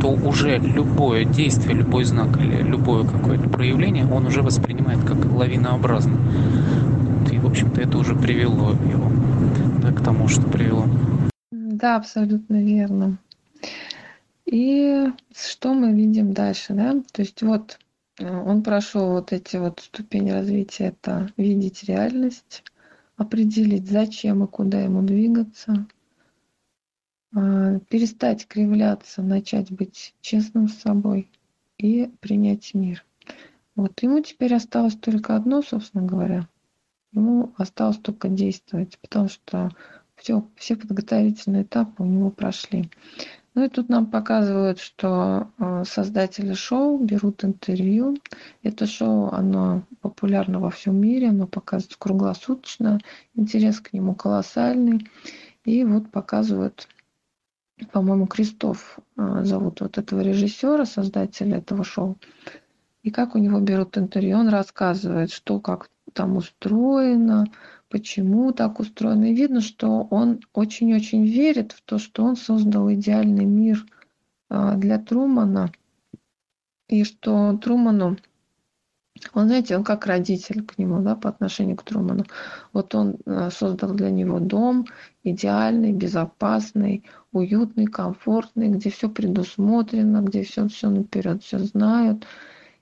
то 0.00 0.08
уже 0.08 0.58
любое 0.58 1.24
действие, 1.24 1.74
любой 1.74 2.04
знак 2.04 2.28
или 2.38 2.62
любое 2.62 3.04
какое-то 3.04 3.48
проявление 3.48 4.06
он 4.06 4.26
уже 4.26 4.42
воспринимает 4.42 5.00
как 5.04 5.24
лавинообразно. 5.32 6.16
И, 7.32 7.38
в 7.38 7.46
общем-то, 7.46 7.80
это 7.80 7.98
уже 7.98 8.14
привело 8.14 8.70
его 8.70 9.10
да, 9.82 9.92
к 9.92 10.02
тому, 10.02 10.28
что 10.28 10.42
привело. 10.42 10.84
Да, 11.50 11.96
абсолютно 11.96 12.62
верно. 12.62 13.18
И 14.50 15.04
что 15.34 15.74
мы 15.74 15.92
видим 15.92 16.32
дальше, 16.32 16.72
да? 16.72 17.02
То 17.12 17.20
есть 17.20 17.42
вот 17.42 17.78
э, 18.18 18.26
он 18.26 18.62
прошел 18.62 19.10
вот 19.10 19.30
эти 19.34 19.58
вот 19.58 19.80
ступени 19.80 20.30
развития, 20.30 20.86
это 20.86 21.30
видеть 21.36 21.84
реальность, 21.84 22.64
определить, 23.16 23.86
зачем 23.90 24.42
и 24.42 24.46
куда 24.46 24.80
ему 24.80 25.02
двигаться, 25.02 25.86
а, 27.36 27.78
перестать 27.90 28.46
кривляться, 28.46 29.20
начать 29.20 29.70
быть 29.70 30.14
честным 30.22 30.68
с 30.68 30.78
собой 30.78 31.30
и 31.76 32.10
принять 32.20 32.72
мир. 32.72 33.04
Вот 33.76 34.02
ему 34.02 34.20
теперь 34.20 34.54
осталось 34.54 34.96
только 34.96 35.36
одно, 35.36 35.60
собственно 35.60 36.06
говоря. 36.06 36.48
Ему 37.12 37.52
осталось 37.58 37.98
только 37.98 38.28
действовать, 38.28 38.98
потому 38.98 39.28
что 39.28 39.70
все, 40.16 40.48
все 40.56 40.74
подготовительные 40.74 41.64
этапы 41.64 42.02
у 42.02 42.06
него 42.06 42.30
прошли. 42.30 42.88
Ну 43.58 43.64
и 43.64 43.68
тут 43.68 43.88
нам 43.88 44.06
показывают, 44.06 44.78
что 44.78 45.50
э, 45.58 45.82
создатели 45.84 46.54
шоу 46.54 46.96
берут 46.96 47.42
интервью. 47.44 48.16
Это 48.62 48.86
шоу, 48.86 49.30
оно 49.32 49.82
популярно 50.00 50.60
во 50.60 50.70
всем 50.70 50.94
мире, 50.94 51.30
оно 51.30 51.48
показывается 51.48 51.98
круглосуточно, 51.98 53.00
интерес 53.34 53.80
к 53.80 53.92
нему 53.92 54.14
колоссальный. 54.14 55.10
И 55.64 55.82
вот 55.82 56.08
показывают, 56.12 56.86
по-моему, 57.90 58.28
Кристоф 58.28 59.00
э, 59.16 59.40
зовут 59.42 59.80
вот 59.80 59.98
этого 59.98 60.20
режиссера, 60.20 60.84
создателя 60.84 61.56
этого 61.56 61.82
шоу. 61.82 62.16
И 63.02 63.10
как 63.10 63.34
у 63.34 63.38
него 63.38 63.58
берут 63.58 63.98
интервью, 63.98 64.38
он 64.38 64.50
рассказывает, 64.50 65.32
что 65.32 65.58
как 65.58 65.90
там 66.12 66.36
устроено, 66.36 67.48
почему 67.88 68.52
так 68.52 68.80
устроено. 68.80 69.30
И 69.30 69.34
видно, 69.34 69.60
что 69.60 70.06
он 70.10 70.40
очень-очень 70.52 71.26
верит 71.26 71.72
в 71.72 71.82
то, 71.82 71.98
что 71.98 72.24
он 72.24 72.36
создал 72.36 72.92
идеальный 72.92 73.44
мир 73.44 73.84
а, 74.48 74.76
для 74.76 74.98
Трумана. 74.98 75.72
И 76.88 77.04
что 77.04 77.56
Труману, 77.58 78.16
он, 79.34 79.46
знаете, 79.46 79.76
он 79.76 79.84
как 79.84 80.06
родитель 80.06 80.64
к 80.64 80.78
нему, 80.78 81.02
да, 81.02 81.16
по 81.16 81.28
отношению 81.28 81.76
к 81.76 81.82
Труману. 81.82 82.24
Вот 82.72 82.94
он 82.94 83.16
а, 83.26 83.50
создал 83.50 83.92
для 83.92 84.10
него 84.10 84.40
дом 84.40 84.86
идеальный, 85.22 85.92
безопасный, 85.92 87.04
уютный, 87.32 87.86
комфортный, 87.86 88.68
где 88.68 88.90
все 88.90 89.08
предусмотрено, 89.08 90.22
где 90.22 90.42
все, 90.42 90.68
все 90.68 90.88
наперед, 90.88 91.42
все 91.42 91.58
знают. 91.58 92.26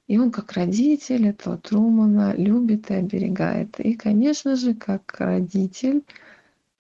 И 0.07 0.19
он 0.19 0.31
как 0.31 0.53
родитель 0.53 1.29
этого 1.29 1.59
Трумана 1.59 2.35
любит 2.37 2.91
и 2.91 2.95
оберегает. 2.95 3.81
И, 3.81 3.95
конечно 3.95 4.55
же, 4.55 4.75
как 4.75 5.17
родитель, 5.19 6.05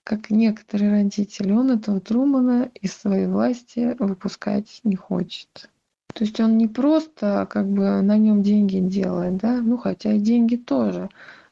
как 0.05 0.31
некоторые 0.31 0.93
родители, 0.93 1.51
он 1.51 1.73
этого 1.73 2.01
Трумана 2.01 2.71
из 2.81 2.93
своей 2.93 3.27
власти 3.27 3.97
выпускать 3.99 4.81
не 4.85 4.95
хочет. 4.95 5.69
То 6.15 6.25
есть 6.25 6.41
он 6.41 6.57
не 6.57 6.69
просто 6.69 7.47
как 7.51 7.69
бы 7.69 8.01
на 8.01 8.17
нем 8.17 8.43
деньги 8.43 8.79
делает, 8.79 9.37
да, 9.37 9.61
ну 9.61 9.77
хотя 9.77 10.13
и 10.13 10.21
деньги 10.21 10.57
тоже, 10.57 11.11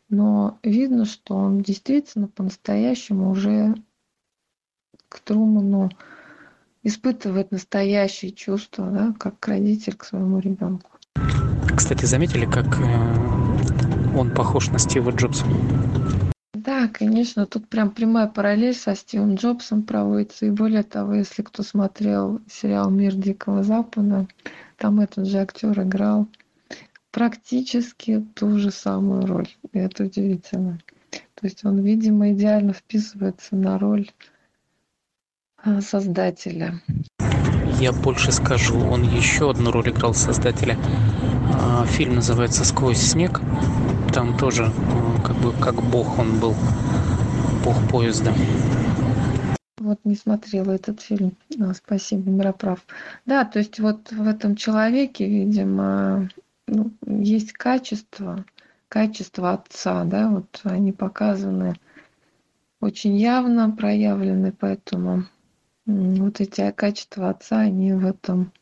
но 0.08 0.58
видно, 0.62 1.04
что 1.04 1.34
он 1.34 1.60
действительно 1.60 2.28
по-настоящему 2.28 3.30
уже 3.30 3.74
к 5.08 5.20
Труману 5.20 5.90
испытывает 6.82 7.50
настоящие 7.50 8.32
чувства, 8.32 8.90
да, 8.90 9.14
как 9.18 9.46
родитель 9.46 9.96
к 9.96 10.04
своему 10.04 10.38
ребенку. 10.38 10.90
Кстати, 11.76 12.04
заметили, 12.04 12.46
как 12.46 12.80
э, 12.80 14.16
он 14.16 14.30
похож 14.30 14.68
на 14.68 14.78
Стива 14.78 15.10
Джобса? 15.10 15.44
Да, 16.52 16.88
конечно, 16.88 17.46
тут 17.46 17.68
прям 17.68 17.90
прямая 17.90 18.26
параллель 18.26 18.74
со 18.74 18.94
Стивом 18.94 19.34
Джобсом 19.34 19.82
проводится. 19.82 20.46
И 20.46 20.50
более 20.50 20.82
того, 20.82 21.14
если 21.14 21.42
кто 21.42 21.62
смотрел 21.62 22.40
сериал 22.48 22.90
«Мир 22.90 23.14
Дикого 23.14 23.62
Запада», 23.62 24.26
там 24.78 25.00
этот 25.00 25.26
же 25.26 25.38
актер 25.38 25.78
играл 25.82 26.28
практически 27.10 28.24
ту 28.34 28.58
же 28.58 28.70
самую 28.70 29.26
роль. 29.26 29.48
И 29.72 29.78
это 29.78 30.04
удивительно. 30.04 30.78
То 31.10 31.46
есть 31.46 31.64
он, 31.64 31.80
видимо, 31.80 32.32
идеально 32.32 32.72
вписывается 32.72 33.56
на 33.56 33.78
роль 33.78 34.10
а, 35.56 35.80
создателя. 35.80 36.80
Я 37.80 37.92
больше 37.92 38.32
скажу, 38.32 38.78
он 38.78 39.02
еще 39.02 39.50
одну 39.50 39.70
роль 39.70 39.90
играл 39.90 40.14
создателя. 40.14 40.78
А, 41.52 41.84
фильм 41.86 42.16
называется 42.16 42.64
«Сквозь 42.64 42.98
снег». 42.98 43.40
Там 44.12 44.36
тоже 44.38 44.70
как 45.24 45.36
бы 45.36 45.52
как 45.52 45.74
бог 45.82 46.18
он 46.18 46.38
был, 46.38 46.54
бог 47.64 47.76
поезда. 47.90 48.32
Вот 49.78 49.98
не 50.04 50.14
смотрела 50.14 50.72
этот 50.72 51.00
фильм. 51.00 51.32
А, 51.60 51.74
спасибо, 51.74 52.30
Мироправ. 52.30 52.80
Да, 53.26 53.44
то 53.44 53.58
есть 53.58 53.80
вот 53.80 54.12
в 54.12 54.26
этом 54.26 54.56
человеке, 54.56 55.26
видимо, 55.28 56.30
ну, 56.66 56.90
есть 57.06 57.52
качество, 57.52 58.44
качество 58.88 59.52
отца, 59.52 60.04
да, 60.04 60.28
вот 60.28 60.60
они 60.64 60.92
показаны 60.92 61.74
очень 62.80 63.16
явно 63.16 63.70
проявлены, 63.70 64.52
поэтому 64.52 65.24
вот 65.86 66.40
эти 66.40 66.70
качества 66.70 67.30
отца, 67.30 67.60
они 67.60 67.92
в 67.92 68.06
этом 68.06 68.52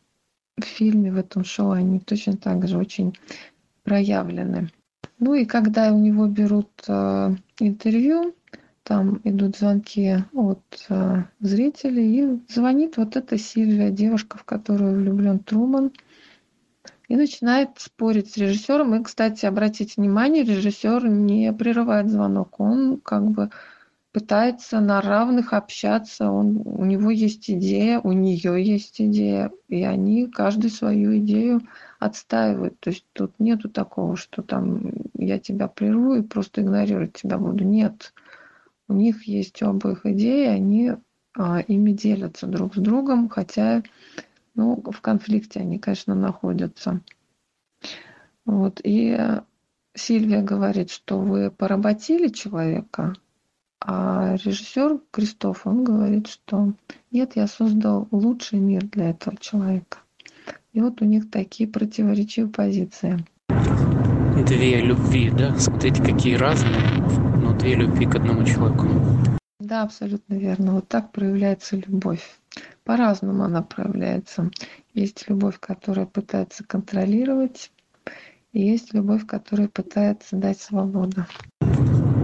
фильме, 0.61 1.13
в 1.13 1.17
этом 1.17 1.45
шоу, 1.45 1.71
они 1.73 2.01
точно 2.01 2.37
так 2.37 2.67
же 2.69 2.79
очень 2.79 3.17
проявлены. 3.85 4.71
Ну 5.19 5.35
и 5.35 5.45
когда 5.45 5.93
у 5.93 5.99
него 5.99 6.27
берут 6.27 6.71
э, 6.89 7.35
интервью, 7.59 8.35
там 8.83 9.21
идут 9.25 9.57
звонки 9.57 10.17
от 10.33 10.63
э, 10.89 11.25
зрителей, 11.41 12.19
и 12.19 12.41
звонит 12.53 12.97
вот 12.97 13.17
эта 13.17 13.39
Сильвия, 13.39 13.91
девушка, 13.91 14.39
в 14.39 14.45
которую 14.45 14.97
влюблен 15.01 15.39
Труман, 15.39 15.93
и 17.09 17.17
начинает 17.17 17.71
спорить 17.77 18.33
с 18.33 18.37
режиссером. 18.37 18.95
И, 18.95 19.05
кстати, 19.05 19.47
обратите 19.47 19.95
внимание, 19.97 20.45
режиссер 20.45 21.07
не 21.09 21.53
прерывает 21.53 22.11
звонок, 22.11 22.59
он 22.59 23.01
как 23.01 23.31
бы 23.31 23.51
пытается 24.13 24.81
на 24.81 25.01
равных 25.01 25.55
общаться, 25.55 26.31
он, 26.31 26.63
у 26.65 26.85
него 26.85 27.11
есть 27.11 27.51
идея, 27.51 27.99
у 27.99 28.13
нее 28.13 28.63
есть 28.63 29.01
идея, 29.01 29.51
и 29.69 29.83
они 29.83 30.27
каждый 30.27 30.71
свою 30.71 31.17
идею 31.19 31.63
отстаивают. 31.99 32.79
То 32.81 32.91
есть 32.91 33.07
тут 33.15 33.33
нету 33.39 33.71
такого, 33.71 34.17
что 34.17 34.43
там 34.43 34.93
я 35.15 35.39
тебя 35.39 35.67
прерву 35.67 36.15
и 36.15 36.23
просто 36.23 36.61
игнорировать 36.61 37.15
тебя 37.15 37.39
буду. 37.39 37.65
Нет. 37.65 38.13
У 38.89 38.93
них 38.93 39.27
есть 39.27 39.63
оба 39.63 39.93
их 39.93 40.05
идеи, 40.05 40.47
они 40.47 40.93
а, 41.35 41.61
ими 41.61 41.93
делятся 41.93 42.47
друг 42.47 42.75
с 42.75 42.79
другом, 42.79 43.31
хотя 43.31 43.83
ну, 44.55 44.83
в 44.85 45.01
конфликте 45.01 45.61
они, 45.61 45.79
конечно, 45.79 46.15
находятся. 46.15 47.01
Вот. 48.45 48.81
И 48.85 49.19
Сильвия 49.95 50.43
говорит, 50.43 50.91
что 50.91 51.19
вы 51.19 51.51
поработили 51.51 52.29
человека, 52.29 53.15
а 53.85 54.37
режиссер 54.37 55.01
Кристоф, 55.11 55.67
он 55.67 55.85
говорит, 55.85 56.29
что 56.29 56.73
нет, 57.11 57.33
я 57.35 57.47
создал 57.47 58.07
лучший 58.11 58.59
мир 58.59 58.85
для 58.85 59.11
этого 59.11 59.37
человека. 59.37 59.99
И 60.73 60.81
вот 60.81 61.03
у 61.03 61.05
них 61.05 61.31
такие 61.31 61.69
противоречивые 61.69 62.53
позиции. 62.53 63.25
Две 64.47 64.81
любви, 64.81 65.31
да? 65.31 65.57
Смотрите, 65.59 66.03
какие 66.03 66.37
разные, 66.37 66.81
но 67.43 67.53
две 67.55 67.75
любви 67.75 68.07
к 68.07 68.15
одному 68.15 68.45
человеку. 68.45 68.87
Да, 69.59 69.83
абсолютно 69.83 70.35
верно. 70.35 70.73
Вот 70.73 70.89
так 70.89 71.13
проявляется 71.13 71.77
любовь. 71.77 72.39
По-разному 72.85 73.45
она 73.45 73.63
проявляется. 73.63 74.51
Есть 74.95 75.29
любовь, 75.29 75.59
которая 75.61 76.07
пытается 76.07 76.65
контролировать, 76.65 77.71
и 78.53 78.61
есть 78.61 78.93
любовь, 78.95 79.27
которая 79.27 79.69
пытается 79.69 80.37
дать 80.37 80.61
свободу. 80.61 81.27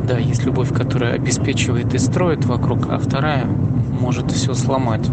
Да, 0.09 0.17
есть 0.17 0.43
любовь, 0.47 0.73
которая 0.73 1.17
обеспечивает 1.17 1.93
и 1.93 1.99
строит 1.99 2.47
вокруг, 2.47 2.89
а 2.89 2.97
вторая 2.97 3.45
может 3.45 4.31
все 4.31 4.55
сломать. 4.55 5.07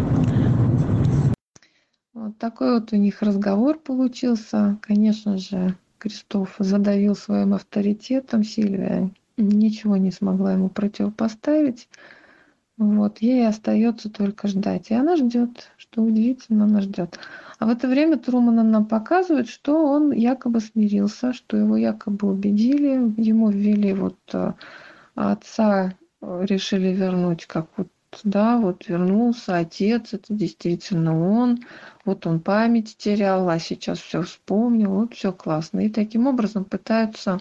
Вот 2.14 2.38
такой 2.38 2.80
вот 2.80 2.94
у 2.94 2.96
них 2.96 3.20
разговор 3.20 3.78
получился. 3.78 4.78
Конечно 4.80 5.36
же, 5.36 5.76
Кристоф 5.98 6.54
задавил 6.58 7.14
своим 7.14 7.52
авторитетом, 7.52 8.42
Сильвия 8.42 9.10
ничего 9.36 9.98
не 9.98 10.10
смогла 10.10 10.54
ему 10.54 10.70
противопоставить. 10.70 11.90
Вот, 12.78 13.18
ей 13.18 13.46
остается 13.46 14.08
только 14.08 14.48
ждать. 14.48 14.90
И 14.90 14.94
она 14.94 15.16
ждет, 15.16 15.72
что 15.76 16.02
удивительно, 16.02 16.64
она 16.64 16.80
ждет. 16.80 17.18
А 17.58 17.66
в 17.66 17.68
это 17.68 17.86
время 17.86 18.16
Трумана 18.16 18.62
нам 18.62 18.86
показывает, 18.86 19.48
что 19.48 19.86
он 19.86 20.12
якобы 20.12 20.60
смирился, 20.60 21.34
что 21.34 21.58
его 21.58 21.76
якобы 21.76 22.30
убедили, 22.30 23.12
ему 23.20 23.50
ввели 23.50 23.92
вот 23.92 24.18
э, 24.32 24.52
отца 25.16 25.94
э, 26.20 26.44
решили 26.48 26.88
вернуть, 26.88 27.46
как 27.46 27.66
вот, 27.76 27.88
да, 28.22 28.58
вот 28.58 28.86
вернулся 28.86 29.56
отец, 29.56 30.12
это 30.12 30.32
действительно 30.32 31.18
он, 31.28 31.64
вот 32.04 32.26
он 32.26 32.40
память 32.40 32.96
терял, 32.96 33.48
а 33.48 33.58
сейчас 33.58 33.98
все 33.98 34.22
вспомнил, 34.22 34.90
вот 34.90 35.14
все 35.14 35.32
классно. 35.32 35.80
И 35.80 35.88
таким 35.88 36.26
образом 36.26 36.64
пытаются 36.64 37.40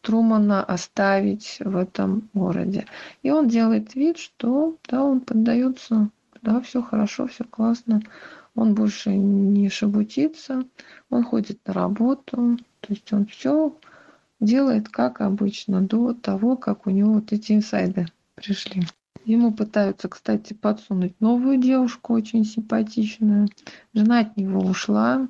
Трумана 0.00 0.64
оставить 0.64 1.58
в 1.60 1.76
этом 1.76 2.28
городе. 2.32 2.86
И 3.22 3.30
он 3.30 3.48
делает 3.48 3.94
вид, 3.94 4.18
что 4.18 4.76
да, 4.88 5.04
он 5.04 5.20
поддается, 5.20 6.08
да, 6.42 6.60
все 6.62 6.82
хорошо, 6.82 7.26
все 7.26 7.44
классно. 7.44 8.02
Он 8.54 8.74
больше 8.74 9.10
не 9.10 9.68
шебутится, 9.68 10.64
он 11.10 11.22
ходит 11.22 11.60
на 11.66 11.72
работу, 11.72 12.58
то 12.80 12.92
есть 12.92 13.12
он 13.12 13.26
все 13.26 13.74
делает 14.40 14.88
как 14.88 15.20
обычно 15.20 15.82
до 15.82 16.14
того, 16.14 16.56
как 16.56 16.86
у 16.86 16.90
него 16.90 17.14
вот 17.14 17.32
эти 17.32 17.52
инсайды 17.52 18.06
пришли. 18.34 18.82
Ему 19.24 19.52
пытаются, 19.52 20.08
кстати, 20.08 20.54
подсунуть 20.54 21.20
новую 21.20 21.58
девушку, 21.58 22.14
очень 22.14 22.44
симпатичную. 22.44 23.48
Жена 23.92 24.20
от 24.20 24.36
него 24.36 24.60
ушла. 24.60 25.28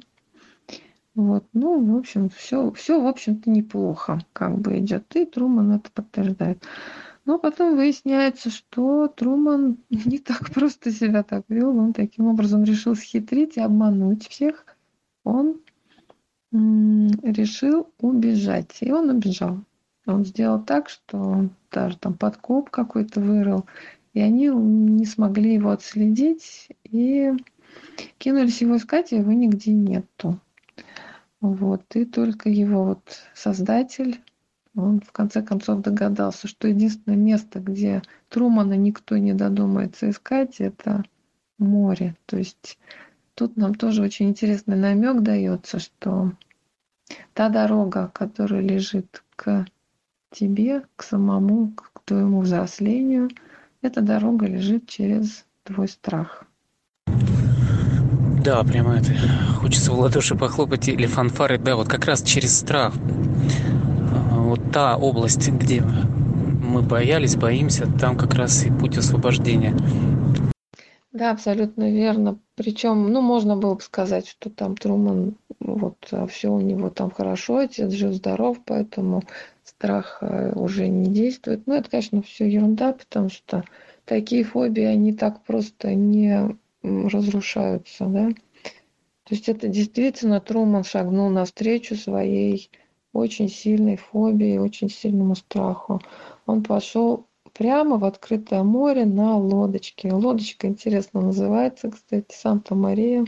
Вот, 1.17 1.45
ну, 1.53 1.85
в 1.85 1.97
общем, 1.99 2.31
все, 2.31 2.71
все, 2.73 3.01
в 3.01 3.07
общем-то, 3.07 3.51
неплохо, 3.51 4.21
как 4.33 4.59
бы 4.59 4.79
идет. 4.79 5.05
И 5.17 5.27
Труман 5.27 5.73
это 5.73 5.91
подтверждает. 5.91 6.63
Но 7.25 7.39
потом 7.39 7.77
выясняется, 7.77 8.49
что 8.51 9.09
Труман 9.09 9.79
не 9.91 10.19
так 10.19 10.51
просто 10.51 10.93
себя 10.93 11.23
так 11.25 11.45
вел. 11.49 11.77
Он 11.77 11.93
таким 11.93 12.27
образом 12.29 12.65
решил 12.65 12.95
схитрить 12.95 13.57
и 13.57 13.61
обмануть 13.61 14.29
всех. 14.29 14.65
Он 15.25 15.61
решил 16.53 17.89
убежать. 17.99 18.79
И 18.81 18.93
он 18.93 19.11
убежал. 19.11 19.59
Он 20.07 20.25
сделал 20.25 20.63
так, 20.63 20.89
что 20.89 21.49
даже 21.71 21.97
там 21.99 22.15
подкоп 22.15 22.71
какой-то 22.71 23.21
вырыл. 23.21 23.67
И 24.13 24.21
они 24.21 24.49
не 24.49 25.07
смогли 25.07 25.55
его 25.55 25.71
отследить. 25.71 26.69
И 26.85 27.33
кинулись 28.19 28.61
его 28.61 28.77
искать, 28.77 29.13
и 29.13 29.17
его 29.17 29.33
нигде 29.33 29.73
нету. 29.73 30.39
Вот. 31.41 31.85
И 31.95 32.05
только 32.05 32.49
его 32.49 32.85
вот 32.85 33.03
создатель, 33.35 34.21
он 34.77 35.01
в 35.01 35.13
конце 35.13 35.43
концов 35.43 35.81
догадался, 35.83 36.49
что 36.49 36.69
единственное 36.69 37.17
место, 37.19 37.61
где 37.61 38.03
Трумана 38.29 38.75
никто 38.75 39.17
не 39.17 39.33
додумается 39.33 40.11
искать, 40.11 40.61
это 40.61 41.05
море. 41.59 42.17
То 42.27 42.37
есть 42.37 42.79
тут 43.41 43.57
нам 43.57 43.75
тоже 43.75 44.03
очень 44.03 44.29
интересный 44.29 44.77
намек 44.77 45.23
дается, 45.23 45.79
что 45.79 46.33
та 47.33 47.49
дорога, 47.49 48.11
которая 48.13 48.61
лежит 48.61 49.23
к 49.35 49.65
тебе, 50.31 50.83
к 50.95 51.03
самому, 51.03 51.73
к 51.75 52.03
твоему 52.05 52.43
взрослению, 52.43 53.31
эта 53.81 54.03
дорога 54.03 54.45
лежит 54.45 54.87
через 54.89 55.47
твой 55.65 55.89
страх. 55.89 56.45
Да, 58.45 58.63
прямо 58.63 58.97
это 58.97 59.15
хочется 59.55 59.93
в 59.93 59.99
ладоши 59.99 60.35
похлопать 60.35 60.89
или 60.89 61.07
фанфары. 61.07 61.57
Да, 61.57 61.77
вот 61.77 61.89
как 61.89 62.05
раз 62.05 62.23
через 62.23 62.59
страх. 62.59 62.93
Вот 64.33 64.71
та 64.71 64.99
область, 64.99 65.49
где 65.49 65.81
мы 65.81 66.83
боялись, 66.83 67.37
боимся, 67.37 67.87
там 67.87 68.19
как 68.19 68.35
раз 68.35 68.65
и 68.67 68.71
путь 68.71 68.99
освобождения. 68.99 69.75
Да, 71.21 71.33
абсолютно 71.33 71.91
верно. 71.91 72.39
Причем, 72.55 73.13
ну, 73.13 73.21
можно 73.21 73.55
было 73.55 73.75
бы 73.75 73.83
сказать, 73.83 74.27
что 74.27 74.49
там 74.49 74.75
Труман, 74.75 75.37
вот, 75.59 75.99
а 76.13 76.27
все 76.27 76.51
у 76.51 76.61
него 76.61 76.89
там 76.89 77.11
хорошо, 77.11 77.59
отец 77.59 77.93
жив-здоров, 77.93 78.57
поэтому 78.65 79.23
страх 79.63 80.23
э, 80.23 80.53
уже 80.55 80.89
не 80.89 81.11
действует. 81.11 81.67
Ну, 81.67 81.75
это, 81.75 81.91
конечно, 81.91 82.23
все 82.23 82.49
ерунда, 82.49 82.95
потому 82.95 83.29
что 83.29 83.65
такие 84.07 84.45
фобии, 84.45 84.85
они 84.85 85.13
так 85.13 85.45
просто 85.45 85.95
не 85.95 86.57
разрушаются, 86.83 88.07
да. 88.07 88.31
То 88.31 89.35
есть 89.35 89.51
это 89.51 89.69
действительно 89.69 90.41
Труман 90.41 90.85
шагнул 90.85 91.29
навстречу 91.29 91.97
своей 91.97 92.71
очень 93.13 93.51
сильной 93.51 93.97
фобии, 93.97 94.57
очень 94.57 94.89
сильному 94.89 95.35
страху. 95.35 96.01
Он 96.47 96.63
пошел 96.63 97.27
прямо 97.61 97.99
в 97.99 98.07
открытое 98.07 98.63
море 98.63 99.05
на 99.05 99.37
лодочке. 99.37 100.11
Лодочка 100.11 100.67
интересно 100.67 101.21
называется, 101.21 101.91
кстати, 101.91 102.35
Санта-Мария. 102.35 103.27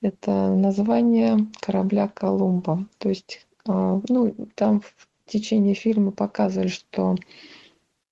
Это 0.00 0.48
название 0.48 1.46
корабля 1.60 2.08
Колумба. 2.08 2.88
То 2.98 3.08
есть, 3.08 3.46
а, 3.68 4.00
ну, 4.08 4.34
там 4.56 4.80
в 4.80 5.06
течение 5.26 5.74
фильма 5.74 6.10
показывали, 6.10 6.66
что 6.66 7.14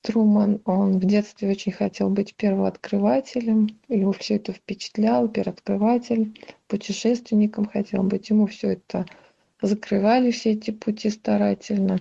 Труман, 0.03 0.61
он 0.64 1.01
в 1.01 1.05
детстве 1.05 1.51
очень 1.51 1.72
хотел 1.72 2.09
быть 2.09 2.37
первооткрывателем, 2.37 3.66
его 3.89 4.12
все 4.12 4.37
это 4.37 4.53
впечатляло, 4.53 5.26
первооткрыватель, 5.26 6.41
путешественником 6.68 7.66
хотел 7.66 8.05
быть, 8.05 8.30
ему 8.30 8.47
все 8.47 8.74
это 8.74 9.05
закрывали, 9.61 10.30
все 10.30 10.53
эти 10.53 10.70
пути 10.70 11.11
старательно, 11.11 11.99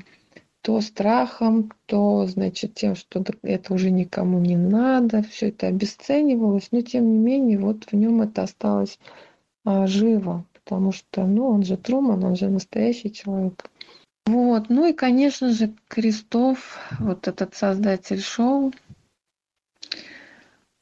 то 0.66 0.82
страхом, 0.82 1.72
то, 1.86 2.26
значит, 2.26 2.74
тем, 2.74 2.96
что 2.96 3.24
это 3.44 3.72
уже 3.72 3.92
никому 3.92 4.40
не 4.40 4.58
надо, 4.58 5.22
все 5.22 5.50
это 5.50 5.68
обесценивалось, 5.68 6.70
но 6.72 6.82
тем 6.82 7.06
не 7.08 7.20
менее, 7.20 7.60
вот 7.60 7.84
в 7.84 7.94
нем 7.94 8.24
это 8.24 8.42
осталось 8.42 8.98
а, 9.64 9.86
живо, 9.86 10.44
потому 10.54 10.92
что, 10.92 11.24
ну, 11.28 11.50
он 11.50 11.62
же 11.62 11.78
Труман, 11.78 12.24
он 12.24 12.36
же 12.36 12.50
настоящий 12.50 13.14
человек. 13.14 13.70
Вот. 14.26 14.70
Ну 14.70 14.88
и, 14.88 14.94
конечно 14.94 15.52
же, 15.52 15.72
Крестов, 15.88 16.80
вот 16.98 17.28
этот 17.28 17.54
создатель 17.54 18.20
шоу, 18.20 18.74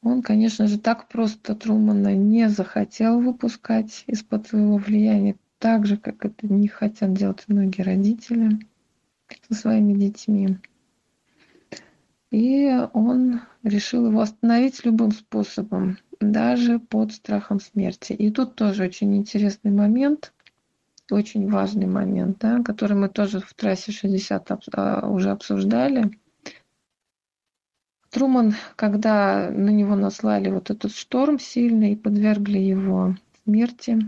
он, 0.01 0.21
конечно 0.21 0.67
же, 0.67 0.79
так 0.79 1.09
просто 1.09 1.55
Трумана 1.55 2.15
не 2.15 2.47
захотел 2.47 3.19
выпускать 3.19 4.05
из-под 4.07 4.47
своего 4.47 4.77
влияния, 4.77 5.35
так 5.59 5.85
же, 5.85 5.97
как 5.97 6.23
это 6.23 6.47
не 6.47 6.69
хотят 6.69 7.11
делать 7.11 7.43
многие 7.49 7.81
родители 7.81 8.59
со 9.47 9.55
своими 9.55 9.93
детьми. 9.93 10.57
И 12.31 12.69
он 12.93 13.41
решил 13.63 14.07
его 14.07 14.21
остановить 14.21 14.83
любым 14.85 15.11
способом, 15.11 15.97
даже 16.19 16.79
под 16.79 17.13
страхом 17.13 17.59
смерти. 17.59 18.13
И 18.13 18.31
тут 18.31 18.55
тоже 18.55 18.83
очень 18.83 19.15
интересный 19.15 19.71
момент 19.71 20.33
очень 21.11 21.49
важный 21.49 21.85
момент, 21.85 22.37
да, 22.39 22.61
который 22.63 22.97
мы 22.97 23.09
тоже 23.09 23.39
в 23.39 23.53
трассе 23.53 23.91
60 23.91 24.51
а, 24.73 25.09
уже 25.09 25.31
обсуждали. 25.31 26.11
Труман, 28.09 28.55
когда 28.75 29.49
на 29.49 29.69
него 29.69 29.95
наслали 29.95 30.49
вот 30.49 30.69
этот 30.69 30.93
шторм 30.93 31.39
сильный 31.39 31.93
и 31.93 31.95
подвергли 31.95 32.59
его 32.59 33.15
смерти, 33.43 33.99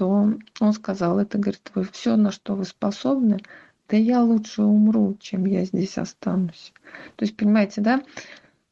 то 0.00 0.32
он 0.60 0.72
сказал, 0.72 1.18
это, 1.18 1.38
говорит, 1.38 1.70
вы 1.74 1.84
все, 1.84 2.16
на 2.16 2.30
что 2.30 2.54
вы 2.54 2.64
способны, 2.64 3.38
да 3.88 3.96
я 3.96 4.22
лучше 4.22 4.62
умру, 4.62 5.16
чем 5.20 5.46
я 5.46 5.64
здесь 5.64 5.98
останусь. 5.98 6.72
То 7.16 7.24
есть, 7.24 7.36
понимаете, 7.36 7.80
да, 7.80 8.02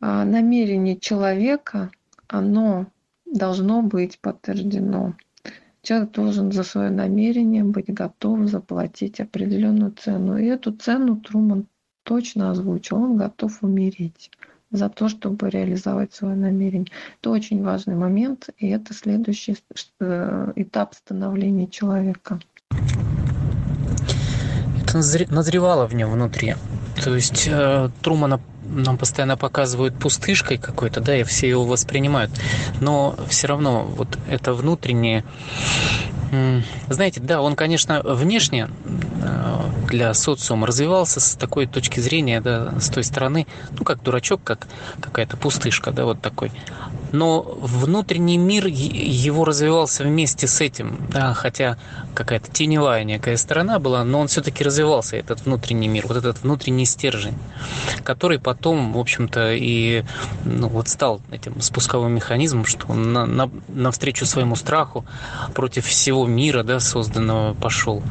а, 0.01 0.25
намерение 0.25 0.97
человека, 0.97 1.91
оно 2.29 2.87
должно 3.27 3.83
быть 3.83 4.19
подтверждено 4.21 5.15
человек 5.83 6.11
должен 6.13 6.53
за 6.53 6.65
свое 6.65 6.91
намерение 6.91 7.65
быть 7.65 7.93
готов 7.93 8.49
заплатить 8.49 9.21
определенную 9.21 9.93
цену. 9.93 10.37
И 10.37 10.45
эту 10.45 10.73
цену 10.73 11.17
Труман 11.17 11.67
точно 12.03 12.51
озвучил. 12.51 12.97
Он 12.97 13.17
готов 13.17 13.63
умереть 13.63 14.31
за 14.71 14.89
то, 14.89 15.09
чтобы 15.09 15.51
реализовать 15.51 16.15
свое 16.15 16.35
намерение. 16.35 16.89
Это 17.21 17.31
очень 17.31 17.63
важный 17.63 17.95
момент, 17.95 18.51
и 18.59 18.69
это 18.69 18.95
следующий 18.95 19.57
э, 20.01 20.53
этап 20.57 20.95
становления 20.95 21.67
человека. 21.67 22.41
Это 24.83 24.99
назревало 25.33 25.87
в 25.87 25.95
нем 25.95 26.11
внутри. 26.11 26.55
То 27.03 27.15
есть 27.15 27.49
э, 27.51 27.91
Трумана 28.03 28.41
нам 28.83 28.99
постоянно 28.99 29.37
показывают 29.37 29.99
пустышкой 29.99 30.59
какой-то, 30.59 31.01
да, 31.01 31.17
и 31.17 31.25
все 31.25 31.49
его 31.49 31.65
воспринимают. 31.65 32.31
Но 32.81 33.17
все 33.29 33.49
равно 33.49 33.85
вот 33.85 34.19
это 34.29 34.55
внутреннее 34.55 35.25
знаете, 36.89 37.21
да, 37.21 37.41
он, 37.41 37.57
конечно, 37.57 38.03
внешне 38.05 38.69
э, 39.23 39.61
для 39.89 40.13
социума 40.13 40.67
развивался 40.67 41.21
с 41.21 41.35
такой 41.37 41.67
точки 41.67 42.01
зрения, 42.01 42.41
да, 42.41 42.79
с 42.79 42.91
той 42.91 43.03
стороны, 43.03 43.47
ну, 43.79 43.85
как 43.85 44.03
дурачок, 44.03 44.43
как 44.45 44.67
какая-то 45.01 45.37
пустышка, 45.39 45.91
да, 45.91 46.05
вот 46.05 46.21
такой 46.21 46.53
но 47.13 47.43
внутренний 47.43 48.39
мир 48.39 48.67
его 48.67 49.45
развивался 49.45 50.05
вместе 50.05 50.47
с 50.47 50.61
этим, 50.61 51.07
да, 51.11 51.35
хотя 51.35 51.79
какая-то 52.15 52.51
теневая 52.51 53.05
некая 53.05 53.37
сторона 53.37 53.79
была, 53.79 54.05
но 54.05 54.21
он 54.21 54.29
все-таки 54.29 54.65
развивался, 54.65 55.17
этот 55.17 55.45
внутренний 55.45 55.89
мир, 55.89 56.07
вот 56.07 56.17
этот 56.17 56.43
внутренний 56.43 56.85
стержень, 56.85 57.35
который 58.05 58.39
потом, 58.39 58.93
в 58.93 58.99
общем-то, 58.99 59.55
и 59.55 60.05
ну, 60.45 60.69
вот 60.69 60.89
стал 60.89 61.21
этим 61.31 61.61
спусковым 61.61 62.13
механизмом, 62.13 62.65
что 62.65 62.87
он 62.89 63.13
на, 63.13 63.27
на, 63.27 63.51
навстречу 63.69 64.27
своему 64.27 64.57
страху 64.57 65.05
против 65.55 65.87
всего 65.87 66.27
мира, 66.27 66.63
да, 66.63 66.81
созданного 66.81 67.55
пошел. 67.55 68.03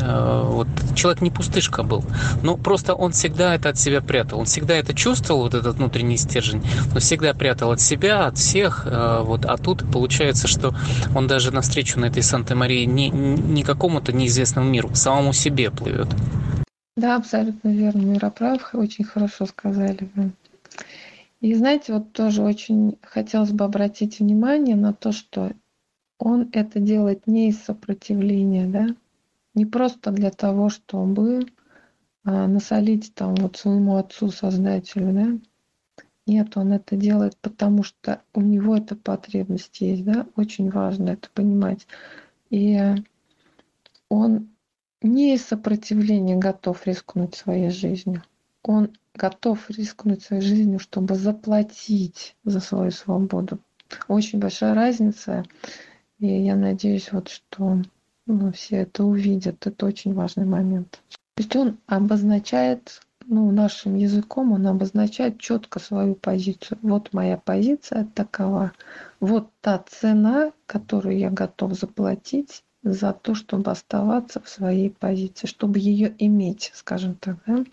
Э, 0.00 0.42
вот 0.44 0.68
человек 0.94 1.22
не 1.22 1.30
пустышка 1.30 1.82
был, 1.82 2.04
но 2.42 2.56
просто 2.56 2.94
он 2.94 3.12
всегда 3.12 3.54
это 3.54 3.70
от 3.70 3.78
себя 3.78 4.00
прятал, 4.00 4.40
он 4.40 4.46
всегда 4.46 4.76
это 4.76 4.94
чувствовал, 4.94 5.42
вот 5.42 5.54
этот 5.54 5.76
внутренний 5.76 6.16
стержень, 6.16 6.62
но 6.92 7.00
всегда 7.00 7.34
прятал 7.34 7.72
от 7.72 7.80
себя, 7.80 8.26
от 8.26 8.37
всех, 8.38 8.86
э, 8.86 9.22
вот, 9.22 9.44
а 9.44 9.56
тут 9.56 9.84
получается, 9.92 10.48
что 10.48 10.74
он 11.14 11.26
даже 11.26 11.52
навстречу 11.52 12.00
на 12.00 12.06
этой 12.06 12.22
Санта-Марии 12.22 12.84
не, 12.84 13.10
не 13.10 13.62
какому-то 13.62 14.12
неизвестному 14.12 14.70
миру, 14.70 14.90
самому 14.94 15.32
себе 15.32 15.70
плывет. 15.70 16.08
Да, 16.96 17.16
абсолютно 17.16 17.68
верно, 17.68 18.02
Мироправ, 18.02 18.74
очень 18.74 19.04
хорошо 19.04 19.46
сказали. 19.46 20.08
И 21.40 21.54
знаете, 21.54 21.92
вот 21.92 22.12
тоже 22.12 22.42
очень 22.42 22.98
хотелось 23.02 23.52
бы 23.52 23.64
обратить 23.64 24.18
внимание 24.18 24.74
на 24.74 24.92
то, 24.92 25.12
что 25.12 25.52
он 26.18 26.48
это 26.52 26.80
делает 26.80 27.26
не 27.26 27.50
из 27.50 27.62
сопротивления, 27.62 28.66
да, 28.66 28.88
не 29.54 29.64
просто 29.64 30.10
для 30.10 30.30
того, 30.30 30.68
чтобы 30.68 31.46
а, 32.24 32.48
насолить 32.48 33.14
там 33.14 33.36
вот 33.36 33.56
своему 33.56 33.96
отцу-создателю, 33.96 35.12
да, 35.12 35.38
нет, 36.28 36.56
он 36.56 36.72
это 36.72 36.96
делает, 36.96 37.36
потому 37.38 37.82
что 37.82 38.22
у 38.34 38.40
него 38.40 38.76
эта 38.76 38.94
потребность 38.94 39.80
есть, 39.80 40.04
да, 40.04 40.26
очень 40.36 40.70
важно 40.70 41.10
это 41.10 41.28
понимать. 41.34 41.86
И 42.50 42.80
он 44.08 44.48
не 45.02 45.34
из 45.34 45.44
сопротивления 45.44 46.36
готов 46.36 46.86
рискнуть 46.86 47.34
своей 47.34 47.70
жизнью. 47.70 48.22
Он 48.62 48.90
готов 49.14 49.70
рискнуть 49.70 50.22
своей 50.22 50.42
жизнью, 50.42 50.78
чтобы 50.78 51.14
заплатить 51.14 52.36
за 52.44 52.60
свою 52.60 52.90
свободу. 52.90 53.58
Очень 54.06 54.38
большая 54.38 54.74
разница. 54.74 55.44
И 56.18 56.26
я 56.26 56.56
надеюсь, 56.56 57.12
вот, 57.12 57.28
что 57.28 57.82
ну, 58.26 58.52
все 58.52 58.76
это 58.76 59.04
увидят. 59.04 59.66
Это 59.66 59.86
очень 59.86 60.14
важный 60.14 60.44
момент. 60.44 61.00
То 61.34 61.42
есть 61.42 61.54
он 61.56 61.78
обозначает, 61.86 63.00
ну, 63.30 63.50
нашим 63.50 63.94
языком 63.96 64.52
он 64.52 64.66
обозначает 64.66 65.38
четко 65.38 65.80
свою 65.80 66.14
позицию. 66.14 66.78
Вот 66.80 67.12
моя 67.12 67.36
позиция 67.36 68.08
такова. 68.14 68.72
Вот 69.20 69.50
та 69.60 69.84
цена, 69.86 70.52
которую 70.64 71.18
я 71.18 71.30
готов 71.30 71.74
заплатить 71.74 72.64
за 72.82 73.12
то, 73.12 73.34
чтобы 73.34 73.70
оставаться 73.70 74.40
в 74.40 74.48
своей 74.48 74.88
позиции, 74.88 75.46
чтобы 75.46 75.78
ее 75.78 76.14
иметь, 76.18 76.70
скажем 76.74 77.16
так. 77.16 77.36
Да? 77.46 77.64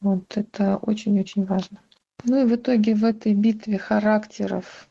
Вот 0.00 0.36
это 0.36 0.76
очень-очень 0.76 1.44
важно. 1.44 1.78
Ну 2.22 2.42
и 2.42 2.44
в 2.44 2.54
итоге 2.54 2.94
в 2.94 3.04
этой 3.04 3.34
битве 3.34 3.78
характеров 3.78 4.88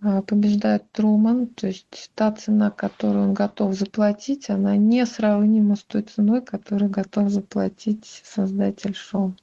побеждает 0.00 0.90
Труман, 0.92 1.46
то 1.46 1.66
есть 1.66 2.10
та 2.14 2.32
цена, 2.32 2.70
которую 2.70 3.28
он 3.28 3.34
готов 3.34 3.74
заплатить, 3.74 4.50
она 4.50 4.76
несравнима 4.76 5.76
с 5.76 5.82
той 5.82 6.02
ценой, 6.02 6.42
которую 6.42 6.90
готов 6.90 7.30
заплатить 7.30 8.22
создатель 8.24 8.94
шоу. 8.94 9.34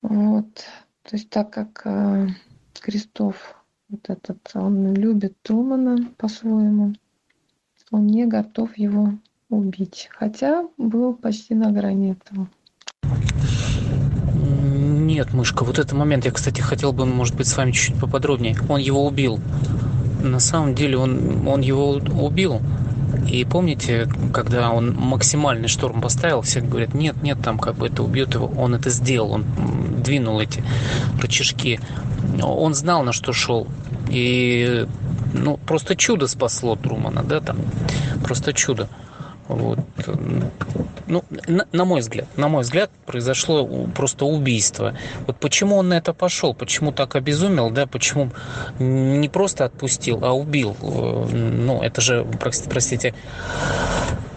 Вот. 0.00 0.64
То 1.02 1.16
есть 1.16 1.30
так 1.30 1.50
как 1.50 1.82
э, 1.84 2.28
Крестов 2.80 3.62
вот 3.88 4.08
этот, 4.08 4.38
он 4.54 4.94
любит 4.94 5.40
Трумана 5.42 6.10
по-своему, 6.16 6.94
он 7.90 8.06
не 8.06 8.26
готов 8.26 8.76
его 8.78 9.12
убить, 9.50 10.08
хотя 10.12 10.66
был 10.78 11.14
почти 11.14 11.54
на 11.54 11.70
грани 11.70 12.12
этого. 12.12 12.48
Нет, 15.12 15.34
мышка, 15.34 15.62
вот 15.62 15.78
этот 15.78 15.92
момент 15.92 16.24
я, 16.24 16.30
кстати, 16.30 16.62
хотел 16.62 16.94
бы, 16.94 17.04
может 17.04 17.34
быть, 17.34 17.46
с 17.46 17.54
вами 17.54 17.72
чуть-чуть 17.72 18.00
поподробнее. 18.00 18.56
Он 18.70 18.80
его 18.80 19.06
убил. 19.06 19.40
На 20.22 20.40
самом 20.40 20.74
деле 20.74 20.96
он, 20.96 21.46
он 21.46 21.60
его 21.60 21.90
убил. 21.90 22.62
И 23.28 23.44
помните, 23.44 24.08
когда 24.32 24.70
он 24.70 24.94
максимальный 24.94 25.68
шторм 25.68 26.00
поставил, 26.00 26.40
все 26.40 26.62
говорят, 26.62 26.94
нет, 26.94 27.22
нет, 27.22 27.42
там 27.42 27.58
как 27.58 27.74
бы 27.74 27.88
это 27.88 28.02
убьет 28.02 28.32
его. 28.32 28.46
Он 28.56 28.74
это 28.74 28.88
сделал, 28.88 29.32
он 29.32 29.44
двинул 30.02 30.40
эти 30.40 30.64
рычажки. 31.20 31.78
Он 32.42 32.72
знал, 32.72 33.02
на 33.02 33.12
что 33.12 33.34
шел. 33.34 33.66
И 34.08 34.86
ну, 35.34 35.58
просто 35.58 35.94
чудо 35.94 36.26
спасло 36.26 36.74
Трумана, 36.74 37.22
да, 37.22 37.40
там. 37.40 37.58
Просто 38.24 38.54
чудо. 38.54 38.88
Вот. 39.52 39.78
Ну, 41.06 41.24
на, 41.46 41.66
на 41.72 41.84
мой 41.84 42.00
взгляд, 42.00 42.26
на 42.36 42.48
мой 42.48 42.62
взгляд, 42.62 42.90
произошло 43.06 43.66
просто 43.94 44.24
убийство. 44.24 44.96
Вот 45.26 45.36
почему 45.36 45.76
он 45.76 45.88
на 45.88 45.94
это 45.94 46.14
пошел, 46.14 46.54
почему 46.54 46.92
так 46.92 47.16
обезумел, 47.16 47.70
да, 47.70 47.86
почему 47.86 48.30
не 48.78 49.28
просто 49.28 49.64
отпустил, 49.64 50.24
а 50.24 50.32
убил. 50.32 50.76
Э, 50.80 51.26
ну, 51.32 51.82
это 51.82 52.00
же, 52.00 52.26
простите, 52.40 53.14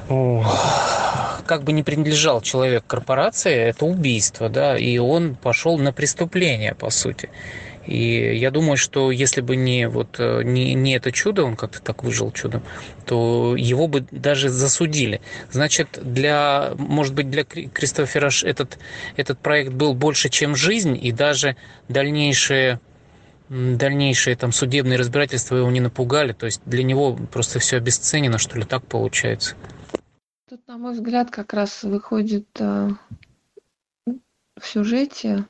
как 0.07 1.63
бы 1.63 1.71
не 1.71 1.83
принадлежал 1.83 2.41
человек 2.41 2.83
корпорации, 2.85 3.55
это 3.55 3.85
убийство, 3.85 4.49
да, 4.49 4.77
и 4.77 4.97
он 4.97 5.35
пошел 5.35 5.77
на 5.77 5.93
преступление, 5.93 6.75
по 6.75 6.89
сути. 6.89 7.29
И 7.85 8.35
я 8.37 8.51
думаю, 8.51 8.77
что 8.77 9.11
если 9.11 9.41
бы 9.41 9.55
не, 9.55 9.87
вот, 9.87 10.15
э, 10.19 10.41
не, 10.43 10.73
не 10.73 10.95
это 10.95 11.11
чудо, 11.11 11.43
он 11.43 11.55
как-то 11.55 11.81
так 11.81 12.03
выжил 12.03 12.31
чудом, 12.31 12.63
то 13.05 13.55
его 13.57 13.87
бы 13.87 14.05
даже 14.11 14.49
засудили. 14.49 15.21
Значит, 15.51 15.99
для, 16.01 16.73
может 16.77 17.13
быть, 17.13 17.29
для 17.29 17.43
Кристофера 17.43 18.29
этот, 18.43 18.79
этот 19.15 19.39
проект 19.39 19.73
был 19.73 19.93
больше, 19.93 20.29
чем 20.29 20.55
жизнь, 20.55 20.97
и 21.01 21.11
даже 21.11 21.55
дальнейшие 21.87 22.79
дальнейшие 23.47 24.35
там 24.35 24.51
судебные 24.51 24.97
разбирательства 24.97 25.57
его 25.57 25.69
не 25.69 25.79
напугали, 25.79 26.33
то 26.33 26.47
есть 26.47 26.61
для 26.65 26.81
него 26.81 27.15
просто 27.15 27.59
все 27.59 27.77
обесценено, 27.77 28.39
что 28.39 28.57
ли, 28.57 28.65
так 28.65 28.83
получается. 28.87 29.55
Тут, 30.49 30.67
на 30.67 30.79
мой 30.79 30.93
взгляд, 30.93 31.29
как 31.29 31.53
раз 31.53 31.83
выходит 31.83 32.47
э, 32.59 32.89
в 34.07 34.65
сюжете 34.65 35.45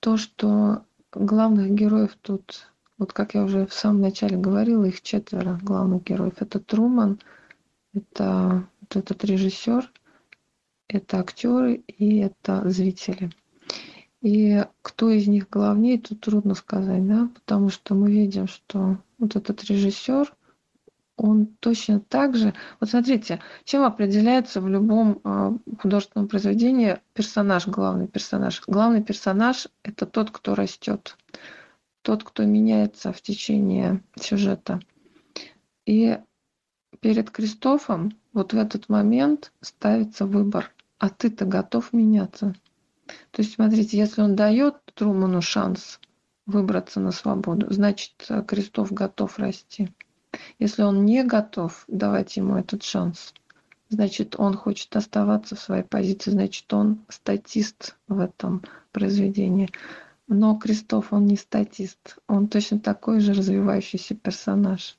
то, 0.00 0.16
что 0.16 0.84
главных 1.14 1.70
героев 1.70 2.16
тут, 2.20 2.70
вот 2.98 3.12
как 3.12 3.34
я 3.34 3.44
уже 3.44 3.66
в 3.66 3.72
самом 3.72 4.02
начале 4.02 4.36
говорила, 4.36 4.84
их 4.84 5.02
четверо 5.02 5.58
главных 5.62 6.04
героев. 6.04 6.34
Это 6.40 6.60
Труман, 6.60 7.18
это 7.92 8.66
вот 8.80 8.96
этот 8.96 9.24
режиссер, 9.24 9.90
это 10.88 11.18
актеры 11.18 11.82
и 11.86 12.18
это 12.18 12.68
зрители. 12.68 13.30
И 14.20 14.64
кто 14.80 15.10
из 15.10 15.26
них 15.28 15.50
главнее, 15.50 15.98
тут 15.98 16.20
трудно 16.20 16.54
сказать, 16.54 17.06
да, 17.06 17.28
потому 17.34 17.68
что 17.68 17.94
мы 17.94 18.10
видим, 18.10 18.48
что 18.48 18.96
вот 19.18 19.36
этот 19.36 19.64
режиссер, 19.64 20.32
он 21.16 21.46
точно 21.60 22.00
так 22.00 22.36
же... 22.36 22.54
Вот 22.80 22.90
смотрите, 22.90 23.40
чем 23.64 23.84
определяется 23.84 24.60
в 24.60 24.68
любом 24.68 25.20
э, 25.24 25.52
художественном 25.78 26.28
произведении 26.28 26.98
персонаж, 27.12 27.68
главный 27.68 28.08
персонаж? 28.08 28.62
Главный 28.66 29.02
персонаж– 29.02 29.68
это 29.84 30.06
тот, 30.06 30.30
кто 30.30 30.54
растет, 30.54 31.16
тот, 32.02 32.24
кто 32.24 32.44
меняется 32.44 33.12
в 33.12 33.22
течение 33.22 34.02
сюжета. 34.20 34.80
И 35.86 36.18
перед 37.00 37.30
Кристофом 37.30 38.12
вот 38.32 38.52
в 38.52 38.58
этот 38.58 38.88
момент 38.88 39.52
ставится 39.60 40.26
выбор, 40.26 40.72
а 40.98 41.10
ты-то 41.10 41.44
готов 41.44 41.92
меняться. 41.92 42.54
То 43.30 43.42
есть, 43.42 43.54
смотрите, 43.54 43.98
если 43.98 44.22
он 44.22 44.34
дает 44.34 44.76
Труману 44.94 45.42
шанс 45.42 46.00
выбраться 46.46 47.00
на 47.00 47.12
свободу, 47.12 47.72
значит, 47.72 48.12
Кристоф 48.46 48.92
готов 48.92 49.38
расти. 49.38 49.90
Если 50.58 50.82
он 50.82 51.04
не 51.04 51.24
готов 51.24 51.84
давать 51.88 52.36
ему 52.36 52.56
этот 52.56 52.82
шанс, 52.82 53.34
значит, 53.88 54.36
он 54.38 54.56
хочет 54.56 54.94
оставаться 54.96 55.56
в 55.56 55.60
своей 55.60 55.82
позиции, 55.82 56.30
значит, 56.30 56.72
он 56.72 57.00
статист 57.08 57.96
в 58.08 58.20
этом 58.20 58.62
произведении. 58.92 59.70
Но 60.26 60.56
Крестов, 60.56 61.12
он 61.12 61.26
не 61.26 61.36
статист, 61.36 62.16
он 62.28 62.48
точно 62.48 62.78
такой 62.78 63.20
же 63.20 63.34
развивающийся 63.34 64.14
персонаж. 64.14 64.96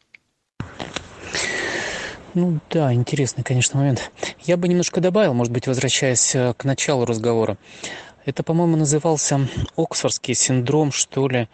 Ну 2.36 2.60
да, 2.70 2.94
интересный, 2.94 3.46
конечно, 3.46 3.80
момент. 3.80 4.12
Я 4.42 4.58
бы 4.58 4.68
немножко 4.68 5.00
добавил, 5.00 5.34
может 5.34 5.54
быть, 5.54 5.68
возвращаясь 5.68 6.36
э, 6.36 6.54
к 6.54 6.66
началу 6.66 7.06
разговора. 7.06 7.58
Это, 8.26 8.44
по-моему, 8.44 8.76
назывался 8.76 9.48
Оксфордский 9.78 10.34
синдром, 10.34 10.92
что 10.92 11.30
ли, 11.30 11.48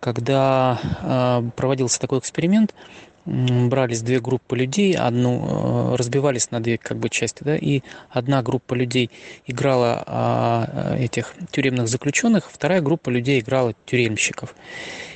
когда 0.00 0.80
э, 0.82 1.50
проводился 1.54 2.00
такой 2.00 2.18
эксперимент, 2.18 2.74
брались 3.26 4.02
две 4.02 4.20
группы 4.20 4.56
людей, 4.56 4.94
одну 4.94 5.92
э, 5.92 5.96
разбивались 5.96 6.50
на 6.50 6.62
две 6.62 6.76
как 6.78 6.98
бы 6.98 7.08
части, 7.08 7.42
да, 7.42 7.56
и 7.56 7.82
одна 8.10 8.42
группа 8.42 8.74
людей 8.74 9.10
играла 9.46 10.02
а, 10.06 10.96
этих 10.98 11.34
тюремных 11.50 11.88
заключенных, 11.88 12.50
вторая 12.50 12.80
группа 12.80 13.10
людей 13.10 13.40
играла 13.40 13.74
тюремщиков. 13.86 14.54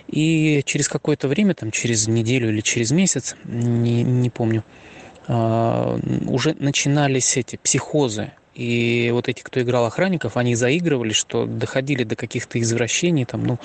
И 0.06 0.62
через 0.64 0.88
какое-то 0.88 1.28
время, 1.28 1.54
там 1.54 1.70
через 1.70 2.09
неделю 2.09 2.48
или 2.48 2.61
через 2.62 2.92
месяц, 2.92 3.36
не, 3.44 4.02
не 4.02 4.30
помню, 4.30 4.64
а, 5.26 5.98
уже 6.26 6.54
начинались 6.59 7.36
эти 7.36 7.56
психозы 7.56 8.32
и 8.59 9.11
вот 9.12 9.28
эти, 9.28 9.42
кто 9.42 9.62
играл 9.62 9.86
охранников, 9.86 10.36
они 10.36 10.56
заигрывали, 10.56 11.12
что 11.12 11.46
доходили 11.46 12.02
до 12.02 12.16
каких-то 12.16 12.61
извращений, 12.61 13.24
там, 13.24 13.44
ну, 13.44 13.59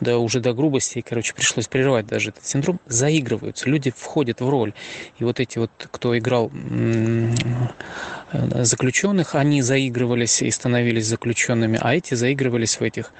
да, 0.00 0.18
уже 0.18 0.40
до 0.40 0.52
грубости, 0.52 0.98
и, 0.98 1.02
короче, 1.02 1.32
пришлось 1.32 1.66
прерывать 1.66 2.06
даже 2.06 2.30
этот 2.30 2.44
синдром. 2.44 2.78
Заигрываются, 2.86 3.68
люди 3.70 3.90
входят 3.96 4.42
в 4.42 4.48
роль. 4.48 4.74
И 5.18 5.24
вот 5.24 5.40
эти 5.40 5.58
вот, 5.58 5.70
кто 5.90 6.16
играл 6.18 6.52
заключенных, 8.32 9.34
они 9.34 9.62
заигрывались 9.62 10.42
и 10.42 10.50
становились 10.50 11.06
заключенными, 11.06 11.78
а 11.80 11.94
эти 11.94 12.14
заигрывались 12.14 12.80
в 12.80 12.82
этих, 12.82 13.12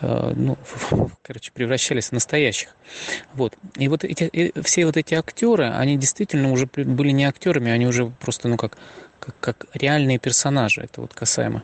э, 0.00 0.32
ну, 0.34 0.56
короче, 1.22 1.52
превращались 1.52 2.06
в 2.06 2.12
настоящих. 2.12 2.74
Вот. 3.34 3.56
И 3.76 3.88
вот 3.88 4.04
эти, 4.04 4.52
все 4.62 4.86
вот 4.86 4.96
эти 4.96 5.14
актеры, 5.14 5.70
они 5.70 5.96
действительно 5.96 6.50
уже 6.50 6.66
были 6.66 7.10
не 7.10 7.24
актерами, 7.24 7.70
они 7.70 7.86
уже 7.86 8.06
просто, 8.06 8.48
ну, 8.48 8.56
как 8.56 8.78
как, 9.24 9.34
как 9.40 9.66
реальные 9.74 10.18
персонажи. 10.18 10.82
Это 10.82 11.00
вот 11.00 11.14
касаемо. 11.14 11.62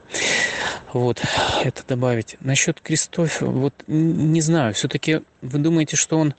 Вот, 0.92 1.22
это 1.62 1.82
добавить. 1.86 2.36
Насчет 2.40 2.80
Кристоф, 2.80 3.40
вот 3.42 3.74
не 3.86 4.40
знаю, 4.40 4.74
все-таки 4.74 5.22
вы 5.40 5.58
думаете, 5.58 5.96
что 5.96 6.18
он 6.18 6.34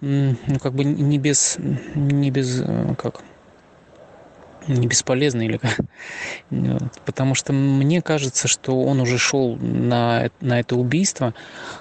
ну, 0.00 0.36
как 0.62 0.74
бы 0.74 0.84
не 0.84 1.18
без, 1.18 1.56
не 1.94 2.30
без, 2.30 2.60
э, 2.60 2.94
как, 2.98 3.22
бесполезно 4.68 5.42
или 5.42 5.58
как. 5.58 5.78
Потому 7.04 7.34
что 7.34 7.52
мне 7.52 8.02
кажется, 8.02 8.48
что 8.48 8.82
он 8.82 9.00
уже 9.00 9.18
шел 9.18 9.56
на, 9.56 10.30
на 10.40 10.60
это 10.60 10.76
убийство, 10.76 11.34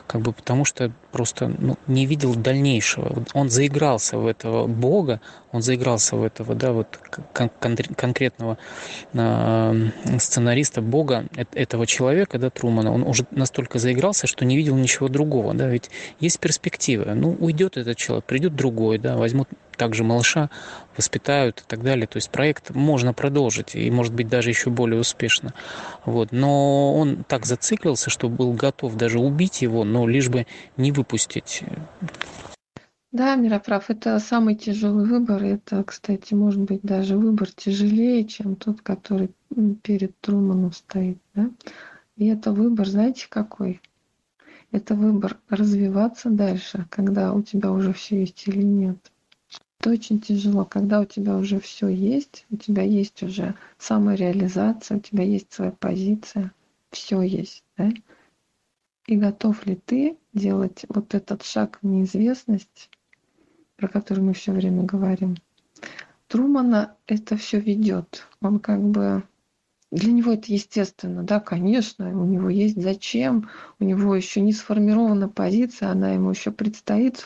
как 0.07 0.21
бы 0.21 0.33
потому 0.33 0.65
что 0.65 0.91
просто 1.11 1.47
ну, 1.47 1.77
не 1.87 2.05
видел 2.05 2.35
дальнейшего. 2.35 3.23
Он 3.33 3.49
заигрался 3.49 4.17
в 4.17 4.27
этого 4.27 4.67
Бога, 4.67 5.21
он 5.53 5.61
заигрался 5.61 6.17
в 6.17 6.23
этого, 6.23 6.55
да, 6.55 6.73
вот 6.73 6.99
кон- 7.33 7.49
конкретного 7.95 8.57
э, 9.13 9.89
сценариста 10.19 10.81
Бога, 10.81 11.25
этого 11.53 11.87
человека, 11.87 12.37
да, 12.37 12.49
Трумана. 12.49 12.91
Он 12.93 13.03
уже 13.03 13.25
настолько 13.31 13.79
заигрался, 13.79 14.27
что 14.27 14.43
не 14.43 14.57
видел 14.57 14.75
ничего 14.75 15.07
другого, 15.07 15.53
да, 15.53 15.69
ведь 15.69 15.89
есть 16.19 16.39
перспектива. 16.39 17.13
Ну, 17.13 17.37
уйдет 17.39 17.77
этот 17.77 17.97
человек, 17.97 18.25
придет 18.25 18.53
другой, 18.53 18.97
да, 18.97 19.15
возьмут 19.15 19.47
также 19.75 20.03
малыша, 20.03 20.49
воспитают 20.95 21.61
и 21.61 21.63
так 21.67 21.83
далее. 21.83 22.07
То 22.07 22.17
есть 22.17 22.29
проект 22.29 22.71
можно 22.71 23.13
продолжить 23.13 23.75
и, 23.75 23.89
может 23.91 24.13
быть, 24.13 24.27
даже 24.27 24.49
еще 24.49 24.69
более 24.69 24.99
успешно. 24.99 25.53
Вот. 26.05 26.31
Но 26.31 26.95
он 26.95 27.23
так 27.23 27.45
зациклился, 27.45 28.09
что 28.09 28.29
был 28.29 28.53
готов 28.53 28.95
даже 28.95 29.19
убить 29.19 29.61
его, 29.61 29.83
но 29.83 30.07
лишь 30.07 30.29
бы 30.29 30.47
не 30.77 30.91
выпустить. 30.91 31.63
Да, 33.11 33.35
Мироправ, 33.35 33.89
это 33.89 34.19
самый 34.19 34.55
тяжелый 34.55 35.05
выбор. 35.05 35.41
Это, 35.41 35.83
кстати, 35.85 36.33
может 36.33 36.61
быть 36.61 36.81
даже 36.81 37.17
выбор 37.17 37.49
тяжелее, 37.49 38.25
чем 38.25 38.57
тот, 38.57 38.81
который 38.81 39.29
перед 39.83 40.19
Труманом 40.19 40.73
стоит. 40.73 41.17
Да? 41.33 41.49
И 42.17 42.27
это 42.27 42.51
выбор, 42.51 42.87
знаете, 42.87 43.27
какой? 43.29 43.79
Это 44.71 44.95
выбор 44.95 45.37
развиваться 45.47 46.29
дальше, 46.29 46.85
когда 46.89 47.31
у 47.31 47.41
тебя 47.41 47.71
уже 47.71 47.93
все 47.93 48.19
есть 48.19 48.45
или 48.47 48.61
нет. 48.61 48.97
Это 49.85 49.93
очень 49.93 50.19
тяжело, 50.19 50.65
когда 50.65 50.99
у 50.99 51.05
тебя 51.05 51.37
уже 51.37 51.59
все 51.59 51.87
есть, 51.87 52.47
у 52.49 52.57
тебя 52.57 52.81
есть 52.81 53.21
уже 53.21 53.53
самореализация, 53.77 54.97
у 54.97 54.99
тебя 54.99 55.23
есть 55.23 55.53
своя 55.53 55.73
позиция, 55.73 56.51
все 56.89 57.21
есть, 57.21 57.63
да? 57.77 57.91
И 59.05 59.15
готов 59.15 59.63
ли 59.67 59.75
ты 59.75 60.17
делать 60.33 60.85
вот 60.89 61.13
этот 61.13 61.43
шаг 61.43 61.77
в 61.83 61.85
неизвестность, 61.85 62.89
про 63.75 63.87
который 63.87 64.23
мы 64.23 64.33
все 64.33 64.53
время 64.53 64.81
говорим? 64.81 65.35
Трумана 66.29 66.95
это 67.05 67.37
все 67.37 67.59
ведет. 67.59 68.27
Он 68.41 68.57
как 68.57 68.81
бы 68.81 69.21
для 69.91 70.11
него 70.11 70.31
это 70.31 70.51
естественно, 70.51 71.21
да, 71.21 71.39
конечно, 71.39 72.09
у 72.19 72.25
него 72.25 72.49
есть 72.49 72.81
зачем, 72.81 73.51
у 73.79 73.83
него 73.83 74.15
еще 74.15 74.41
не 74.41 74.51
сформирована 74.51 75.29
позиция, 75.29 75.89
она 75.89 76.13
ему 76.13 76.31
еще 76.31 76.49
предстоит 76.49 77.17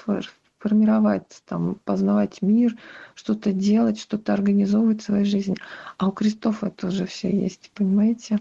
формировать, 0.60 1.42
там, 1.46 1.80
познавать 1.86 2.42
мир, 2.42 2.76
что-то 3.16 3.54
делать, 3.54 4.00
что-то 4.00 4.34
организовывать 4.34 5.02
в 5.02 5.06
своей 5.06 5.26
жизни. 5.26 5.56
А 5.98 6.08
у 6.08 6.12
крестов 6.12 6.64
это 6.64 6.88
уже 6.88 7.06
все 7.06 7.32
есть, 7.32 7.72
понимаете? 7.74 8.40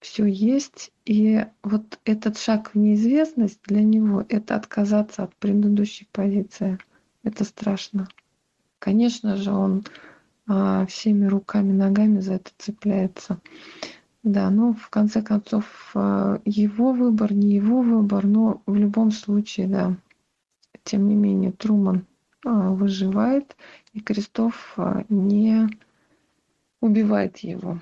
Все 0.00 0.26
есть, 0.26 0.92
и 1.06 1.46
вот 1.62 1.98
этот 2.04 2.38
шаг 2.38 2.74
в 2.74 2.78
неизвестность 2.78 3.60
для 3.64 3.82
него– 3.82 4.26
это 4.28 4.54
отказаться 4.56 5.22
от 5.22 5.34
предыдущей 5.36 6.06
позиции. 6.12 6.78
Это 7.22 7.44
страшно. 7.44 8.08
Конечно 8.78 9.36
же, 9.36 9.50
он 9.50 9.84
а, 10.46 10.84
всеми 10.86 11.26
руками, 11.26 11.72
ногами 11.72 12.20
за 12.20 12.34
это 12.34 12.50
цепляется. 12.58 13.40
Да, 14.22 14.50
ну, 14.50 14.74
в 14.74 14.90
конце 14.90 15.22
концов, 15.22 15.64
а, 15.94 16.38
его 16.44 16.92
выбор, 16.92 17.32
не 17.32 17.54
его 17.54 17.80
выбор, 17.80 18.26
но 18.26 18.62
в 18.66 18.74
любом 18.74 19.10
случае, 19.10 19.68
да, 19.68 19.96
тем 20.84 21.08
не 21.08 21.14
менее 21.14 21.52
Труман 21.52 22.06
а, 22.44 22.70
выживает, 22.70 23.56
и 23.92 24.00
Крестов 24.00 24.74
а, 24.76 25.04
не 25.08 25.68
убивает 26.80 27.38
его. 27.38 27.80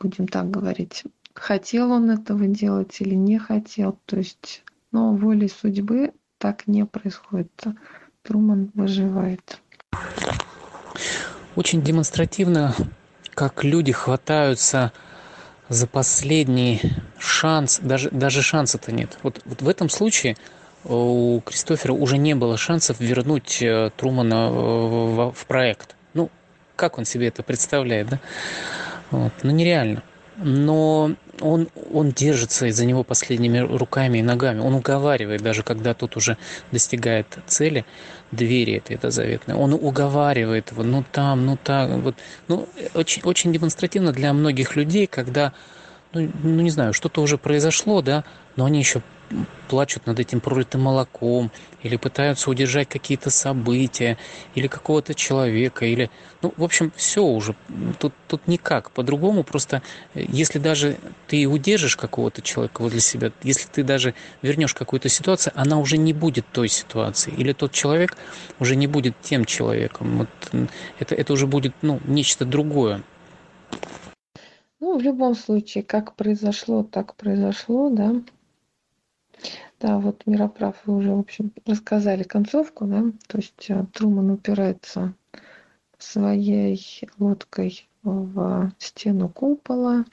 Будем 0.00 0.28
так 0.28 0.50
говорить. 0.50 1.04
Хотел 1.34 1.92
он 1.92 2.10
этого 2.10 2.46
делать 2.46 3.00
или 3.00 3.14
не 3.14 3.38
хотел, 3.38 3.98
то 4.06 4.16
есть, 4.16 4.62
но 4.92 5.14
волей 5.14 5.48
судьбы 5.48 6.12
так 6.38 6.66
не 6.66 6.84
происходит. 6.86 7.64
Труман 8.22 8.70
выживает. 8.74 9.60
Очень 11.54 11.82
демонстративно, 11.82 12.74
как 13.34 13.64
люди 13.64 13.92
хватаются 13.92 14.92
за 15.68 15.86
последний 15.86 16.80
шанс, 17.18 17.80
даже, 17.80 18.10
даже 18.10 18.42
шанса-то 18.42 18.92
нет. 18.92 19.18
Вот, 19.22 19.40
вот 19.44 19.62
в 19.62 19.68
этом 19.68 19.88
случае 19.88 20.36
у 20.88 21.40
Кристофера 21.40 21.92
уже 21.92 22.18
не 22.18 22.34
было 22.34 22.56
шансов 22.56 23.00
вернуть 23.00 23.60
э, 23.60 23.90
Трумана 23.96 24.50
в, 24.50 25.32
в 25.32 25.46
проект. 25.46 25.96
Ну, 26.14 26.30
как 26.76 26.98
он 26.98 27.04
себе 27.04 27.28
это 27.28 27.42
представляет, 27.42 28.08
да? 28.08 28.20
Вот. 29.10 29.32
Ну, 29.42 29.50
нереально. 29.50 30.02
Но 30.36 31.12
он, 31.40 31.68
он 31.92 32.10
держится 32.12 32.66
из-за 32.66 32.84
него 32.84 33.02
последними 33.04 33.58
руками 33.58 34.18
и 34.18 34.22
ногами. 34.22 34.60
Он 34.60 34.74
уговаривает, 34.74 35.42
даже 35.42 35.62
когда 35.62 35.94
тот 35.94 36.16
уже 36.16 36.36
достигает 36.72 37.38
цели, 37.46 37.84
двери 38.30 38.82
этой 38.88 39.10
заветной. 39.10 39.54
Он 39.54 39.72
уговаривает 39.72 40.72
его, 40.72 40.82
ну 40.82 41.04
там, 41.10 41.46
ну 41.46 41.56
так. 41.62 41.90
Вот. 42.02 42.16
Ну, 42.48 42.68
очень, 42.94 43.22
очень 43.22 43.52
демонстративно 43.52 44.12
для 44.12 44.32
многих 44.32 44.76
людей, 44.76 45.06
когда, 45.06 45.52
ну, 46.12 46.30
ну 46.42 46.60
не 46.60 46.70
знаю, 46.70 46.92
что-то 46.92 47.22
уже 47.22 47.38
произошло, 47.38 48.02
да, 48.02 48.24
но 48.56 48.66
они 48.66 48.78
еще 48.78 49.02
плачут 49.68 50.06
над 50.06 50.20
этим 50.20 50.40
пролитым 50.40 50.82
молоком, 50.82 51.50
или 51.82 51.96
пытаются 51.96 52.50
удержать 52.50 52.88
какие-то 52.88 53.30
события, 53.30 54.18
или 54.54 54.66
какого-то 54.66 55.14
человека, 55.14 55.86
или... 55.86 56.10
Ну, 56.42 56.52
в 56.56 56.64
общем, 56.64 56.92
все 56.96 57.22
уже. 57.22 57.54
Тут, 57.98 58.12
тут 58.28 58.46
никак. 58.46 58.90
По-другому 58.90 59.42
просто, 59.42 59.82
э, 60.14 60.24
если 60.28 60.58
даже 60.58 60.96
ты 61.26 61.46
удержишь 61.46 61.96
какого-то 61.96 62.42
человека 62.42 62.82
возле 62.82 63.00
себя, 63.00 63.32
если 63.42 63.68
ты 63.68 63.82
даже 63.82 64.14
вернешь 64.42 64.74
какую-то 64.74 65.08
ситуацию, 65.08 65.52
она 65.56 65.78
уже 65.78 65.96
не 65.96 66.12
будет 66.12 66.46
той 66.52 66.68
ситуацией. 66.68 67.36
Или 67.36 67.52
тот 67.52 67.72
человек 67.72 68.16
уже 68.60 68.76
не 68.76 68.86
будет 68.86 69.14
тем 69.22 69.44
человеком. 69.44 70.18
Вот 70.18 70.68
это, 70.98 71.14
это 71.14 71.32
уже 71.32 71.46
будет, 71.46 71.74
ну, 71.82 72.00
нечто 72.06 72.44
другое. 72.44 73.02
Ну, 74.78 74.98
в 74.98 75.02
любом 75.02 75.34
случае, 75.34 75.82
как 75.82 76.14
произошло, 76.14 76.82
так 76.82 77.16
произошло, 77.16 77.88
да. 77.90 78.22
Да, 79.80 79.98
вот 79.98 80.26
Мироправ, 80.26 80.76
вы 80.86 80.96
уже, 80.96 81.12
в 81.12 81.18
общем, 81.18 81.52
рассказали 81.66 82.22
концовку, 82.22 82.86
да, 82.86 83.04
то 83.26 83.38
есть 83.38 83.66
э, 83.68 83.84
Труман 83.92 84.30
упирается 84.30 85.14
своей 85.98 86.80
лодкой 87.18 87.88
в 88.02 88.72
стену 88.78 89.28
купола, 89.28 90.04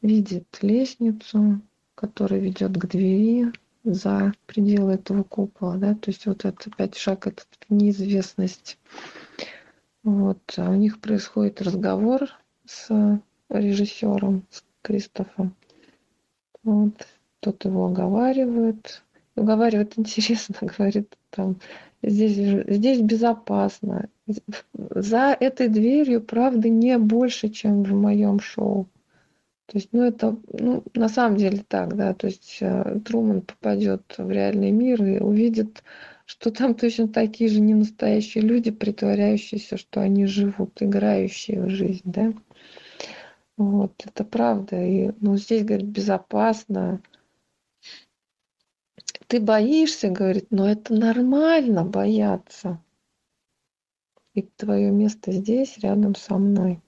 видит 0.00 0.46
лестницу, 0.62 1.60
которая 1.94 2.40
ведет 2.40 2.76
к 2.76 2.86
двери 2.86 3.52
за 3.84 4.32
пределы 4.46 4.94
этого 4.94 5.22
купола, 5.22 5.76
да, 5.76 5.94
то 5.94 6.10
есть 6.10 6.26
вот 6.26 6.44
это 6.44 6.70
опять 6.70 6.96
шаг, 6.96 7.26
это 7.26 7.44
неизвестность. 7.68 8.78
Вот, 10.02 10.38
а 10.56 10.70
у 10.70 10.74
них 10.74 11.00
происходит 11.00 11.60
разговор 11.60 12.28
с 12.64 13.20
режиссером, 13.48 14.46
с 14.50 14.62
Кристофом. 14.82 15.54
Вот, 16.62 17.06
тот 17.40 17.64
его 17.64 17.86
уговаривает. 17.86 19.02
Уговаривает 19.36 19.94
интересно, 19.96 20.54
говорит, 20.60 21.16
там, 21.30 21.56
здесь, 22.02 22.64
здесь 22.66 23.00
безопасно. 23.00 24.08
За 24.90 25.36
этой 25.38 25.68
дверью 25.68 26.20
правды 26.20 26.68
не 26.68 26.98
больше, 26.98 27.48
чем 27.48 27.82
в 27.82 27.92
моем 27.92 28.40
шоу. 28.40 28.88
То 29.66 29.78
есть, 29.78 29.88
ну, 29.92 30.02
это, 30.02 30.36
ну, 30.52 30.84
на 30.94 31.08
самом 31.08 31.36
деле 31.36 31.64
так, 31.66 31.96
да, 31.96 32.14
то 32.14 32.28
есть 32.28 32.58
э, 32.60 33.00
Труман 33.04 33.40
попадет 33.40 34.02
в 34.16 34.30
реальный 34.30 34.70
мир 34.70 35.02
и 35.04 35.18
увидит, 35.18 35.82
что 36.24 36.52
там 36.52 36.76
точно 36.76 37.08
такие 37.08 37.50
же 37.50 37.60
ненастоящие 37.60 38.44
люди, 38.44 38.70
притворяющиеся, 38.70 39.76
что 39.76 40.00
они 40.00 40.26
живут, 40.26 40.80
играющие 40.80 41.60
в 41.62 41.68
жизнь, 41.68 42.02
да. 42.04 42.32
Вот, 43.56 43.92
это 44.04 44.24
правда. 44.24 44.80
И, 44.84 45.10
ну, 45.20 45.36
здесь, 45.36 45.64
говорит, 45.64 45.88
безопасно, 45.88 47.00
ты 49.28 49.40
боишься, 49.40 50.08
говорит, 50.08 50.46
но 50.50 50.68
это 50.68 50.94
нормально 50.94 51.84
бояться. 51.84 52.80
И 54.34 54.42
твое 54.42 54.90
место 54.90 55.32
здесь, 55.32 55.78
рядом 55.78 56.14
со 56.14 56.36
мной. 56.36 56.80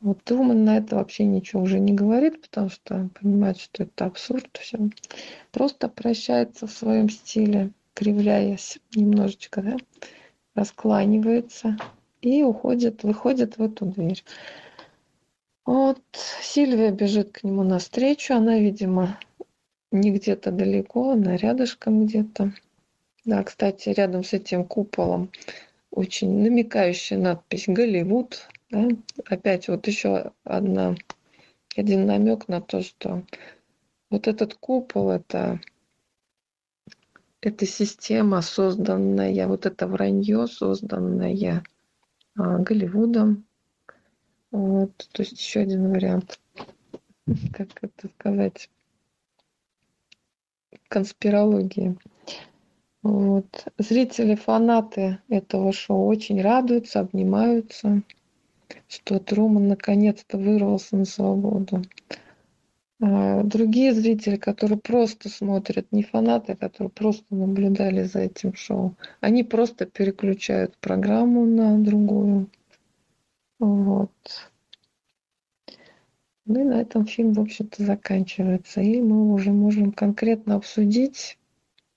Вот 0.00 0.22
Труман 0.24 0.64
на 0.64 0.78
это 0.78 0.96
вообще 0.96 1.24
ничего 1.24 1.62
уже 1.62 1.78
не 1.78 1.92
говорит, 1.92 2.42
потому 2.42 2.68
что 2.68 3.08
понимает, 3.20 3.58
что 3.58 3.84
это 3.84 4.06
абсурд 4.06 4.48
все. 4.60 4.78
Просто 5.52 5.88
прощается 5.88 6.66
в 6.66 6.72
своем 6.72 7.08
стиле, 7.08 7.70
кривляясь 7.94 8.78
немножечко, 8.94 9.62
да, 9.62 9.76
раскланивается 10.54 11.76
и 12.20 12.42
уходит, 12.42 13.04
выходит 13.04 13.58
в 13.58 13.62
эту 13.62 13.86
дверь. 13.86 14.24
Вот 15.64 16.00
Сильвия 16.42 16.90
бежит 16.90 17.32
к 17.32 17.44
нему 17.44 17.62
навстречу, 17.62 18.34
она, 18.34 18.58
видимо, 18.58 19.18
не 19.90 20.10
где-то 20.10 20.50
далеко, 20.52 21.12
она 21.12 21.36
рядышком 21.36 22.06
где-то. 22.06 22.52
Да, 23.24 23.42
кстати, 23.42 23.90
рядом 23.90 24.24
с 24.24 24.32
этим 24.32 24.64
куполом 24.64 25.30
очень 25.90 26.42
намекающая 26.42 27.18
надпись 27.18 27.64
«Голливуд». 27.66 28.48
Да? 28.70 28.88
Опять 29.26 29.68
вот 29.68 29.86
еще 29.86 30.32
одна, 30.44 30.94
один 31.76 32.06
намек 32.06 32.48
на 32.48 32.60
то, 32.60 32.82
что 32.82 33.24
вот 34.10 34.28
этот 34.28 34.54
купол– 34.54 35.10
это 35.10 35.60
эта 37.42 37.66
система, 37.66 38.42
созданная, 38.42 39.46
вот 39.46 39.64
это 39.64 39.86
вранье, 39.86 40.46
созданное 40.46 41.64
а, 42.36 42.58
Голливудом. 42.58 43.44
Вот, 44.50 45.08
то 45.12 45.22
есть 45.22 45.40
еще 45.40 45.60
один 45.60 45.90
вариант, 45.90 46.38
как 47.52 47.68
это 47.82 48.08
сказать, 48.18 48.68
конспирологии. 50.90 51.96
Вот. 53.02 53.66
Зрители, 53.78 54.34
фанаты 54.34 55.18
этого 55.30 55.72
шоу 55.72 56.06
очень 56.06 56.42
радуются, 56.42 57.00
обнимаются, 57.00 58.02
что 58.88 59.18
Труман 59.18 59.68
наконец-то 59.68 60.36
вырвался 60.36 60.96
на 60.96 61.06
свободу. 61.06 61.82
А 63.02 63.42
другие 63.44 63.94
зрители, 63.94 64.36
которые 64.36 64.78
просто 64.78 65.30
смотрят, 65.30 65.86
не 65.90 66.02
фанаты, 66.02 66.52
а 66.52 66.56
которые 66.56 66.90
просто 66.90 67.24
наблюдали 67.34 68.02
за 68.02 68.20
этим 68.20 68.54
шоу, 68.54 68.94
они 69.20 69.42
просто 69.42 69.86
переключают 69.86 70.76
программу 70.76 71.46
на 71.46 71.78
другую. 71.78 72.50
Вот. 73.58 74.10
Ну 76.50 76.62
и 76.62 76.64
на 76.64 76.80
этом 76.80 77.06
фильм, 77.06 77.32
в 77.32 77.40
общем-то, 77.40 77.84
заканчивается. 77.84 78.80
И 78.80 79.00
мы 79.00 79.32
уже 79.32 79.52
можем 79.52 79.92
конкретно 79.92 80.56
обсудить 80.56 81.38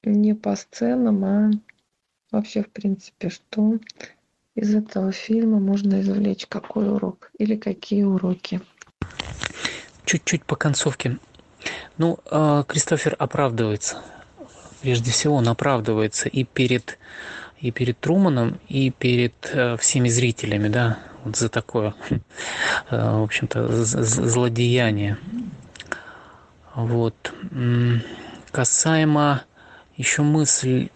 не 0.04 0.36
по 0.36 0.56
сценам, 0.56 1.26
а 1.26 1.52
вообще, 2.30 2.62
в 2.62 2.70
принципе, 2.70 3.30
что 3.30 3.80
из 4.54 4.76
этого 4.76 5.12
фильма 5.12 5.60
можно 5.60 6.02
извлечь, 6.02 6.46
какой 6.46 6.88
урок 6.88 7.32
или 7.40 7.56
какие 7.56 8.04
уроки 8.04 8.62
чуть-чуть 10.06 10.46
по 10.46 10.56
концовке. 10.56 11.18
Ну, 11.98 12.20
а, 12.30 12.62
Кристофер 12.62 13.16
оправдывается. 13.18 14.04
Прежде 14.84 15.10
всего, 15.10 15.34
он 15.34 15.48
оправдывается 15.48 16.30
и 16.30 16.44
перед, 16.44 17.00
и 17.60 17.72
перед 17.72 18.00
Труманом, 18.00 18.60
и 18.70 18.92
перед 18.92 19.34
э, 19.52 19.78
всеми 19.78 20.10
зрителями, 20.10 20.68
да, 20.68 21.00
вот 21.24 21.36
за 21.36 21.50
такое, 21.50 21.94
э, 22.10 22.20
в 22.92 23.24
общем-то, 23.24 23.68
злодеяние. 23.70 25.18
Вот. 26.76 27.34
Касаемо 28.52 29.44
еще 29.96 30.24
мысль, 30.24 30.90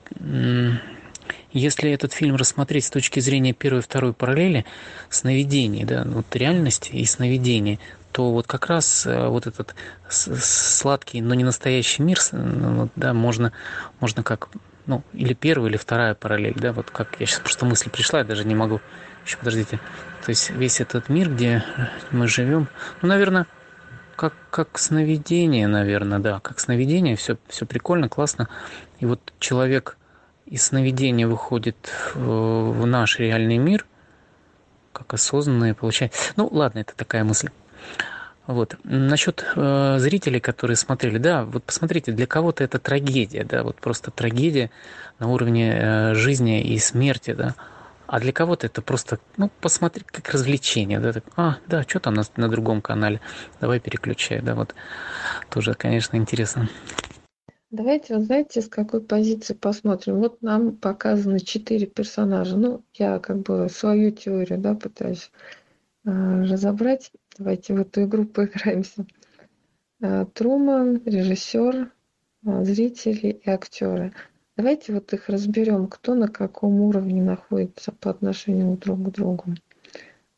если 1.51 1.91
этот 1.91 2.13
фильм 2.13 2.36
рассмотреть 2.36 2.86
с 2.86 2.89
точки 2.89 3.19
зрения 3.19 3.53
первой 3.53 3.80
и 3.80 3.84
второй 3.84 4.13
параллели, 4.13 4.65
сновидений, 5.09 5.84
да, 5.86 6.03
вот 6.05 6.36
реальности 6.36 6.91
и 6.91 7.05
сновидений, 7.05 7.80
то 8.11 8.32
вот 8.32 8.47
как 8.47 8.67
раз 8.67 9.05
э, 9.05 9.28
вот 9.28 9.45
этот 9.45 9.75
сладкий, 10.09 11.21
но 11.21 11.36
не 11.36 11.43
настоящий 11.43 12.01
мир, 12.01 12.17
ну, 12.32 12.89
да, 12.95 13.13
можно, 13.13 13.53
можно 13.99 14.23
как, 14.23 14.49
ну, 14.88 15.04
или 15.14 15.34
первая, 15.34 15.70
или 15.70 15.78
вторая 15.78 16.16
параллель, 16.16 16.56
да, 16.56 16.74
вот 16.74 16.90
как 16.90 17.20
я 17.20 17.26
сейчас 17.26 17.42
просто 17.42 17.66
мысль 17.66 17.90
пришла, 17.90 18.20
я 18.20 18.26
даже 18.26 18.46
не 18.46 18.56
могу, 18.56 18.82
еще 19.26 19.38
подождите, 19.38 19.80
то 20.26 20.30
есть 20.30 20.50
весь 20.50 20.82
этот 20.82 21.10
мир, 21.10 21.30
где 21.30 21.64
мы 22.12 22.28
живем, 22.28 22.68
ну, 23.02 23.10
наверное, 23.10 23.46
как, 24.16 24.34
как 24.50 24.80
сновидение, 24.80 25.68
наверное, 25.68 26.20
да, 26.20 26.40
как 26.40 26.60
сновидение, 26.60 27.16
все, 27.16 27.38
все 27.48 27.66
прикольно, 27.66 28.10
классно, 28.10 28.50
и 29.00 29.06
вот 29.06 29.34
человек 29.40 29.98
из 30.46 30.64
сновидения 30.64 31.28
выходит 31.28 31.92
в 32.16 32.86
наш 32.86 33.20
реальный 33.20 33.58
мир, 33.58 33.86
как 34.94 35.14
осознанное 35.14 35.74
получает. 35.74 36.14
Ну, 36.38 36.48
ладно, 36.52 36.80
это 36.80 36.96
такая 36.96 37.24
мысль. 37.24 37.50
Вот. 38.48 38.78
Насчет 38.86 39.45
э, 39.56 40.00
зрителей, 40.00 40.39
которые 40.39 40.78
смотрели, 40.78 41.18
да, 41.18 41.43
вот 41.43 41.64
посмотрите, 41.64 42.14
для 42.14 42.26
кого-то 42.26 42.64
это 42.64 42.80
трагедия, 42.80 43.43
да, 43.43 43.64
вот 43.64 43.76
просто 43.76 44.10
трагедия 44.10 44.72
на 45.20 45.28
уровне 45.28 45.74
э, 45.74 46.14
жизни 46.16 46.62
и 46.62 46.80
смерти, 46.80 47.34
да. 47.34 47.56
А 48.08 48.22
для 48.22 48.32
кого-то 48.32 48.66
это 48.66 48.82
просто, 48.82 49.20
ну, 49.36 49.52
посмотреть 49.60 50.08
как 50.08 50.30
развлечение, 50.30 51.02
да, 51.02 51.12
так, 51.12 51.26
а, 51.36 51.58
да, 51.68 51.84
что 51.84 52.00
там 52.00 52.14
на, 52.14 52.24
на 52.38 52.48
другом 52.48 52.82
канале, 52.82 53.20
давай 53.60 53.82
переключай, 53.82 54.41
да, 54.41 54.56
вот 54.56 54.74
тоже, 55.50 55.74
конечно, 55.74 56.16
интересно. 56.16 56.70
Давайте, 57.70 58.16
вот 58.16 58.24
знаете, 58.24 58.62
с 58.62 58.70
какой 58.70 59.02
позиции 59.02 59.54
посмотрим. 59.54 60.20
Вот 60.20 60.41
нам 60.41 60.78
показаны 60.78 61.41
четыре 61.41 61.86
персонажа. 61.86 62.56
Ну, 62.56 62.82
я 62.93 63.20
как 63.20 63.39
бы 63.39 63.68
свою 63.70 64.12
теорию, 64.12 64.58
да, 64.58 64.74
пытаюсь 64.74 65.32
э, 66.06 66.43
разобрать. 66.43 67.12
Давайте 67.38 67.74
в 67.74 67.82
эту 67.82 68.04
игру 68.04 68.26
поиграемся. 68.26 69.06
А, 70.02 70.26
Труман, 70.26 71.02
режиссер, 71.06 71.92
а, 72.46 72.64
зрители 72.64 73.40
и 73.44 73.50
актеры. 73.50 74.14
Давайте 74.56 74.94
вот 74.94 75.14
их 75.14 75.30
разберем, 75.30 75.88
кто 75.88 76.16
на 76.16 76.28
каком 76.28 76.82
уровне 76.82 77.22
находится 77.22 77.92
по 77.92 78.10
отношению 78.10 78.78
друг 78.78 79.04
к 79.04 79.12
другу. 79.12 79.56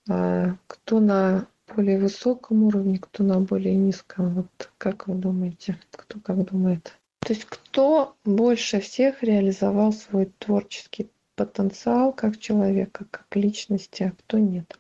А, 0.09 0.55
кто 0.67 0.99
на 0.99 1.47
более 1.75 1.99
высоком 1.99 2.63
уровне, 2.63 2.99
кто 2.99 3.23
на 3.23 3.39
более 3.39 3.75
низком. 3.75 4.33
Вот 4.33 4.71
как 4.77 5.07
вы 5.07 5.15
думаете? 5.15 5.77
Кто 5.91 6.19
как 6.19 6.43
думает? 6.49 6.93
То 7.19 7.33
есть 7.33 7.45
кто 7.45 8.15
больше 8.25 8.79
всех 8.79 9.23
реализовал 9.23 9.93
свой 9.93 10.31
творческий 10.39 11.09
потенциал 11.35 12.11
как 12.11 12.39
человека, 12.39 13.05
как 13.11 13.27
личности, 13.35 14.03
а 14.03 14.11
кто 14.11 14.39
нет? 14.39 14.77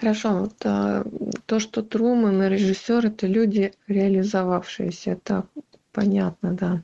Хорошо, 0.00 0.32
вот 0.32 0.54
а, 0.64 1.04
то, 1.44 1.60
что 1.60 1.82
Труман 1.82 2.42
и 2.42 2.48
режиссер 2.48 3.04
это 3.04 3.26
люди 3.26 3.74
реализовавшиеся, 3.86 5.10
это 5.10 5.44
понятно, 5.92 6.54
да. 6.54 6.82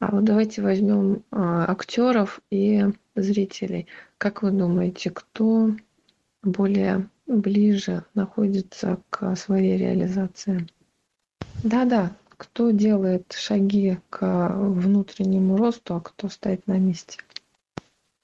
А 0.00 0.10
вот 0.10 0.24
давайте 0.24 0.60
возьмем 0.60 1.22
а, 1.30 1.64
актеров 1.70 2.42
и 2.50 2.84
зрителей. 3.14 3.86
Как 4.18 4.42
вы 4.42 4.50
думаете, 4.50 5.08
кто 5.08 5.70
более 6.42 7.08
ближе 7.26 8.04
находится 8.12 8.98
к 9.08 9.34
своей 9.34 9.78
реализации? 9.78 10.66
Да-да, 11.62 12.14
кто 12.28 12.70
делает 12.70 13.32
шаги 13.32 13.98
к 14.10 14.50
внутреннему 14.58 15.56
росту, 15.56 15.94
а 15.94 16.00
кто 16.02 16.28
стоит 16.28 16.66
на 16.66 16.76
месте. 16.78 17.18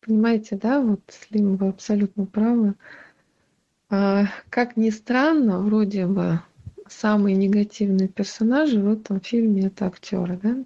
Понимаете, 0.05 0.57
да, 0.57 0.83
вот 0.83 1.01
Слим, 1.09 1.57
вы 1.57 1.69
абсолютно 1.69 2.27
правы. 2.27 2.75
А, 3.89 4.25
как 4.51 4.77
ни 4.77 4.91
странно, 4.91 5.61
вроде 5.61 6.07
бы 6.07 6.41
самые 6.89 7.37
негативные 7.37 8.09
персонажи 8.09 8.81
в 8.81 8.93
этом 8.93 9.21
фильме 9.21 9.67
это 9.67 9.87
актеры, 9.87 10.39
да? 10.43 10.65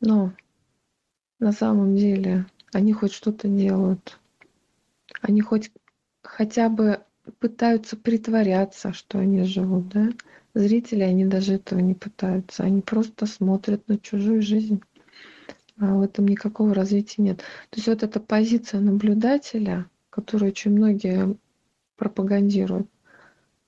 Но 0.00 0.32
на 1.38 1.52
самом 1.52 1.96
деле 1.96 2.46
они 2.72 2.94
хоть 2.94 3.12
что-то 3.12 3.48
делают. 3.48 4.18
Они 5.20 5.42
хоть 5.42 5.70
хотя 6.22 6.70
бы 6.70 7.00
пытаются 7.40 7.96
притворяться, 7.96 8.94
что 8.94 9.18
они 9.18 9.44
живут, 9.44 9.88
да? 9.88 10.08
Зрители, 10.54 11.02
они 11.02 11.26
даже 11.26 11.54
этого 11.54 11.78
не 11.78 11.94
пытаются. 11.94 12.64
Они 12.64 12.80
просто 12.80 13.26
смотрят 13.26 13.86
на 13.86 13.98
чужую 13.98 14.40
жизнь. 14.40 14.80
А 15.78 15.94
в 15.94 16.02
этом 16.02 16.26
никакого 16.26 16.74
развития 16.74 17.22
нет. 17.22 17.38
То 17.70 17.76
есть 17.76 17.86
вот 17.86 18.02
эта 18.02 18.18
позиция 18.18 18.80
наблюдателя, 18.80 19.86
которую 20.10 20.50
очень 20.50 20.72
многие 20.72 21.36
пропагандируют, 21.98 22.88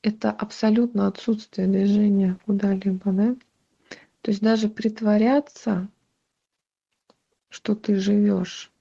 это 0.02 0.30
абсолютно 0.30 1.06
отсутствие 1.06 1.66
движения 1.66 2.38
куда-либо, 2.46 3.12
да? 3.12 3.36
То 4.22 4.30
есть 4.30 4.40
даже 4.40 4.68
притворяться, 4.68 5.88
что 7.50 7.74
ты 7.74 7.96
живешь, 7.96 8.72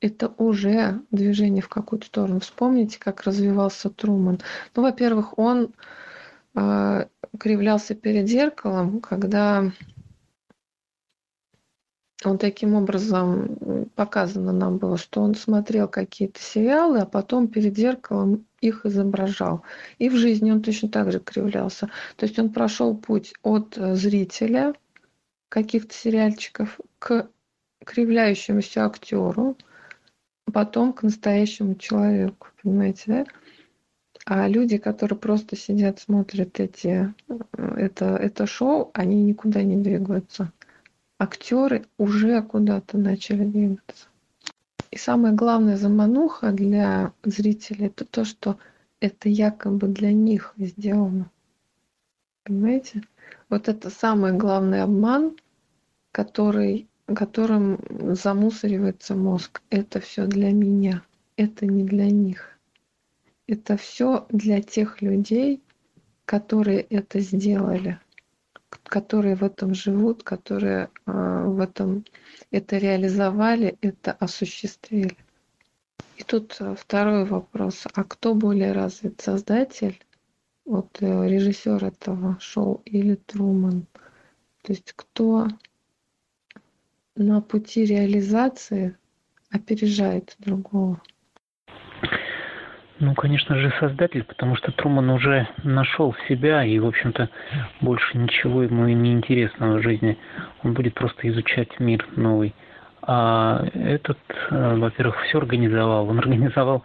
это 0.00 0.32
уже 0.38 1.02
движение 1.10 1.62
в 1.62 1.68
какую-то 1.68 2.06
сторону. 2.06 2.40
Вспомните, 2.40 3.00
как 3.00 3.22
развивался 3.22 3.90
Труман. 3.90 4.40
Ну, 4.76 4.82
во-первых, 4.82 5.38
он 5.38 5.74
э, 6.54 7.06
кривлялся 7.38 7.94
перед 7.96 8.28
зеркалом, 8.28 9.00
когда 9.00 9.72
он 12.24 12.38
таким 12.38 12.74
образом 12.74 13.88
показано 13.94 14.52
нам 14.52 14.78
было, 14.78 14.96
что 14.96 15.20
он 15.20 15.34
смотрел 15.34 15.86
какие-то 15.86 16.40
сериалы, 16.40 16.98
а 16.98 17.06
потом 17.06 17.46
перед 17.46 17.76
зеркалом 17.76 18.46
их 18.60 18.84
изображал. 18.84 19.62
И 19.98 20.08
в 20.08 20.16
жизни 20.16 20.50
он 20.50 20.62
точно 20.62 20.88
так 20.88 21.12
же 21.12 21.20
кривлялся. 21.20 21.90
То 22.16 22.26
есть 22.26 22.38
он 22.38 22.52
прошел 22.52 22.96
путь 22.96 23.34
от 23.42 23.78
э, 23.78 23.94
зрителя 23.94 24.74
каких-то 25.48 25.94
сериальчиков 25.94 26.80
к 26.98 27.28
кривляющемуся 27.84 28.84
актеру, 28.84 29.56
потом 30.52 30.92
к 30.92 31.04
настоящему 31.04 31.76
человеку, 31.76 32.48
понимаете, 32.62 33.02
да? 33.06 33.26
А 34.26 34.48
люди, 34.48 34.76
которые 34.76 35.18
просто 35.18 35.56
сидят, 35.56 36.00
смотрят 36.00 36.58
эти, 36.58 37.14
э, 37.28 37.74
это, 37.76 38.16
это 38.16 38.46
шоу, 38.46 38.90
они 38.92 39.22
никуда 39.22 39.62
не 39.62 39.76
двигаются. 39.76 40.52
Актеры 41.18 41.86
уже 41.98 42.42
куда-то 42.42 42.96
начали 42.96 43.44
двигаться. 43.44 44.06
И 44.92 44.96
самая 44.96 45.32
главная 45.32 45.76
замануха 45.76 46.52
для 46.52 47.12
зрителей 47.24 47.86
это 47.86 48.04
то, 48.04 48.24
что 48.24 48.58
это 49.00 49.28
якобы 49.28 49.88
для 49.88 50.12
них 50.12 50.54
сделано. 50.56 51.30
Понимаете? 52.44 53.02
Вот 53.48 53.68
это 53.68 53.90
самый 53.90 54.32
главный 54.32 54.82
обман, 54.82 55.36
который, 56.12 56.88
которым 57.06 57.80
замусоривается 58.14 59.14
мозг. 59.14 59.60
Это 59.70 60.00
все 60.00 60.26
для 60.26 60.52
меня, 60.52 61.02
это 61.36 61.66
не 61.66 61.84
для 61.84 62.10
них. 62.10 62.58
Это 63.46 63.76
все 63.76 64.26
для 64.30 64.62
тех 64.62 65.02
людей, 65.02 65.62
которые 66.24 66.80
это 66.80 67.20
сделали, 67.20 67.98
которые 68.82 69.34
в 69.36 69.44
этом 69.44 69.74
живут, 69.74 70.22
которые 70.22 70.90
э, 71.06 71.44
в 71.46 71.60
этом 71.60 72.04
это 72.50 72.78
реализовали, 72.78 73.76
это 73.80 74.12
осуществили. 74.12 75.16
И 76.16 76.24
тут 76.24 76.56
э, 76.60 76.74
второй 76.78 77.24
вопрос. 77.24 77.86
А 77.92 78.04
кто 78.04 78.34
более 78.34 78.72
развит, 78.72 79.20
создатель, 79.20 79.98
вот 80.64 80.98
э, 81.00 81.28
режиссер 81.28 81.84
этого 81.84 82.36
шоу 82.40 82.82
или 82.84 83.14
Труман? 83.14 83.86
То 84.62 84.72
есть 84.72 84.92
кто 84.94 85.48
на 87.14 87.40
пути 87.40 87.84
реализации 87.84 88.96
опережает 89.50 90.34
другого? 90.38 91.00
Ну, 93.00 93.14
конечно 93.14 93.56
же, 93.56 93.72
создатель, 93.78 94.24
потому 94.24 94.56
что 94.56 94.72
Труман 94.72 95.08
уже 95.10 95.46
нашел 95.62 96.16
себя, 96.28 96.64
и, 96.64 96.78
в 96.80 96.86
общем-то, 96.86 97.28
больше 97.80 98.18
ничего 98.18 98.64
ему 98.64 98.86
не 98.86 99.12
интересно 99.12 99.74
в 99.74 99.82
жизни. 99.82 100.18
Он 100.64 100.72
будет 100.74 100.94
просто 100.94 101.28
изучать 101.28 101.78
мир 101.78 102.04
новый. 102.16 102.54
А 103.02 103.64
этот, 103.72 104.18
э, 104.50 104.76
во-первых, 104.76 105.16
все 105.22 105.38
организовал. 105.38 106.08
Он 106.08 106.18
организовал 106.18 106.82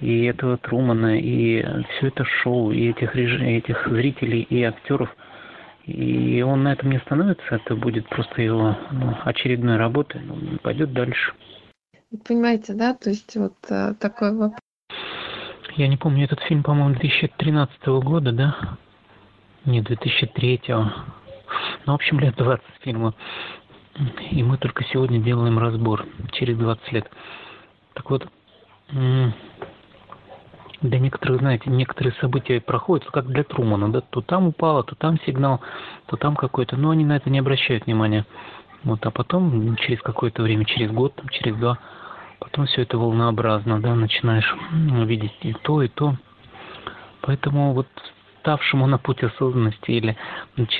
и 0.00 0.24
этого 0.24 0.56
Трумана, 0.56 1.18
и 1.18 1.62
все 1.90 2.08
это 2.08 2.24
шоу, 2.24 2.72
и 2.72 2.88
этих, 2.88 3.14
реж... 3.14 3.40
этих 3.40 3.86
зрителей, 3.86 4.40
и 4.40 4.62
актеров. 4.62 5.14
И 5.84 6.42
он 6.42 6.62
на 6.62 6.72
этом 6.72 6.90
не 6.90 6.96
остановится, 6.96 7.54
это 7.54 7.74
будет 7.76 8.08
просто 8.08 8.42
его 8.42 8.76
ну, 8.90 9.16
очередной 9.24 9.76
работой, 9.76 10.20
он 10.28 10.58
пойдет 10.62 10.92
дальше. 10.92 11.32
Понимаете, 12.26 12.74
да, 12.74 12.94
то 12.94 13.10
есть 13.10 13.36
вот 13.36 13.56
э, 13.68 13.94
такой 14.00 14.36
вопрос. 14.36 14.60
Я 15.76 15.88
не 15.88 15.96
помню, 15.96 16.24
этот 16.24 16.40
фильм, 16.40 16.62
по-моему, 16.62 16.94
2013 16.94 17.86
года, 17.86 18.32
да? 18.32 18.56
Не, 19.64 19.80
2003. 19.80 20.62
Ну, 20.68 20.92
в 21.86 21.90
общем, 21.94 22.18
лет 22.20 22.34
20 22.36 22.64
фильма. 22.82 23.14
И 24.30 24.42
мы 24.42 24.56
только 24.58 24.84
сегодня 24.84 25.20
делаем 25.20 25.58
разбор, 25.58 26.06
через 26.32 26.56
20 26.56 26.92
лет. 26.92 27.10
Так 27.94 28.10
вот, 28.10 28.26
для 28.90 29.32
некоторых, 30.98 31.40
знаете, 31.40 31.68
некоторые 31.70 32.14
события 32.14 32.60
проходят, 32.60 33.06
как 33.10 33.26
для 33.26 33.44
Трумана, 33.44 33.92
да, 33.92 34.00
то 34.00 34.22
там 34.22 34.48
упало, 34.48 34.82
то 34.82 34.94
там 34.94 35.20
сигнал, 35.26 35.60
то 36.06 36.16
там 36.16 36.36
какой-то, 36.36 36.76
но 36.76 36.90
они 36.90 37.04
на 37.04 37.16
это 37.16 37.30
не 37.30 37.38
обращают 37.38 37.86
внимания. 37.86 38.26
Вот, 38.82 39.04
а 39.04 39.10
потом, 39.10 39.76
через 39.76 40.00
какое-то 40.00 40.42
время, 40.42 40.64
через 40.64 40.90
год, 40.90 41.12
через 41.30 41.54
два, 41.56 41.78
потом 42.40 42.66
все 42.66 42.82
это 42.82 42.98
волнообразно, 42.98 43.80
да, 43.80 43.94
начинаешь 43.94 44.56
видеть 45.06 45.36
и 45.42 45.52
то, 45.52 45.82
и 45.82 45.88
то. 45.88 46.16
Поэтому 47.20 47.74
вот 47.74 47.86
ставшему 48.40 48.86
на 48.86 48.98
путь 48.98 49.22
осознанности 49.22 49.90
или 49.90 50.16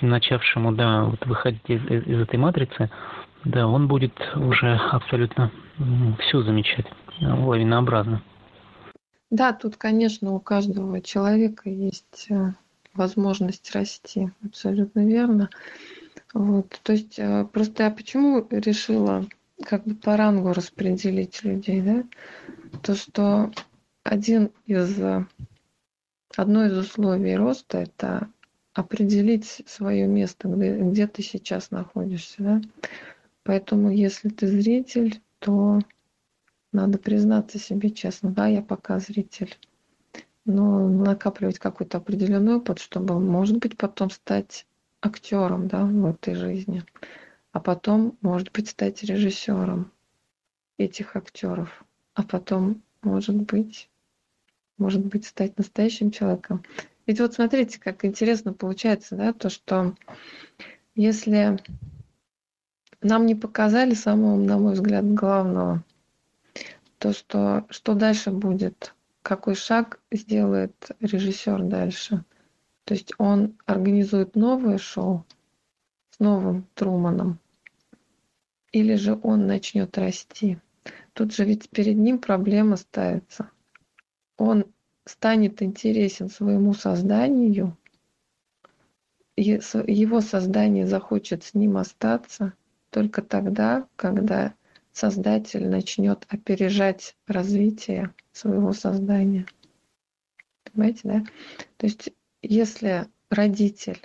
начавшему, 0.03 0.73
да, 0.73 1.05
вот 1.05 1.25
выходить 1.27 1.69
из, 1.69 1.85
из, 1.85 2.07
из 2.07 2.21
этой 2.21 2.39
матрицы, 2.39 2.91
да, 3.45 3.67
он 3.67 3.87
будет 3.87 4.15
уже 4.35 4.75
абсолютно 4.75 5.51
все 6.21 6.43
замечать 6.43 6.87
лавинообразно. 7.21 8.23
Да, 9.31 9.53
тут, 9.53 9.77
конечно, 9.77 10.33
у 10.33 10.41
каждого 10.41 11.01
человека 11.01 11.71
есть 11.71 12.27
э, 12.31 12.53
возможность 12.95 13.73
расти, 13.73 14.31
абсолютно 14.45 15.07
верно. 15.07 15.49
Вот, 16.35 16.81
то 16.83 16.93
есть 16.93 17.19
э, 17.19 17.47
просто 17.53 17.85
я 17.85 17.91
почему 17.91 18.45
решила 18.51 19.25
как 19.65 19.85
бы 19.85 19.95
по 19.95 20.17
рангу 20.17 20.53
распределить 20.53 21.43
людей, 21.45 21.83
да? 21.83 22.05
То, 22.83 22.95
что 22.95 23.51
один 24.05 24.51
из 24.67 24.99
э, 24.99 25.27
Одно 26.37 26.65
из 26.65 26.79
условий 26.79 27.35
роста– 27.35 27.79
это 27.79 28.29
определить 28.73 29.63
свое 29.67 30.07
место, 30.07 30.49
где, 30.49 30.79
где 30.79 31.09
ты 31.09 31.23
сейчас 31.23 31.73
находишься. 31.73 32.37
Да? 32.39 32.61
Поэтому, 33.43 33.91
если 33.91 34.29
ты 34.29 34.47
зритель, 34.47 35.21
то 35.41 35.81
надо 36.73 36.99
признаться 36.99 37.59
себе 37.59 37.91
честно, 37.91 38.31
да, 38.31 38.47
я 38.47 38.63
пока 38.63 39.01
зритель. 39.01 39.59
Но 40.45 40.89
накапливать 40.89 41.59
какой-то 41.59 41.99
определенный 41.99 42.57
опыт, 42.57 42.79
чтобы, 42.79 43.19
может 43.19 43.59
быть, 43.59 43.77
потом 43.77 44.11
стать 44.11 44.67
актером 45.01 45.67
да, 45.67 45.85
в 45.85 46.07
этой 46.07 46.35
жизни. 46.35 46.85
А 47.53 47.61
потом, 47.61 48.17
может 48.21 48.53
быть, 48.53 48.69
стать 48.69 49.03
режиссером 49.03 49.91
этих 50.79 51.17
актеров. 51.17 51.85
А 52.15 52.23
потом, 52.23 52.83
может 53.03 53.37
быть, 53.37 53.89
может 54.79 55.05
быть, 55.05 55.27
стать 55.27 55.59
настоящим 55.59 56.11
человеком. 56.11 56.65
Ведь 57.07 57.21
вот 57.21 57.35
смотрите, 57.35 57.79
как 57.81 58.05
интересно 58.05 58.53
получается, 58.53 59.17
да, 59.17 59.33
то, 59.33 59.51
что 59.51 59.95
если 60.95 61.59
нам 63.03 63.27
не 63.27 63.35
показали 63.35 63.95
самого, 63.95 64.37
на 64.37 64.59
мой 64.59 64.75
взгляд, 64.75 65.05
главного, 65.13 65.85
то, 66.99 67.13
что, 67.13 67.67
что 67.71 67.95
дальше 67.95 68.31
будет, 68.31 68.95
какой 69.23 69.55
шаг 69.55 70.01
сделает 70.11 70.91
режиссер 71.01 71.63
дальше. 71.63 72.25
То 72.85 72.95
есть 72.95 73.13
он 73.19 73.57
организует 73.67 74.35
новое 74.35 74.79
шоу 74.79 75.25
новым 76.21 76.67
Труманом, 76.75 77.41
или 78.71 78.95
же 78.95 79.19
он 79.23 79.49
начнет 79.49 79.99
расти. 79.99 80.59
Тут 81.13 81.35
же 81.35 81.45
ведь 81.45 81.69
перед 81.71 81.97
ним 81.97 82.19
проблема 82.19 82.77
ставится– 82.77 83.51
он 84.41 84.65
станет 85.05 85.61
интересен 85.61 86.31
своему 86.31 86.73
созданию, 86.73 87.77
его 89.37 90.21
создание 90.23 90.87
захочет 90.87 91.45
с 91.45 91.53
ним 91.53 91.77
остаться 91.77 92.55
только 92.89 93.21
тогда, 93.21 93.87
когда 93.97 94.55
создатель 94.93 95.69
начнет 95.69 96.25
опережать 96.31 97.17
развитие 97.27 98.15
своего 98.33 98.73
создания. 98.73 99.45
Понимаете, 100.65 101.01
да? 101.05 101.25
То 101.77 101.87
есть, 101.87 102.11
если 102.41 103.09
родитель 103.29 104.01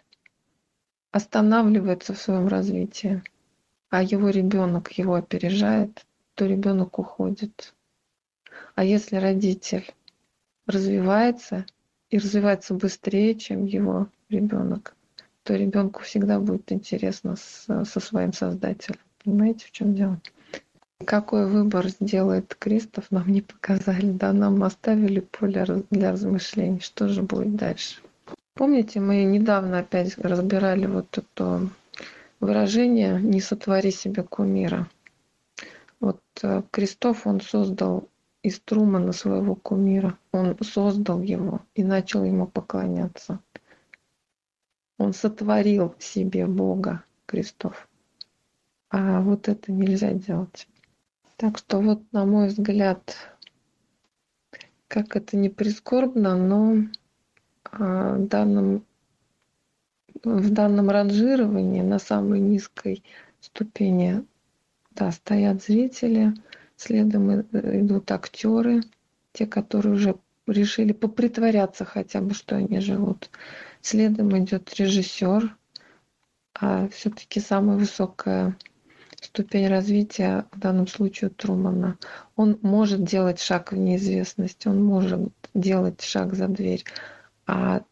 останавливается 1.15 2.13
в 2.13 2.17
своем 2.17 2.49
развитии, 2.49 3.23
а 3.89 4.03
его 4.03 4.31
ребенок 4.31 4.91
его 4.91 5.13
опережает, 5.13 6.05
то 6.33 6.45
ребенок 6.45 6.99
уходит. 6.99 7.73
А 8.75 8.83
если 8.83 9.15
родитель 9.15 9.89
развивается 10.67 11.65
и 12.09 12.17
развивается 12.17 12.73
быстрее, 12.73 13.33
чем 13.35 13.63
его 13.63 14.09
ребенок, 14.27 14.93
то 15.43 15.55
ребенку 15.55 16.01
всегда 16.01 16.37
будет 16.41 16.73
интересно 16.73 17.37
со 17.37 17.85
своим 17.85 18.33
создателем. 18.33 18.99
Понимаете, 19.23 19.67
в 19.67 19.71
чем 19.71 19.95
дело? 19.95 20.19
Какой 21.05 21.47
выбор 21.47 21.87
сделает 21.87 22.53
Кристоф, 22.55 23.09
нам 23.11 23.29
не 23.29 23.41
показали, 23.41 24.11
да, 24.11 24.33
нам 24.33 24.61
оставили 24.63 25.21
поле 25.21 25.65
для 25.91 26.11
размышлений, 26.11 26.81
что 26.81 27.07
же 27.07 27.21
будет 27.21 27.55
дальше. 27.55 28.01
Помните, 28.55 29.01
мы 29.01 29.25
недавно 29.25 29.79
опять 29.79 30.17
разбирали 30.17 30.85
вот 30.85 31.17
это 31.17 31.67
выражение 32.39 33.21
«не 33.21 33.41
сотвори 33.41 33.91
себе 33.91 34.23
кумира». 34.23 34.87
Вот 35.99 36.21
э, 36.41 36.63
Кристоф, 36.71 37.27
он 37.27 37.41
создал 37.41 38.07
из 38.43 38.61
Трумана 38.61 39.11
своего 39.11 39.55
кумира. 39.55 40.17
Он 40.31 40.57
создал 40.61 41.21
его 41.21 41.63
и 41.73 41.83
начал 41.83 42.23
ему 42.23 42.47
поклоняться. 42.47 43.41
Он 44.97 45.13
сотворил 45.13 45.93
себе 45.99 46.45
Бога, 46.45 47.03
Крестов. 47.25 47.89
А 48.89 49.19
вот 49.19 49.49
это 49.49 49.73
нельзя 49.73 50.13
делать. 50.13 50.69
Так 51.35 51.57
что 51.57 51.81
вот, 51.81 52.01
на 52.13 52.23
мой 52.23 52.47
взгляд, 52.47 53.17
как 54.87 55.17
это 55.17 55.35
не 55.35 55.49
прискорбно, 55.49 56.37
но 56.37 56.85
данном, 57.77 58.85
в 60.23 60.49
данном 60.51 60.89
ранжировании 60.89 61.81
на 61.81 61.99
самой 61.99 62.39
низкой 62.39 63.03
ступени 63.41 64.25
да, 64.91 65.11
стоят 65.11 65.63
зрители– 65.63 66.33
Следом 66.77 67.41
идут 67.41 68.11
актеры, 68.11 68.81
те, 69.31 69.47
которые 69.47 69.95
уже 69.95 70.15
решили 70.45 70.91
попритворяться 70.91 71.85
хотя 71.85 72.21
бы, 72.21 72.33
что 72.33 72.57
они 72.57 72.79
живут. 72.79 73.29
Следом 73.81 74.37
идет 74.37 74.73
режиссер, 74.75 75.55
а 76.53 76.87
все-таки 76.89 77.39
самая 77.39 77.77
высокая 77.77 78.57
ступень 79.21 79.67
развития 79.67 80.45
в 80.51 80.59
данном 80.59 80.87
случае 80.87 81.29
Трумана. 81.29 81.97
Он 82.35 82.59
может 82.61 83.03
делать 83.03 83.39
шаг 83.39 83.71
в 83.71 83.77
неизвестность, 83.77 84.67
он 84.67 84.83
может 84.83 85.31
делать 85.53 86.01
шаг 86.01 86.35
за 86.35 86.47
дверь. 86.47 86.83
А 87.45 87.83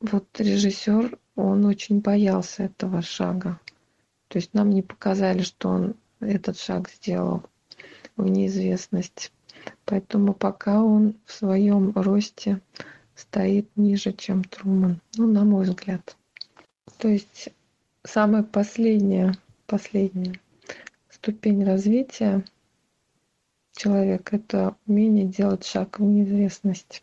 вот 0.00 0.26
режиссер, 0.38 1.18
он 1.34 1.64
очень 1.64 2.00
боялся 2.00 2.64
этого 2.64 3.02
шага. 3.02 3.60
То 4.28 4.38
есть 4.38 4.54
нам 4.54 4.70
не 4.70 4.82
показали, 4.82 5.42
что 5.42 5.70
он 5.70 5.94
этот 6.20 6.58
шаг 6.58 6.90
сделал 6.90 7.42
в 8.16 8.26
неизвестность. 8.28 9.32
Поэтому 9.84 10.34
пока 10.34 10.82
он 10.82 11.14
в 11.24 11.32
своем 11.32 11.92
росте 11.92 12.60
стоит 13.14 13.68
ниже, 13.76 14.12
чем 14.12 14.44
Труман. 14.44 15.00
Ну, 15.16 15.26
на 15.26 15.44
мой 15.44 15.64
взгляд. 15.64 16.16
То 16.98 17.08
есть 17.08 17.48
самая 18.04 18.42
последняя, 18.42 19.34
последняя 19.66 20.40
ступень 21.10 21.64
развития 21.64 22.44
человека– 23.72 24.36
это 24.38 24.76
умение 24.86 25.26
делать 25.26 25.64
шаг 25.64 25.98
в 25.98 26.02
неизвестность. 26.02 27.02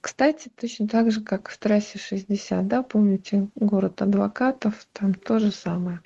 Кстати, 0.00 0.50
точно 0.54 0.88
так 0.88 1.10
же, 1.10 1.22
как 1.22 1.48
в 1.48 1.58
трассе 1.58 1.98
60, 1.98 2.66
да, 2.66 2.82
помните, 2.82 3.48
город 3.54 4.02
адвокатов, 4.02 4.86
там 4.92 5.14
то 5.14 5.38
же 5.38 5.50
самое. 5.50 6.00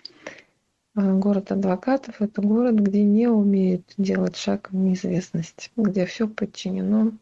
А 0.94 1.12
город 1.14 1.52
адвокатов– 1.52 2.16
это 2.20 2.43
город, 2.43 2.74
где 2.74 3.02
не 3.02 3.26
умеют 3.26 3.94
делать 3.97 4.36
шаг 4.36 4.70
в 4.70 4.74
неизвестность, 4.74 5.70
где 5.76 6.05
все 6.05 6.28
подчинено 6.28 7.12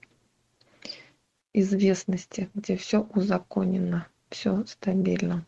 известности, 1.54 2.50
где 2.54 2.76
все 2.76 3.06
узаконено, 3.14 4.06
все 4.28 4.64
стабильно. 4.66 5.44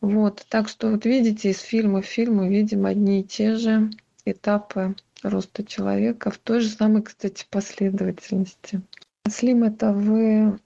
Вот, 0.00 0.46
так 0.48 0.68
что 0.68 0.90
вот 0.90 1.06
видите, 1.06 1.50
из 1.50 1.60
фильма 1.60 2.02
в 2.02 2.06
фильм 2.06 2.36
мы 2.36 2.48
видим 2.48 2.86
одни 2.86 3.20
и 3.20 3.24
те 3.24 3.56
же 3.56 3.90
этапы 4.24 4.94
роста 5.22 5.64
человека 5.64 6.30
в 6.30 6.38
той 6.38 6.60
же 6.60 6.68
самой, 6.68 7.02
кстати, 7.02 7.46
последовательности. 7.50 8.82
Слим, 9.30 9.64
это 9.64 9.92
вы 9.92 10.58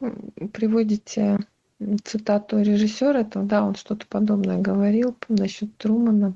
приводите 0.53 1.39
цитату 2.05 2.61
режиссера 2.61 3.21
этого, 3.21 3.45
да, 3.45 3.65
он 3.65 3.75
что-то 3.75 4.07
подобное 4.07 4.59
говорил 4.59 5.17
насчет 5.29 5.77
Трумана, 5.77 6.35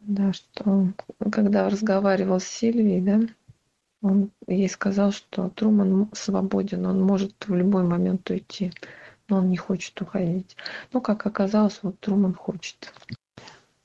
да, 0.00 0.32
что 0.32 0.92
когда 1.32 1.68
разговаривал 1.68 2.40
с 2.40 2.44
Сильвией, 2.44 3.00
да, 3.00 3.20
он 4.02 4.30
ей 4.46 4.68
сказал, 4.68 5.12
что 5.12 5.50
Труман 5.50 6.08
свободен, 6.12 6.86
он 6.86 7.02
может 7.02 7.32
в 7.46 7.54
любой 7.54 7.84
момент 7.84 8.28
уйти, 8.30 8.72
но 9.28 9.38
он 9.38 9.50
не 9.50 9.56
хочет 9.56 10.00
уходить. 10.00 10.56
Но, 10.92 11.00
как 11.00 11.26
оказалось, 11.26 11.80
вот 11.82 11.98
Труман 12.00 12.34
хочет. 12.34 12.92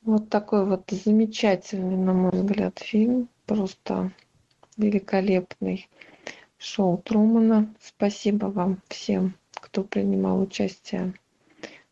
Вот 0.03 0.29
такой 0.29 0.65
вот 0.65 0.83
замечательный, 0.89 1.97
на 1.97 2.13
мой 2.13 2.31
взгляд, 2.31 2.79
фильм, 2.79 3.29
просто 3.45 4.11
великолепный 4.77 5.89
шоу 6.61 6.99
Трумана. 6.99 7.73
Спасибо 7.81 8.45
вам 8.45 8.81
всем, 8.87 9.35
кто 9.51 9.83
принимал 9.83 10.41
участие 10.41 11.13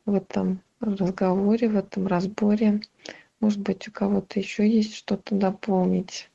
в 0.06 0.14
этом 0.14 0.62
разговоре, 0.80 1.70
в 1.70 1.76
этом 1.76 2.08
разборе. 2.08 2.82
Может 3.40 3.60
быть, 3.62 3.88
у 3.88 3.91
кого-то 3.91 4.40
еще 4.40 4.70
есть 4.70 4.96
что-то 4.96 5.34
дополнить. 5.36 6.30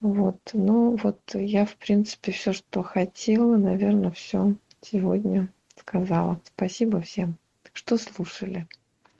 Вот, 0.00 0.38
ну 0.52 0.96
вот 0.96 1.20
я, 1.34 1.66
в 1.66 1.76
принципе, 1.76 2.32
все, 2.32 2.52
что 2.52 2.82
хотела, 2.82 3.56
наверное, 3.56 4.12
все 4.12 4.54
сегодня 4.80 5.52
сказала. 5.76 6.40
Спасибо 6.44 7.00
всем, 7.00 7.36
что 7.72 7.96
слушали. 7.98 8.66